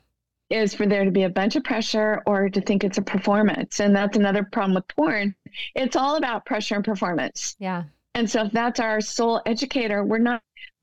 Is 0.51 0.75
for 0.75 0.87
there 0.87 1.05
to 1.05 1.11
be 1.11 1.25
a 1.25 1.29
bunch 1.29 1.57
of 1.57 1.65
pressure 1.65 2.23
or 2.27 2.49
to 2.49 2.61
think 2.61 2.85
it's 2.85 2.99
a 2.99 3.03
performance. 3.03 3.81
And 3.81 3.95
that's 3.95 4.17
another 4.17 4.45
problem 4.45 4.75
with 4.75 4.89
porn. 4.89 5.35
It's 5.75 5.97
all 5.97 6.17
about 6.17 6.47
pressure 6.47 6.77
and 6.77 6.85
performance. 6.85 7.57
Yeah. 7.59 7.85
And 8.15 8.31
so 8.31 8.45
if 8.45 8.53
that's 8.53 8.81
our 8.81 9.01
sole 9.01 9.43
educator, 9.45 10.05
we're 10.05 10.19
not 10.19 10.43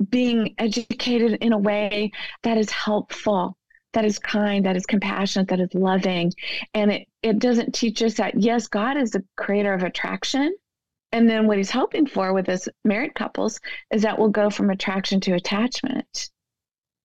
being 0.10 0.54
educated 0.58 1.40
in 1.42 1.54
a 1.54 1.58
way 1.58 2.12
that 2.44 2.58
is 2.58 2.70
helpful, 2.70 3.58
that 3.94 4.06
is 4.06 4.20
kind, 4.20 4.66
that 4.66 4.76
is 4.76 4.86
compassionate, 4.86 5.48
that 5.48 5.60
is 5.60 5.74
loving. 5.74 6.32
And 6.74 6.92
it, 6.92 7.08
it 7.22 7.40
doesn't 7.40 7.74
teach 7.74 8.04
us 8.04 8.16
that, 8.16 8.40
yes, 8.40 8.68
God 8.68 8.98
is 8.98 9.12
the 9.12 9.24
creator 9.36 9.74
of 9.74 9.84
attraction, 9.84 10.54
and 11.14 11.30
then 11.30 11.48
what 11.48 11.58
he's 11.58 11.70
hoping 11.70 12.08
for 12.08 12.34
with 12.34 12.48
his 12.48 12.68
married 12.84 13.14
couples 13.14 13.60
is 13.92 14.02
that 14.02 14.18
we'll 14.18 14.30
go 14.30 14.50
from 14.50 14.72
attraction 14.72 15.22
to 15.22 15.36
attachment. 15.36 16.30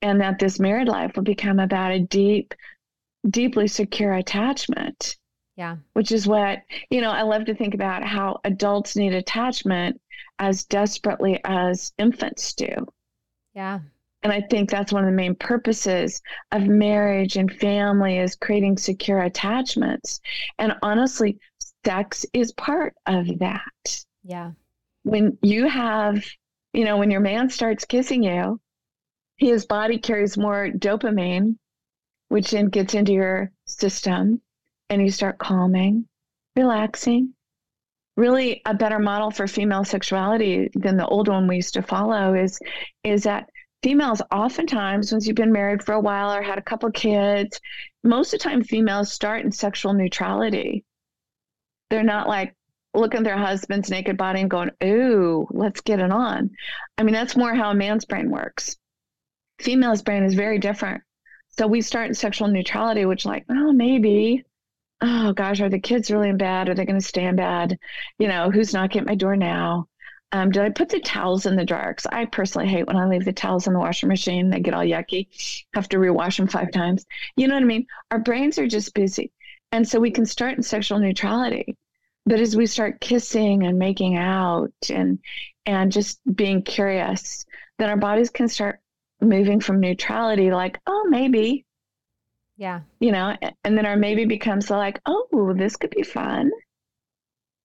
And 0.01 0.21
that 0.21 0.39
this 0.39 0.59
married 0.59 0.89
life 0.89 1.15
will 1.15 1.25
become 1.25 1.59
about 1.59 1.93
a 1.93 2.01
deep, 2.01 2.55
deeply 3.29 3.69
secure 3.69 4.15
attachment. 4.15 5.17
Yeah. 5.57 5.77
Which 5.93 6.11
is 6.11 6.27
what, 6.27 6.61
you 6.89 7.01
know, 7.01 7.11
I 7.11 7.23
love 7.23 7.45
to 7.47 7.55
think 7.55 7.75
about 7.75 8.03
how 8.03 8.41
adults 8.45 8.97
need 8.97 9.13
attachment 9.13 10.01
as 10.39 10.65
desperately 10.65 11.41
as 11.45 11.93
infants 11.99 12.55
do. 12.55 12.87
Yeah. 13.55 13.81
And 14.23 14.33
I 14.33 14.41
think 14.41 14.71
that's 14.71 14.93
one 14.93 15.05
of 15.05 15.11
the 15.11 15.17
main 15.17 15.35
purposes 15.35 16.23
of 16.53 16.63
marriage 16.67 17.37
and 17.37 17.53
family 17.53 18.19
is 18.19 18.37
creating 18.37 18.79
secure 18.79 19.23
attachments. 19.23 20.21
And 20.59 20.75
honestly, 20.83 21.39
sex 21.85 22.27
is 22.33 22.53
part 22.53 22.95
of 23.07 23.27
that. 23.39 24.05
Yeah. 24.23 24.53
When 25.03 25.39
you 25.43 25.69
have, 25.69 26.25
you 26.73 26.85
know, 26.85 26.97
when 26.99 27.11
your 27.11 27.21
man 27.21 27.51
starts 27.51 27.85
kissing 27.85 28.23
you, 28.23 28.61
his 29.37 29.67
body 29.67 29.99
carries 29.99 30.37
more 30.37 30.69
dopamine, 30.69 31.57
which 32.29 32.51
then 32.51 32.67
gets 32.67 32.95
into 32.95 33.13
your 33.13 33.53
system 33.67 34.43
and 34.91 35.03
you 35.03 35.11
start 35.11 35.39
calming, 35.39 36.07
relaxing. 36.57 37.35
Really, 38.17 38.63
a 38.67 38.75
better 38.75 38.99
model 38.99 39.31
for 39.31 39.47
female 39.47 39.85
sexuality 39.85 40.71
than 40.75 40.97
the 40.97 41.07
old 41.07 41.29
one 41.29 41.47
we 41.47 41.57
used 41.57 41.75
to 41.75 41.83
follow 41.83 42.35
is 42.35 42.59
is 43.05 43.23
that 43.23 43.49
females 43.83 44.21
oftentimes 44.33 45.13
once 45.13 45.27
you've 45.27 45.37
been 45.37 45.53
married 45.53 45.85
for 45.85 45.93
a 45.93 46.01
while 46.01 46.33
or 46.33 46.43
had 46.43 46.59
a 46.59 46.63
couple 46.63 46.91
kids 46.91 47.61
most 48.03 48.35
of 48.35 48.41
the 48.41 48.43
time 48.43 48.63
females 48.63 49.13
start 49.13 49.45
in 49.45 49.53
sexual 49.53 49.95
neutrality 49.95 50.85
they're 51.91 52.03
not 52.03 52.29
like 52.29 52.55
looking 52.95 53.19
at 53.19 53.25
their 53.25 53.37
husband's 53.37 53.91
naked 53.91 54.17
body 54.17 54.41
and 54.41 54.51
going, 54.51 54.71
ooh, 54.83 55.47
let's 55.51 55.81
get 55.81 56.01
it 56.01 56.11
on. 56.11 56.51
I 56.97 57.03
mean, 57.03 57.15
that's 57.15 57.37
more 57.37 57.55
how 57.55 57.71
a 57.71 57.75
man's 57.75 58.05
brain 58.05 58.31
works. 58.31 58.77
Female's 59.61 60.03
brain 60.03 60.23
is 60.23 60.35
very 60.35 60.59
different. 60.59 61.03
So 61.59 61.67
we 61.67 61.81
start 61.81 62.09
in 62.09 62.15
sexual 62.15 62.49
neutrality, 62.49 63.05
which 63.05 63.27
like, 63.27 63.45
oh, 63.51 63.73
maybe. 63.73 64.45
Oh 65.01 65.33
gosh, 65.33 65.61
are 65.61 65.69
the 65.69 65.79
kids 65.79 66.11
really 66.11 66.29
in 66.29 66.37
bed? 66.37 66.69
Are 66.69 66.75
they 66.75 66.85
going 66.85 67.01
to 67.01 67.07
stay 67.07 67.25
in 67.25 67.37
bed? 67.37 67.79
You 68.19 68.29
know, 68.29 68.51
who's 68.51 68.75
knocking 68.75 69.01
at 69.01 69.07
my 69.07 69.15
door 69.15 69.37
now? 69.37 69.89
Um, 70.31 70.51
did 70.51 70.63
I 70.63 70.71
put 70.71 70.91
the 70.91 71.01
towels 71.01 71.47
in 71.47 71.57
the 71.57 71.65
dryer? 71.65 71.93
Because 71.93 72.07
I 72.13 72.27
personally 72.27 72.69
hate 72.69 72.87
when 72.87 72.97
I 72.97 73.07
leave 73.07 73.25
the 73.25 73.33
towels 73.33 73.67
in 73.67 73.73
the 73.73 73.79
washing 73.79 74.09
machine. 74.09 74.51
They 74.51 74.61
get 74.61 74.75
all 74.75 74.85
yucky. 74.85 75.29
Have 75.75 75.89
to 75.91 75.97
rewash 75.97 76.37
them 76.37 76.49
five 76.49 76.71
times. 76.71 77.07
You 77.37 77.49
know 77.49 77.55
what 77.55 77.63
I 77.63 77.67
mean? 77.67 77.87
Our 78.11 78.19
brains 78.19 78.59
are 78.59 78.67
just 78.67 78.95
busy. 78.95 79.33
And 79.73 79.87
so 79.87 80.01
we 80.01 80.11
can 80.11 80.27
start 80.27 80.57
in 80.57 80.63
sexual 80.63 80.99
neutrality. 80.99 81.77
But 82.27 82.41
as 82.41 82.57
we 82.57 82.67
start 82.67 83.01
kissing 83.01 83.65
and 83.65 83.79
making 83.79 84.17
out 84.17 84.73
and 84.91 85.19
and 85.67 85.93
just 85.93 86.21
being 86.35 86.63
curious, 86.63 87.45
then 87.79 87.91
our 87.91 87.97
bodies 87.97 88.31
can 88.31 88.49
start 88.49 88.81
moving 89.21 89.61
from 89.61 89.81
neutrality 89.81 90.51
like, 90.51 90.79
oh, 90.87 91.07
maybe. 91.09 91.65
Yeah. 92.57 92.81
You 93.01 93.13
know, 93.13 93.37
and 93.65 93.77
then 93.77 93.87
our 93.87 93.97
maybe 93.97 94.25
becomes 94.25 94.71
like, 94.71 95.01
oh, 95.07 95.55
this 95.57 95.77
could 95.77 95.91
be 95.91 96.03
fun. 96.03 96.51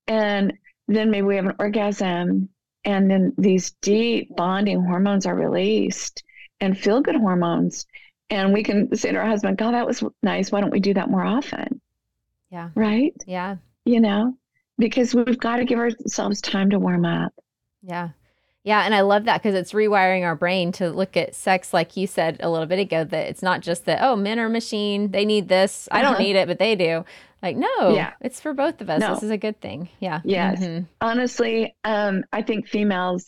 And 0.08 0.54
then 0.88 1.12
maybe 1.12 1.24
we 1.24 1.36
have 1.38 1.46
an 1.46 1.56
orgasm 1.60 2.50
and 2.86 3.10
then 3.10 3.34
these 3.38 3.72
deep 3.82 4.36
bonding 4.36 4.84
hormones 4.84 5.26
are 5.26 5.36
released 5.36 6.24
and 6.60 6.78
feel 6.78 7.02
good 7.02 7.16
hormones. 7.16 7.86
And 8.30 8.54
we 8.54 8.64
can 8.64 8.96
say 8.96 9.12
to 9.12 9.18
our 9.18 9.26
husband, 9.26 9.58
God, 9.58 9.74
that 9.74 9.88
was 9.88 10.04
nice. 10.22 10.52
Why 10.52 10.62
don't 10.62 10.72
we 10.72 10.80
do 10.80 10.94
that 10.96 11.10
more 11.10 11.24
often? 11.24 11.82
Yeah. 12.54 12.70
Right? 12.76 13.16
Yeah. 13.26 13.56
You 13.84 14.00
know, 14.00 14.38
because 14.78 15.16
we've 15.16 15.40
got 15.40 15.58
to 15.58 15.66
give 15.66 15.80
ourselves 15.80 16.40
time 16.40 16.70
to 16.70 16.78
warm 16.78 17.04
up. 17.04 17.34
Yeah. 17.82 18.10
Yeah, 18.64 18.86
and 18.86 18.94
I 18.96 19.02
love 19.02 19.26
that 19.26 19.42
because 19.42 19.56
it's 19.56 19.74
rewiring 19.74 20.24
our 20.24 20.36
brain 20.36 20.72
to 20.74 20.90
look 20.90 21.18
at 21.18 21.36
sex, 21.36 21.74
like 21.74 21.98
you 21.98 22.08
said 22.08 22.38
a 22.42 22.50
little 22.50 22.68
bit 22.68 22.80
ago, 22.80 23.04
that 23.04 23.28
it's 23.28 23.42
not 23.42 23.60
just 23.62 23.86
that, 23.86 24.00
oh, 24.02 24.16
men 24.16 24.40
are 24.40 24.48
machine, 24.48 25.12
they 25.12 25.26
need 25.26 25.50
this. 25.50 25.90
I 25.92 26.02
don't 26.02 26.14
uh-huh. 26.14 26.24
need 26.24 26.36
it, 26.38 26.48
but 26.48 26.60
they 26.60 26.76
do. 26.76 27.04
Like, 27.42 27.58
no, 27.58 27.94
yeah. 27.94 28.14
it's 28.22 28.40
for 28.40 28.54
both 28.54 28.80
of 28.80 28.90
us. 28.90 29.02
No. 29.02 29.16
This 29.16 29.24
is 29.24 29.32
a 29.32 29.38
good 29.38 29.60
thing. 29.60 29.90
Yeah. 30.00 30.22
Yes. 30.24 30.62
Mm-hmm. 30.62 30.86
Honestly, 31.02 31.76
um, 31.84 32.24
I 32.32 32.42
think 32.42 32.68
females, 32.68 33.26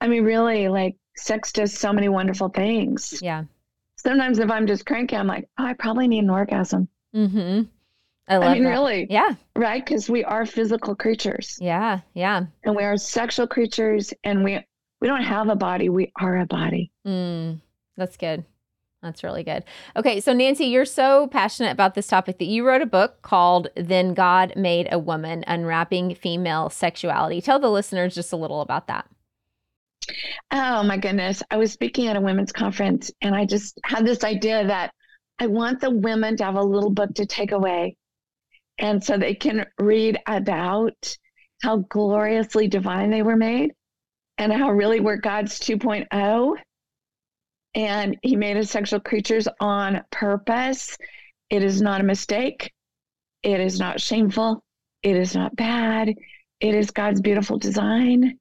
I 0.00 0.06
mean, 0.06 0.22
really, 0.22 0.68
like, 0.68 0.94
sex 1.16 1.50
does 1.52 1.76
so 1.76 1.92
many 1.92 2.08
wonderful 2.08 2.50
things. 2.50 3.18
Yeah. 3.20 3.44
Sometimes 3.96 4.38
if 4.38 4.50
I'm 4.50 4.66
just 4.68 4.86
cranky, 4.86 5.16
I'm 5.16 5.26
like, 5.26 5.48
oh, 5.58 5.64
I 5.64 5.72
probably 5.72 6.06
need 6.06 6.22
an 6.22 6.30
orgasm. 6.30 6.86
Mm-hmm. 7.16 7.62
I, 8.28 8.36
I 8.36 8.54
mean, 8.54 8.64
that. 8.64 8.70
really. 8.70 9.06
Yeah. 9.10 9.34
Right? 9.56 9.84
Because 9.84 10.08
we 10.08 10.24
are 10.24 10.46
physical 10.46 10.94
creatures. 10.94 11.58
Yeah. 11.60 12.00
Yeah. 12.14 12.44
And 12.64 12.76
we 12.76 12.84
are 12.84 12.96
sexual 12.96 13.46
creatures 13.46 14.14
and 14.24 14.44
we 14.44 14.60
we 15.00 15.08
don't 15.08 15.24
have 15.24 15.48
a 15.48 15.56
body, 15.56 15.88
we 15.88 16.12
are 16.20 16.38
a 16.38 16.46
body. 16.46 16.92
Mm, 17.04 17.60
that's 17.96 18.16
good. 18.16 18.44
That's 19.02 19.24
really 19.24 19.42
good. 19.42 19.64
Okay, 19.96 20.20
so 20.20 20.32
Nancy, 20.32 20.66
you're 20.66 20.84
so 20.84 21.26
passionate 21.26 21.72
about 21.72 21.94
this 21.94 22.06
topic 22.06 22.38
that 22.38 22.44
you 22.44 22.64
wrote 22.64 22.82
a 22.82 22.86
book 22.86 23.20
called 23.22 23.66
Then 23.74 24.14
God 24.14 24.52
Made 24.54 24.86
a 24.92 25.00
Woman 25.00 25.42
Unwrapping 25.48 26.14
Female 26.14 26.70
Sexuality. 26.70 27.40
Tell 27.40 27.58
the 27.58 27.68
listeners 27.68 28.14
just 28.14 28.32
a 28.32 28.36
little 28.36 28.60
about 28.60 28.86
that. 28.86 29.08
Oh 30.52 30.84
my 30.84 30.98
goodness. 30.98 31.42
I 31.50 31.56
was 31.56 31.72
speaking 31.72 32.06
at 32.06 32.16
a 32.16 32.20
women's 32.20 32.52
conference 32.52 33.10
and 33.20 33.34
I 33.34 33.44
just 33.44 33.80
had 33.84 34.06
this 34.06 34.22
idea 34.22 34.64
that 34.68 34.92
I 35.40 35.48
want 35.48 35.80
the 35.80 35.90
women 35.90 36.36
to 36.36 36.44
have 36.44 36.54
a 36.54 36.62
little 36.62 36.90
book 36.90 37.12
to 37.14 37.26
take 37.26 37.50
away. 37.50 37.96
And 38.82 39.02
so 39.02 39.16
they 39.16 39.34
can 39.34 39.64
read 39.78 40.18
about 40.26 41.16
how 41.62 41.78
gloriously 41.88 42.66
divine 42.66 43.10
they 43.10 43.22
were 43.22 43.36
made 43.36 43.72
and 44.38 44.52
how 44.52 44.72
really 44.72 44.98
we're 44.98 45.16
God's 45.16 45.58
2.0 45.60 46.56
and 47.74 48.18
he 48.22 48.36
made 48.36 48.56
us 48.56 48.70
sexual 48.70 49.00
creatures 49.00 49.48
on 49.60 50.02
purpose. 50.10 50.96
It 51.48 51.62
is 51.62 51.80
not 51.80 52.00
a 52.00 52.04
mistake. 52.04 52.72
It 53.42 53.60
is 53.60 53.78
not 53.78 54.00
shameful. 54.00 54.62
It 55.02 55.16
is 55.16 55.34
not 55.34 55.56
bad. 55.56 56.08
It 56.60 56.74
is 56.74 56.90
God's 56.90 57.20
beautiful 57.20 57.58
design. 57.58 58.38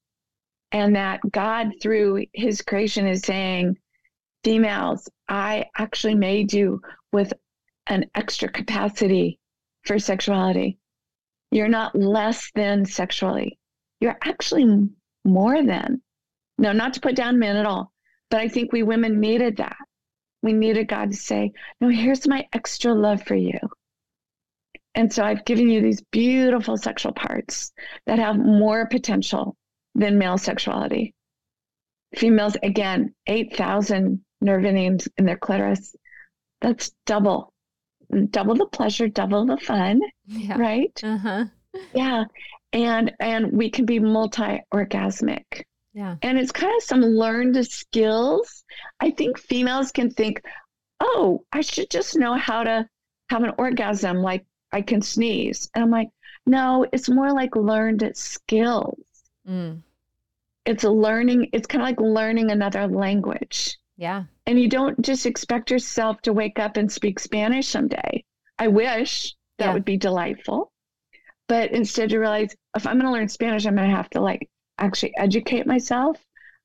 And 0.72 0.96
that 0.96 1.20
God, 1.32 1.72
through 1.82 2.26
his 2.34 2.62
creation, 2.62 3.06
is 3.08 3.22
saying, 3.22 3.78
females, 4.44 5.08
I 5.30 5.66
actually 5.78 6.16
made 6.16 6.52
you 6.52 6.82
with 7.12 7.32
an 7.88 8.06
extra 8.16 8.50
capacity 8.50 9.40
for 9.84 10.00
sexuality. 10.00 10.78
You're 11.52 11.68
not 11.68 11.96
less 11.96 12.50
than 12.56 12.86
sexually. 12.86 13.58
You're 14.00 14.18
actually 14.24 14.90
more 15.26 15.64
than. 15.64 16.02
No, 16.58 16.72
not 16.72 16.94
to 16.94 17.02
put 17.02 17.16
down 17.16 17.40
men 17.40 17.58
at 17.58 17.66
all. 17.66 17.92
But 18.30 18.40
I 18.42 18.48
think 18.48 18.72
we 18.72 18.84
women 18.84 19.20
needed 19.20 19.58
that. 19.58 19.78
We 20.42 20.54
needed 20.54 20.88
God 20.88 21.12
to 21.12 21.18
say, 21.18 21.52
No, 21.80 21.90
here's 21.90 22.28
my 22.28 22.48
extra 22.54 22.94
love 22.94 23.24
for 23.24 23.36
you. 23.36 23.60
And 24.96 25.12
so 25.12 25.24
I've 25.24 25.46
given 25.46 25.70
you 25.70 25.82
these 25.82 26.02
beautiful 26.12 26.78
sexual 26.78 27.14
parts 27.14 27.72
that 28.06 28.20
have 28.20 28.38
more 28.38 28.88
potential 28.88 29.56
than 29.96 30.18
male 30.18 30.38
sexuality. 30.38 31.14
Females, 32.16 32.58
again, 32.62 33.14
8,000 33.28 34.24
nerve 34.42 34.66
endings 34.66 35.08
in 35.18 35.26
their 35.26 35.38
clitoris. 35.38 35.96
That's 36.60 36.92
double, 37.06 37.51
double 38.32 38.56
the 38.56 38.66
pleasure, 38.66 39.08
double 39.08 39.46
the 39.46 39.58
fun, 39.58 40.02
yeah. 40.28 40.58
right? 40.58 41.00
Uh-huh. 41.04 41.46
Yeah. 41.94 42.26
And 42.74 43.14
and 43.20 43.52
we 43.52 43.70
can 43.70 43.86
be 43.86 44.00
multi-orgasmic. 44.00 45.64
Yeah. 45.94 46.16
And 46.22 46.38
it's 46.38 46.52
kind 46.52 46.74
of 46.76 46.84
some 46.84 47.02
learned 47.02 47.66
skills. 47.68 48.64
I 49.00 49.12
think 49.12 49.38
females 49.38 49.92
can 49.92 50.10
think, 50.10 50.42
oh, 51.00 51.44
I 51.52 51.62
should 51.62 51.90
just 51.90 52.18
know 52.18 52.36
how 52.36 52.64
to 52.64 52.88
have 53.30 53.44
an 53.44 53.54
orgasm, 53.58 54.18
like 54.18 54.46
I 54.72 54.82
can 54.82 55.02
sneeze. 55.02 55.70
And 55.76 55.84
I'm 55.84 55.92
like, 55.92 56.10
no, 56.46 56.86
it's 56.94 57.10
more 57.10 57.34
like 57.34 57.56
learned 57.56 58.10
skills. 58.14 59.00
Mm. 59.48 59.82
It's 60.66 60.84
a 60.84 60.90
learning, 60.90 61.50
it's 61.54 61.68
kind 61.68 61.82
of 61.82 61.88
like 61.88 62.00
learning 62.00 62.52
another 62.52 62.88
language. 62.88 63.78
Yeah. 63.98 64.26
And 64.52 64.60
you 64.60 64.68
don't 64.68 65.02
just 65.02 65.26
expect 65.26 65.72
yourself 65.72 66.22
to 66.24 66.34
wake 66.34 66.60
up 66.60 66.76
and 66.76 66.92
speak 66.92 67.20
Spanish 67.20 67.70
someday. 67.70 68.26
I 68.60 68.68
wish 68.68 69.34
that 69.58 69.68
yeah. 69.68 69.74
would 69.74 69.86
be 69.86 69.96
delightful. 69.96 70.74
But 71.48 71.72
instead, 71.72 72.12
you 72.12 72.20
realize 72.20 72.54
if 72.76 72.86
I'm 72.86 73.00
going 73.00 73.06
to 73.06 73.14
learn 73.14 73.30
Spanish, 73.30 73.66
I'm 73.66 73.78
going 73.78 73.90
to 73.90 73.96
have 73.96 74.10
to 74.10 74.20
like 74.20 74.50
actually 74.78 75.14
educate 75.16 75.66
myself. 75.66 76.18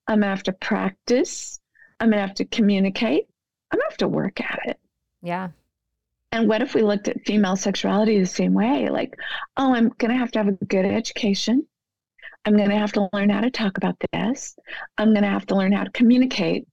I'm 0.09 0.17
going 0.17 0.23
to 0.23 0.31
have 0.31 0.43
to 0.43 0.53
practice. 0.55 1.61
I'm 2.01 2.09
going 2.09 2.21
to 2.21 2.27
have 2.27 2.35
to 2.39 2.45
communicate. 2.47 3.29
I'm 3.71 3.79
going 3.79 3.89
to 3.89 3.93
have 3.93 3.99
to 3.99 4.09
work 4.09 4.41
at 4.41 4.59
it. 4.65 4.81
Yeah. 5.23 5.51
And 6.33 6.49
what 6.49 6.63
if 6.63 6.75
we 6.75 6.83
looked 6.83 7.07
at 7.07 7.25
female 7.25 7.55
sexuality 7.55 8.19
the 8.19 8.27
same 8.27 8.53
way? 8.53 8.89
Like, 8.89 9.15
oh, 9.57 9.73
I'm 9.73 9.91
going 9.91 10.11
to 10.11 10.19
have 10.19 10.33
to 10.33 10.41
have 10.41 10.49
a 10.49 10.65
good 10.65 10.87
education. 10.87 11.65
I'm 12.45 12.57
going 12.57 12.71
to 12.71 12.79
have 12.79 12.95
to 12.95 13.09
learn 13.13 13.31
how 13.31 13.43
to 13.43 13.51
talk 13.53 13.77
about 13.77 13.95
this. 14.13 14.57
I'm 14.99 15.13
going 15.13 15.23
to 15.23 15.31
have 15.31 15.47
to 15.47 15.55
learn 15.55 15.71
how 15.71 15.85
to 15.85 15.91
communicate 15.93 16.67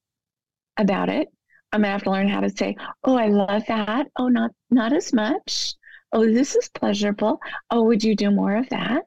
about 0.78 1.10
it. 1.10 1.28
I'm 1.72 1.82
to 1.82 1.88
have 1.88 2.04
to 2.04 2.12
learn 2.12 2.28
how 2.28 2.42
to 2.42 2.50
say, 2.50 2.76
"Oh, 3.04 3.16
I 3.18 3.28
love 3.28 3.64
that. 3.68 4.08
Oh, 4.18 4.28
not 4.28 4.52
not 4.70 4.94
as 4.94 5.14
much. 5.14 5.74
Oh, 6.12 6.26
this 6.26 6.56
is 6.56 6.70
pleasurable. 6.70 7.40
Oh, 7.72 7.84
would 7.84 8.04
you 8.04 8.16
do 8.16 8.32
more 8.32 8.56
of 8.56 8.70
that?" 8.70 9.06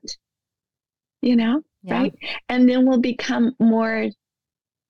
You 1.23 1.37
know? 1.37 1.63
yeah. 1.87 2.01
right? 2.01 2.15
And 2.49 2.69
then 2.69 2.87
we'll 2.87 3.01
become 3.01 3.55
more 3.59 4.09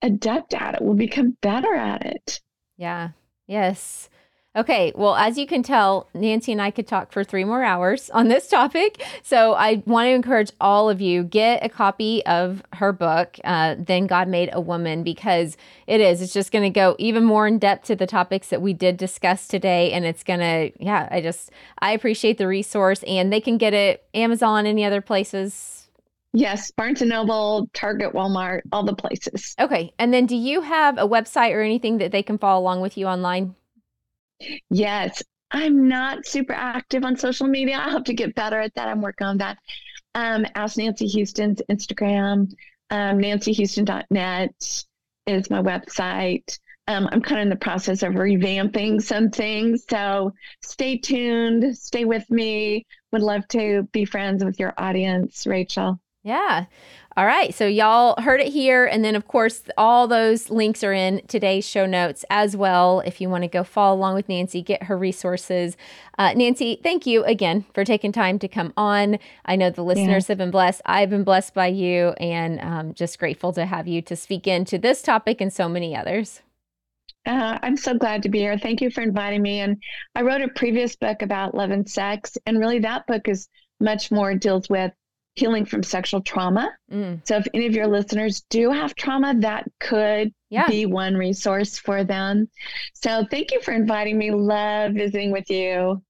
adept 0.03 0.55
at 0.55 0.75
it. 0.75 0.83
We'll 0.83 0.95
become 0.95 1.37
better 1.43 1.75
at 1.75 2.05
it. 2.05 2.41
Yeah. 2.77 3.11
Yes. 3.47 4.09
Okay, 4.57 4.91
well, 4.95 5.15
as 5.17 5.37
you 5.37 5.47
can 5.47 5.63
tell, 5.63 6.09
Nancy 6.15 6.51
and 6.51 6.63
I 6.63 6.71
could 6.71 6.87
talk 6.87 7.13
for 7.13 7.23
three 7.23 7.45
more 7.45 7.63
hours 7.63 8.09
on 8.15 8.29
this 8.29 8.49
topic. 8.49 9.05
So 9.23 9.53
I 9.53 9.83
want 9.87 10.07
to 10.07 10.11
encourage 10.13 10.51
all 10.61 10.89
of 10.89 11.01
you 11.01 11.25
get 11.25 11.63
a 11.63 11.69
copy 11.69 12.25
of 12.25 12.63
her 12.73 12.93
book, 12.93 13.39
uh, 13.45 13.77
"Then 13.79 14.07
God 14.07 14.29
Made 14.29 14.49
a 14.53 14.61
Woman," 14.61 15.03
because 15.03 15.59
it 15.87 16.01
is. 16.01 16.23
It's 16.23 16.33
just 16.33 16.53
going 16.53 16.65
to 16.65 16.71
go 16.71 16.97
even 16.99 17.23
more 17.23 17.47
in 17.47 17.59
depth 17.59 17.87
to 17.87 17.97
the 17.97 18.07
topics 18.07 18.49
that 18.49 18.63
we 18.63 18.73
did 18.73 18.97
discuss 18.97 19.47
today, 19.47 19.93
and 19.93 20.07
it's 20.07 20.25
going 20.25 20.41
to, 20.41 20.73
yeah. 20.83 21.09
I 21.11 21.21
just 21.21 21.51
I 21.81 21.93
appreciate 21.93 22.39
the 22.39 22.49
resource, 22.49 23.03
and 23.03 23.31
they 23.33 23.41
can 23.41 23.59
get 23.59 23.75
it 23.75 24.05
Amazon, 24.15 24.67
any 24.67 24.85
other 24.85 25.01
places 25.03 25.87
Yes, 26.33 26.71
Barnes 26.71 27.01
and 27.01 27.09
Noble, 27.09 27.71
Target, 27.73 28.13
Walmart, 28.13 28.61
all 28.71 28.85
the 28.85 28.95
places. 28.95 29.55
Okay. 29.59 29.95
And 29.99 30.13
then 30.13 30.27
do 30.27 30.37
you 30.37 30.61
have 30.61 30.99
a 30.99 31.09
website 31.09 31.55
or 31.55 31.63
anything 31.63 31.97
that 31.97 32.13
they 32.13 32.23
can 32.23 32.37
follow 32.37 32.61
along 32.61 32.83
with 32.83 32.99
you 32.99 33.07
online? 33.07 33.55
Yes. 34.71 35.23
I'm 35.51 35.89
not 35.89 36.27
super 36.27 36.53
active 36.53 37.05
on 37.05 37.17
social 37.17 37.47
media. 37.47 37.77
I 37.77 37.91
hope 37.91 38.05
to 38.07 38.15
get 38.15 38.35
better 38.35 38.59
at 38.59 38.75
that. 38.75 38.89
I'm 38.89 39.01
working 39.01 39.27
on 39.27 39.39
that. 39.39 39.59
Um, 40.15 40.47
Ask 40.55 40.77
Nancy 40.77 41.07
Houston's 41.07 41.63
Instagram, 41.71 42.53
um, 42.91 43.19
nancyhouston.net 43.19 44.85
is 45.27 45.51
my 45.51 45.63
website. 45.63 46.59
Um, 46.89 47.09
I'm 47.11 47.21
kind 47.21 47.41
of 47.41 47.43
in 47.43 47.49
the 47.51 47.57
process 47.57 48.03
of 48.03 48.15
revamping 48.15 49.03
some 49.03 49.31
things. 49.31 49.85
So 49.89 50.33
stay 50.63 50.99
tuned, 50.99 51.77
stay 51.77 52.05
with 52.05 52.29
me. 52.31 52.87
Would 53.13 53.23
love 53.23 53.47
to 53.49 53.89
be 53.93 54.05
friends 54.05 54.45
with 54.45 54.59
your 54.61 54.73
audience, 54.79 55.47
Rachael. 55.47 56.01
Yeah. 56.27 56.65
All 57.17 57.25
right. 57.25 57.55
So, 57.55 57.69
y'all 57.69 58.21
heard 58.21 58.41
it 58.41 58.49
here. 58.49 58.85
And 58.85 59.05
then, 59.05 59.15
of 59.15 59.29
course, 59.29 59.63
all 59.79 60.09
those 60.09 60.51
links 60.51 60.83
are 60.83 60.93
in 60.93 61.23
today's 61.29 61.65
show 61.65 61.87
notes 61.87 62.25
as 62.31 62.57
well. 62.57 62.99
If 63.07 63.21
you 63.21 63.31
want 63.31 63.45
to 63.45 63.49
go 63.49 63.63
follow 63.63 63.97
along 63.97 64.17
with 64.17 64.29
Nancy, 64.29 64.61
get 64.61 64.83
her 64.83 64.99
resources. 64.99 65.77
Uh, 66.19 66.33
Nancy, 66.33 66.81
thank 66.83 67.07
you 67.07 67.23
again 67.23 67.65
for 67.73 67.85
taking 67.85 68.11
time 68.11 68.41
to 68.41 68.49
come 68.49 68.73
on. 68.77 69.21
I 69.45 69.55
know 69.55 69.71
the 69.71 69.85
listeners 69.85 70.25
yeah. 70.25 70.33
have 70.33 70.39
been 70.39 70.51
blessed. 70.51 70.83
I've 70.85 71.09
been 71.09 71.23
blessed 71.23 71.55
by 71.55 71.69
you 71.69 72.09
and 72.19 72.61
um, 72.61 72.93
just 72.93 73.21
grateful 73.21 73.53
to 73.53 73.65
have 73.65 73.87
you 73.87 74.03
to 74.03 74.17
speak 74.17 74.49
into 74.49 74.79
this 74.79 75.01
topic 75.03 75.41
and 75.41 75.53
so 75.53 75.69
many 75.69 75.95
others. 75.95 76.43
Uh, 77.25 77.57
I'm 77.63 77.77
so 77.77 77.95
glad 77.95 78.25
to 78.25 78.29
be 78.29 78.41
here. 78.41 78.59
Thank 78.59 78.81
you 78.81 78.91
for 78.91 79.03
inviting 79.03 79.43
me. 79.43 79.61
And 79.61 79.81
I 80.17 80.23
wrote 80.23 80.41
a 80.41 80.49
previous 80.49 80.97
book 80.97 81.23
about 81.23 81.55
love 81.55 81.71
and 81.71 81.89
sex. 81.89 82.37
And 82.47 82.59
really, 82.59 82.81
that 82.81 83.07
book 83.07 83.29
is 83.29 83.49
much 83.79 84.11
more 84.11 84.35
deals 84.35 84.69
with 84.69 84.91
healing 85.37 85.67
from 85.67 85.83
sexual 85.83 86.23
trauma. 86.23 86.71
Mm. 86.91 87.21
So 87.27 87.37
if 87.37 87.47
any 87.55 87.67
of 87.67 87.75
your 87.75 87.87
listeners 87.87 88.45
do 88.51 88.71
have 88.71 88.95
trauma, 88.95 89.35
that 89.41 89.65
could 89.79 90.33
yeah. 90.51 90.67
be 90.67 90.87
one 90.87 91.15
resource 91.15 91.79
for 91.79 92.03
them. 92.03 92.49
So 92.95 93.25
thank 93.31 93.53
you 93.53 93.61
for 93.61 93.73
inviting 93.73 94.19
me. 94.19 94.33
Love 94.33 94.95
visiting 94.95 95.31
with 95.31 95.49
you. 95.51 96.03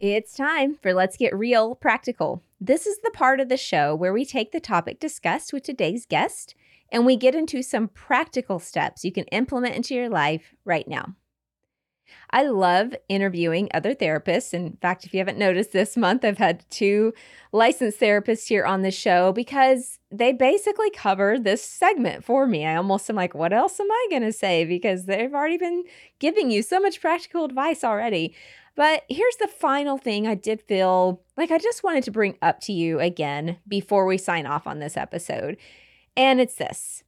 It's 0.00 0.34
time 0.34 0.76
for 0.82 0.92
Let's 0.92 1.16
Get 1.16 1.36
Real 1.36 1.74
Practical. 1.76 2.42
This 2.60 2.86
is 2.86 2.98
the 3.02 3.10
part 3.10 3.40
of 3.40 3.48
the 3.48 3.56
show 3.56 3.94
where 3.94 4.12
we 4.12 4.24
take 4.24 4.52
the 4.52 4.60
topic 4.60 4.98
discussed 4.98 5.52
with 5.52 5.62
today's 5.62 6.06
guest 6.06 6.54
and 6.90 7.06
we 7.06 7.16
get 7.16 7.34
into 7.34 7.62
some 7.62 7.88
practical 7.88 8.58
steps 8.58 9.04
you 9.04 9.12
can 9.12 9.24
implement 9.24 9.74
into 9.74 9.94
your 9.94 10.08
life 10.08 10.54
right 10.64 10.88
now. 10.88 11.14
I 12.30 12.44
love 12.44 12.94
interviewing 13.08 13.68
other 13.72 13.94
therapists. 13.94 14.54
In 14.54 14.76
fact, 14.80 15.04
if 15.04 15.14
you 15.14 15.18
haven't 15.18 15.38
noticed 15.38 15.72
this 15.72 15.96
month, 15.96 16.24
I've 16.24 16.38
had 16.38 16.64
two 16.70 17.12
licensed 17.52 18.00
therapists 18.00 18.48
here 18.48 18.64
on 18.64 18.82
the 18.82 18.90
show 18.90 19.32
because 19.32 19.98
they 20.10 20.32
basically 20.32 20.90
cover 20.90 21.38
this 21.38 21.62
segment 21.62 22.24
for 22.24 22.46
me. 22.46 22.66
I 22.66 22.76
almost 22.76 23.08
am 23.08 23.16
like, 23.16 23.34
what 23.34 23.52
else 23.52 23.78
am 23.78 23.90
I 23.90 24.06
going 24.10 24.22
to 24.22 24.32
say? 24.32 24.64
Because 24.64 25.04
they've 25.04 25.32
already 25.32 25.58
been 25.58 25.84
giving 26.18 26.50
you 26.50 26.62
so 26.62 26.80
much 26.80 27.00
practical 27.00 27.44
advice 27.44 27.84
already. 27.84 28.34
But 28.76 29.04
here's 29.08 29.36
the 29.36 29.48
final 29.48 29.98
thing 29.98 30.26
I 30.26 30.34
did 30.34 30.60
feel 30.60 31.22
like 31.36 31.50
I 31.50 31.58
just 31.58 31.84
wanted 31.84 32.04
to 32.04 32.10
bring 32.10 32.36
up 32.42 32.60
to 32.62 32.72
you 32.72 32.98
again 32.98 33.58
before 33.68 34.04
we 34.06 34.18
sign 34.18 34.46
off 34.46 34.66
on 34.66 34.80
this 34.80 34.96
episode. 34.96 35.56
And 36.16 36.40
it's 36.40 36.56
this 36.56 37.04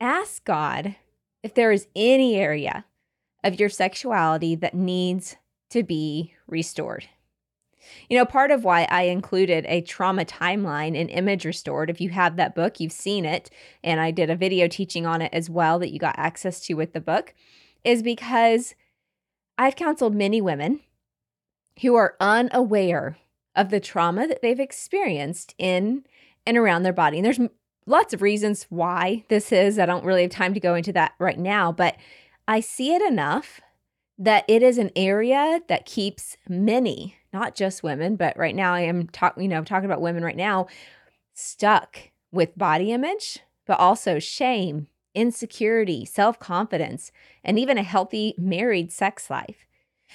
ask 0.00 0.44
God 0.44 0.96
if 1.42 1.54
there 1.54 1.72
is 1.72 1.86
any 1.94 2.36
area 2.36 2.84
of 3.44 3.60
your 3.60 3.68
sexuality 3.68 4.54
that 4.56 4.74
needs 4.74 5.36
to 5.70 5.82
be 5.82 6.34
restored. 6.46 7.06
You 8.08 8.18
know, 8.18 8.24
part 8.24 8.50
of 8.50 8.64
why 8.64 8.86
I 8.90 9.02
included 9.02 9.64
a 9.66 9.80
trauma 9.80 10.24
timeline 10.24 10.94
in 10.94 11.08
Image 11.08 11.44
Restored, 11.44 11.88
if 11.88 12.00
you 12.00 12.10
have 12.10 12.36
that 12.36 12.54
book, 12.54 12.80
you've 12.80 12.92
seen 12.92 13.24
it, 13.24 13.50
and 13.82 14.00
I 14.00 14.10
did 14.10 14.30
a 14.30 14.36
video 14.36 14.68
teaching 14.68 15.06
on 15.06 15.22
it 15.22 15.32
as 15.32 15.48
well 15.48 15.78
that 15.78 15.90
you 15.90 15.98
got 15.98 16.18
access 16.18 16.60
to 16.66 16.74
with 16.74 16.92
the 16.92 17.00
book, 17.00 17.34
is 17.84 18.02
because 18.02 18.74
I've 19.56 19.76
counseled 19.76 20.14
many 20.14 20.40
women 20.40 20.80
who 21.80 21.94
are 21.94 22.16
unaware 22.20 23.16
of 23.54 23.70
the 23.70 23.80
trauma 23.80 24.26
that 24.26 24.42
they've 24.42 24.60
experienced 24.60 25.54
in 25.58 26.04
and 26.46 26.56
around 26.56 26.82
their 26.82 26.92
body. 26.92 27.18
And 27.18 27.24
there's 27.24 27.40
lots 27.86 28.12
of 28.12 28.22
reasons 28.22 28.66
why 28.68 29.24
this 29.28 29.50
is. 29.52 29.78
I 29.78 29.86
don't 29.86 30.04
really 30.04 30.22
have 30.22 30.30
time 30.30 30.54
to 30.54 30.60
go 30.60 30.74
into 30.74 30.92
that 30.92 31.14
right 31.18 31.38
now, 31.38 31.72
but 31.72 31.96
I 32.48 32.60
see 32.60 32.94
it 32.94 33.02
enough 33.02 33.60
that 34.16 34.44
it 34.48 34.62
is 34.62 34.78
an 34.78 34.90
area 34.96 35.60
that 35.68 35.84
keeps 35.84 36.38
many, 36.48 37.16
not 37.32 37.54
just 37.54 37.82
women, 37.82 38.16
but 38.16 38.36
right 38.38 38.54
now 38.54 38.72
I 38.72 38.80
am 38.80 39.06
talking, 39.08 39.42
you 39.42 39.48
know, 39.48 39.62
talking 39.62 39.84
about 39.84 40.00
women 40.00 40.24
right 40.24 40.36
now, 40.36 40.66
stuck 41.34 42.10
with 42.32 42.58
body 42.58 42.90
image, 42.90 43.40
but 43.66 43.78
also 43.78 44.18
shame, 44.18 44.88
insecurity, 45.14 46.06
self-confidence, 46.06 47.12
and 47.44 47.58
even 47.58 47.76
a 47.76 47.82
healthy 47.82 48.34
married 48.38 48.90
sex 48.90 49.28
life. 49.28 49.66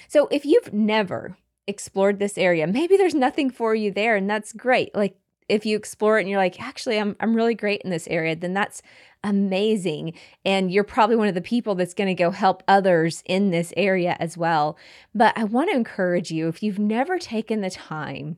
So 0.08 0.26
if 0.32 0.44
you've 0.44 0.72
never 0.72 1.38
explored 1.68 2.18
this 2.18 2.36
area, 2.36 2.66
maybe 2.66 2.96
there's 2.96 3.14
nothing 3.14 3.48
for 3.48 3.76
you 3.76 3.92
there 3.92 4.16
and 4.16 4.28
that's 4.28 4.52
great. 4.52 4.92
Like 4.94 5.16
if 5.48 5.66
you 5.66 5.76
explore 5.76 6.18
it 6.18 6.22
and 6.22 6.30
you're 6.30 6.38
like, 6.38 6.60
actually, 6.60 6.98
I'm 6.98 7.16
I'm 7.20 7.34
really 7.34 7.54
great 7.54 7.82
in 7.82 7.90
this 7.90 8.06
area, 8.08 8.34
then 8.34 8.54
that's 8.54 8.82
amazing. 9.22 10.14
And 10.44 10.70
you're 10.70 10.84
probably 10.84 11.16
one 11.16 11.28
of 11.28 11.34
the 11.34 11.40
people 11.40 11.74
that's 11.74 11.94
going 11.94 12.08
to 12.08 12.22
go 12.22 12.30
help 12.30 12.62
others 12.68 13.22
in 13.26 13.50
this 13.50 13.72
area 13.76 14.16
as 14.20 14.36
well. 14.36 14.76
But 15.14 15.36
I 15.36 15.44
want 15.44 15.70
to 15.70 15.76
encourage 15.76 16.30
you 16.30 16.48
if 16.48 16.62
you've 16.62 16.78
never 16.78 17.18
taken 17.18 17.60
the 17.60 17.70
time 17.70 18.36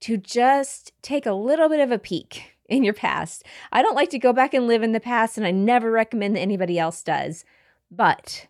to 0.00 0.16
just 0.16 0.92
take 1.02 1.24
a 1.24 1.32
little 1.32 1.68
bit 1.68 1.80
of 1.80 1.90
a 1.90 1.98
peek 1.98 2.52
in 2.68 2.82
your 2.82 2.94
past. 2.94 3.44
I 3.72 3.82
don't 3.82 3.94
like 3.94 4.10
to 4.10 4.18
go 4.18 4.32
back 4.32 4.54
and 4.54 4.66
live 4.66 4.82
in 4.82 4.92
the 4.92 5.00
past, 5.00 5.36
and 5.36 5.46
I 5.46 5.50
never 5.50 5.90
recommend 5.90 6.36
that 6.36 6.40
anybody 6.40 6.78
else 6.78 7.02
does. 7.02 7.44
But 7.90 8.48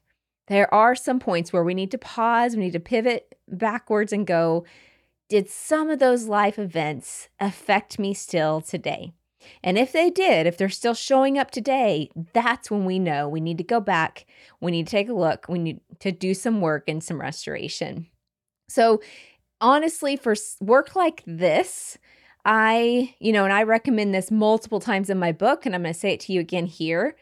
there 0.48 0.72
are 0.72 0.94
some 0.94 1.20
points 1.20 1.52
where 1.52 1.64
we 1.64 1.74
need 1.74 1.90
to 1.90 1.98
pause, 1.98 2.56
we 2.56 2.64
need 2.64 2.72
to 2.72 2.80
pivot 2.80 3.36
backwards 3.48 4.12
and 4.12 4.26
go, 4.26 4.64
did 5.28 5.48
some 5.48 5.90
of 5.90 5.98
those 5.98 6.26
life 6.26 6.58
events 6.58 7.28
affect 7.40 7.98
me 7.98 8.14
still 8.14 8.60
today? 8.60 9.12
And 9.62 9.78
if 9.78 9.92
they 9.92 10.10
did, 10.10 10.46
if 10.46 10.56
they're 10.56 10.68
still 10.68 10.94
showing 10.94 11.38
up 11.38 11.50
today, 11.50 12.10
that's 12.32 12.70
when 12.70 12.84
we 12.84 12.98
know 12.98 13.28
we 13.28 13.40
need 13.40 13.58
to 13.58 13.64
go 13.64 13.80
back. 13.80 14.26
We 14.60 14.70
need 14.70 14.86
to 14.86 14.90
take 14.90 15.08
a 15.08 15.14
look. 15.14 15.46
We 15.48 15.58
need 15.58 15.80
to 16.00 16.12
do 16.12 16.34
some 16.34 16.60
work 16.60 16.84
and 16.88 17.02
some 17.02 17.20
restoration. 17.20 18.06
So, 18.68 19.00
honestly, 19.60 20.16
for 20.16 20.34
work 20.60 20.96
like 20.96 21.22
this, 21.26 21.98
I, 22.44 23.14
you 23.18 23.32
know, 23.32 23.44
and 23.44 23.52
I 23.52 23.62
recommend 23.62 24.14
this 24.14 24.30
multiple 24.30 24.80
times 24.80 25.10
in 25.10 25.18
my 25.18 25.32
book, 25.32 25.64
and 25.64 25.74
I'm 25.74 25.82
going 25.82 25.94
to 25.94 26.00
say 26.00 26.12
it 26.12 26.20
to 26.20 26.32
you 26.32 26.40
again 26.40 26.66
here. 26.66 27.16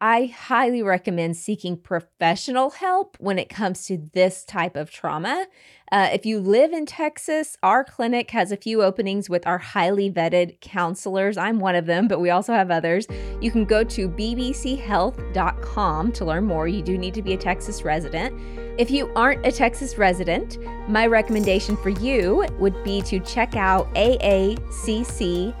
I 0.00 0.26
highly 0.26 0.82
recommend 0.82 1.36
seeking 1.36 1.76
professional 1.76 2.70
help 2.70 3.16
when 3.20 3.38
it 3.38 3.48
comes 3.48 3.86
to 3.86 4.10
this 4.12 4.44
type 4.44 4.74
of 4.74 4.90
trauma. 4.90 5.46
Uh, 5.92 6.08
if 6.10 6.24
you 6.24 6.40
live 6.40 6.72
in 6.72 6.86
Texas, 6.86 7.58
our 7.62 7.84
clinic 7.84 8.30
has 8.30 8.50
a 8.50 8.56
few 8.56 8.82
openings 8.82 9.28
with 9.28 9.46
our 9.46 9.58
highly 9.58 10.10
vetted 10.10 10.58
counselors. 10.62 11.36
I'm 11.36 11.60
one 11.60 11.74
of 11.74 11.84
them, 11.84 12.08
but 12.08 12.18
we 12.18 12.30
also 12.30 12.54
have 12.54 12.70
others. 12.70 13.06
You 13.42 13.50
can 13.50 13.66
go 13.66 13.84
to 13.84 14.08
bbchealth.com 14.08 16.12
to 16.12 16.24
learn 16.24 16.44
more. 16.44 16.66
You 16.66 16.80
do 16.80 16.96
need 16.96 17.12
to 17.12 17.20
be 17.20 17.34
a 17.34 17.36
Texas 17.36 17.82
resident. 17.82 18.34
If 18.80 18.90
you 18.90 19.12
aren't 19.14 19.44
a 19.44 19.52
Texas 19.52 19.98
resident, 19.98 20.56
my 20.88 21.06
recommendation 21.06 21.76
for 21.76 21.90
you 21.90 22.46
would 22.58 22.82
be 22.84 23.02
to 23.02 23.20
check 23.20 23.54
out 23.54 23.94
AACC.net. 23.94 25.54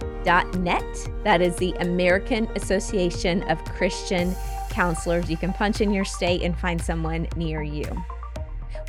That 1.24 1.42
is 1.42 1.56
the 1.56 1.72
American 1.72 2.48
Association 2.56 3.42
of 3.50 3.62
Christian 3.66 4.34
Counselors. 4.70 5.28
You 5.28 5.36
can 5.36 5.52
punch 5.52 5.82
in 5.82 5.92
your 5.92 6.06
state 6.06 6.40
and 6.40 6.58
find 6.58 6.80
someone 6.80 7.28
near 7.36 7.62
you. 7.62 7.84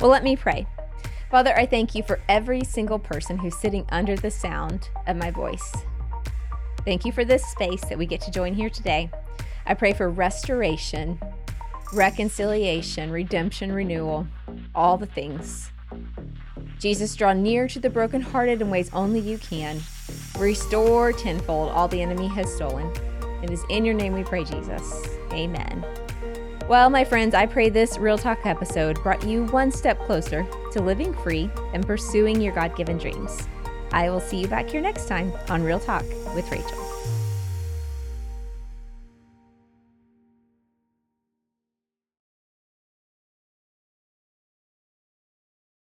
Well, 0.00 0.10
let 0.10 0.24
me 0.24 0.36
pray. 0.36 0.66
Father, 1.34 1.58
I 1.58 1.66
thank 1.66 1.96
you 1.96 2.04
for 2.04 2.20
every 2.28 2.62
single 2.62 3.00
person 3.00 3.36
who's 3.38 3.56
sitting 3.56 3.84
under 3.88 4.14
the 4.14 4.30
sound 4.30 4.88
of 5.08 5.16
my 5.16 5.32
voice. 5.32 5.74
Thank 6.84 7.04
you 7.04 7.10
for 7.10 7.24
this 7.24 7.44
space 7.44 7.84
that 7.86 7.98
we 7.98 8.06
get 8.06 8.20
to 8.20 8.30
join 8.30 8.54
here 8.54 8.70
today. 8.70 9.10
I 9.66 9.74
pray 9.74 9.94
for 9.94 10.08
restoration, 10.08 11.18
reconciliation, 11.92 13.10
redemption, 13.10 13.72
renewal, 13.72 14.28
all 14.76 14.96
the 14.96 15.06
things. 15.06 15.72
Jesus, 16.78 17.16
draw 17.16 17.32
near 17.32 17.66
to 17.66 17.80
the 17.80 17.90
brokenhearted 17.90 18.62
in 18.62 18.70
ways 18.70 18.88
only 18.92 19.18
you 19.18 19.38
can. 19.38 19.80
Restore 20.38 21.12
tenfold 21.12 21.72
all 21.72 21.88
the 21.88 22.00
enemy 22.00 22.28
has 22.28 22.54
stolen. 22.54 22.88
It 23.42 23.50
is 23.50 23.64
in 23.70 23.84
your 23.84 23.94
name 23.94 24.12
we 24.12 24.22
pray, 24.22 24.44
Jesus. 24.44 25.04
Amen. 25.32 25.84
Well, 26.66 26.88
my 26.88 27.04
friends, 27.04 27.34
I 27.34 27.44
pray 27.44 27.68
this 27.68 27.98
Real 27.98 28.16
Talk 28.16 28.46
episode 28.46 29.02
brought 29.02 29.22
you 29.22 29.44
one 29.48 29.70
step 29.70 29.98
closer 29.98 30.46
to 30.72 30.80
living 30.80 31.12
free 31.12 31.50
and 31.74 31.86
pursuing 31.86 32.40
your 32.40 32.54
God 32.54 32.74
given 32.74 32.96
dreams. 32.96 33.46
I 33.92 34.08
will 34.08 34.18
see 34.18 34.38
you 34.40 34.48
back 34.48 34.70
here 34.70 34.80
next 34.80 35.06
time 35.06 35.30
on 35.50 35.62
Real 35.62 35.78
Talk 35.78 36.04
with 36.34 36.50
Rachael. 36.50 36.93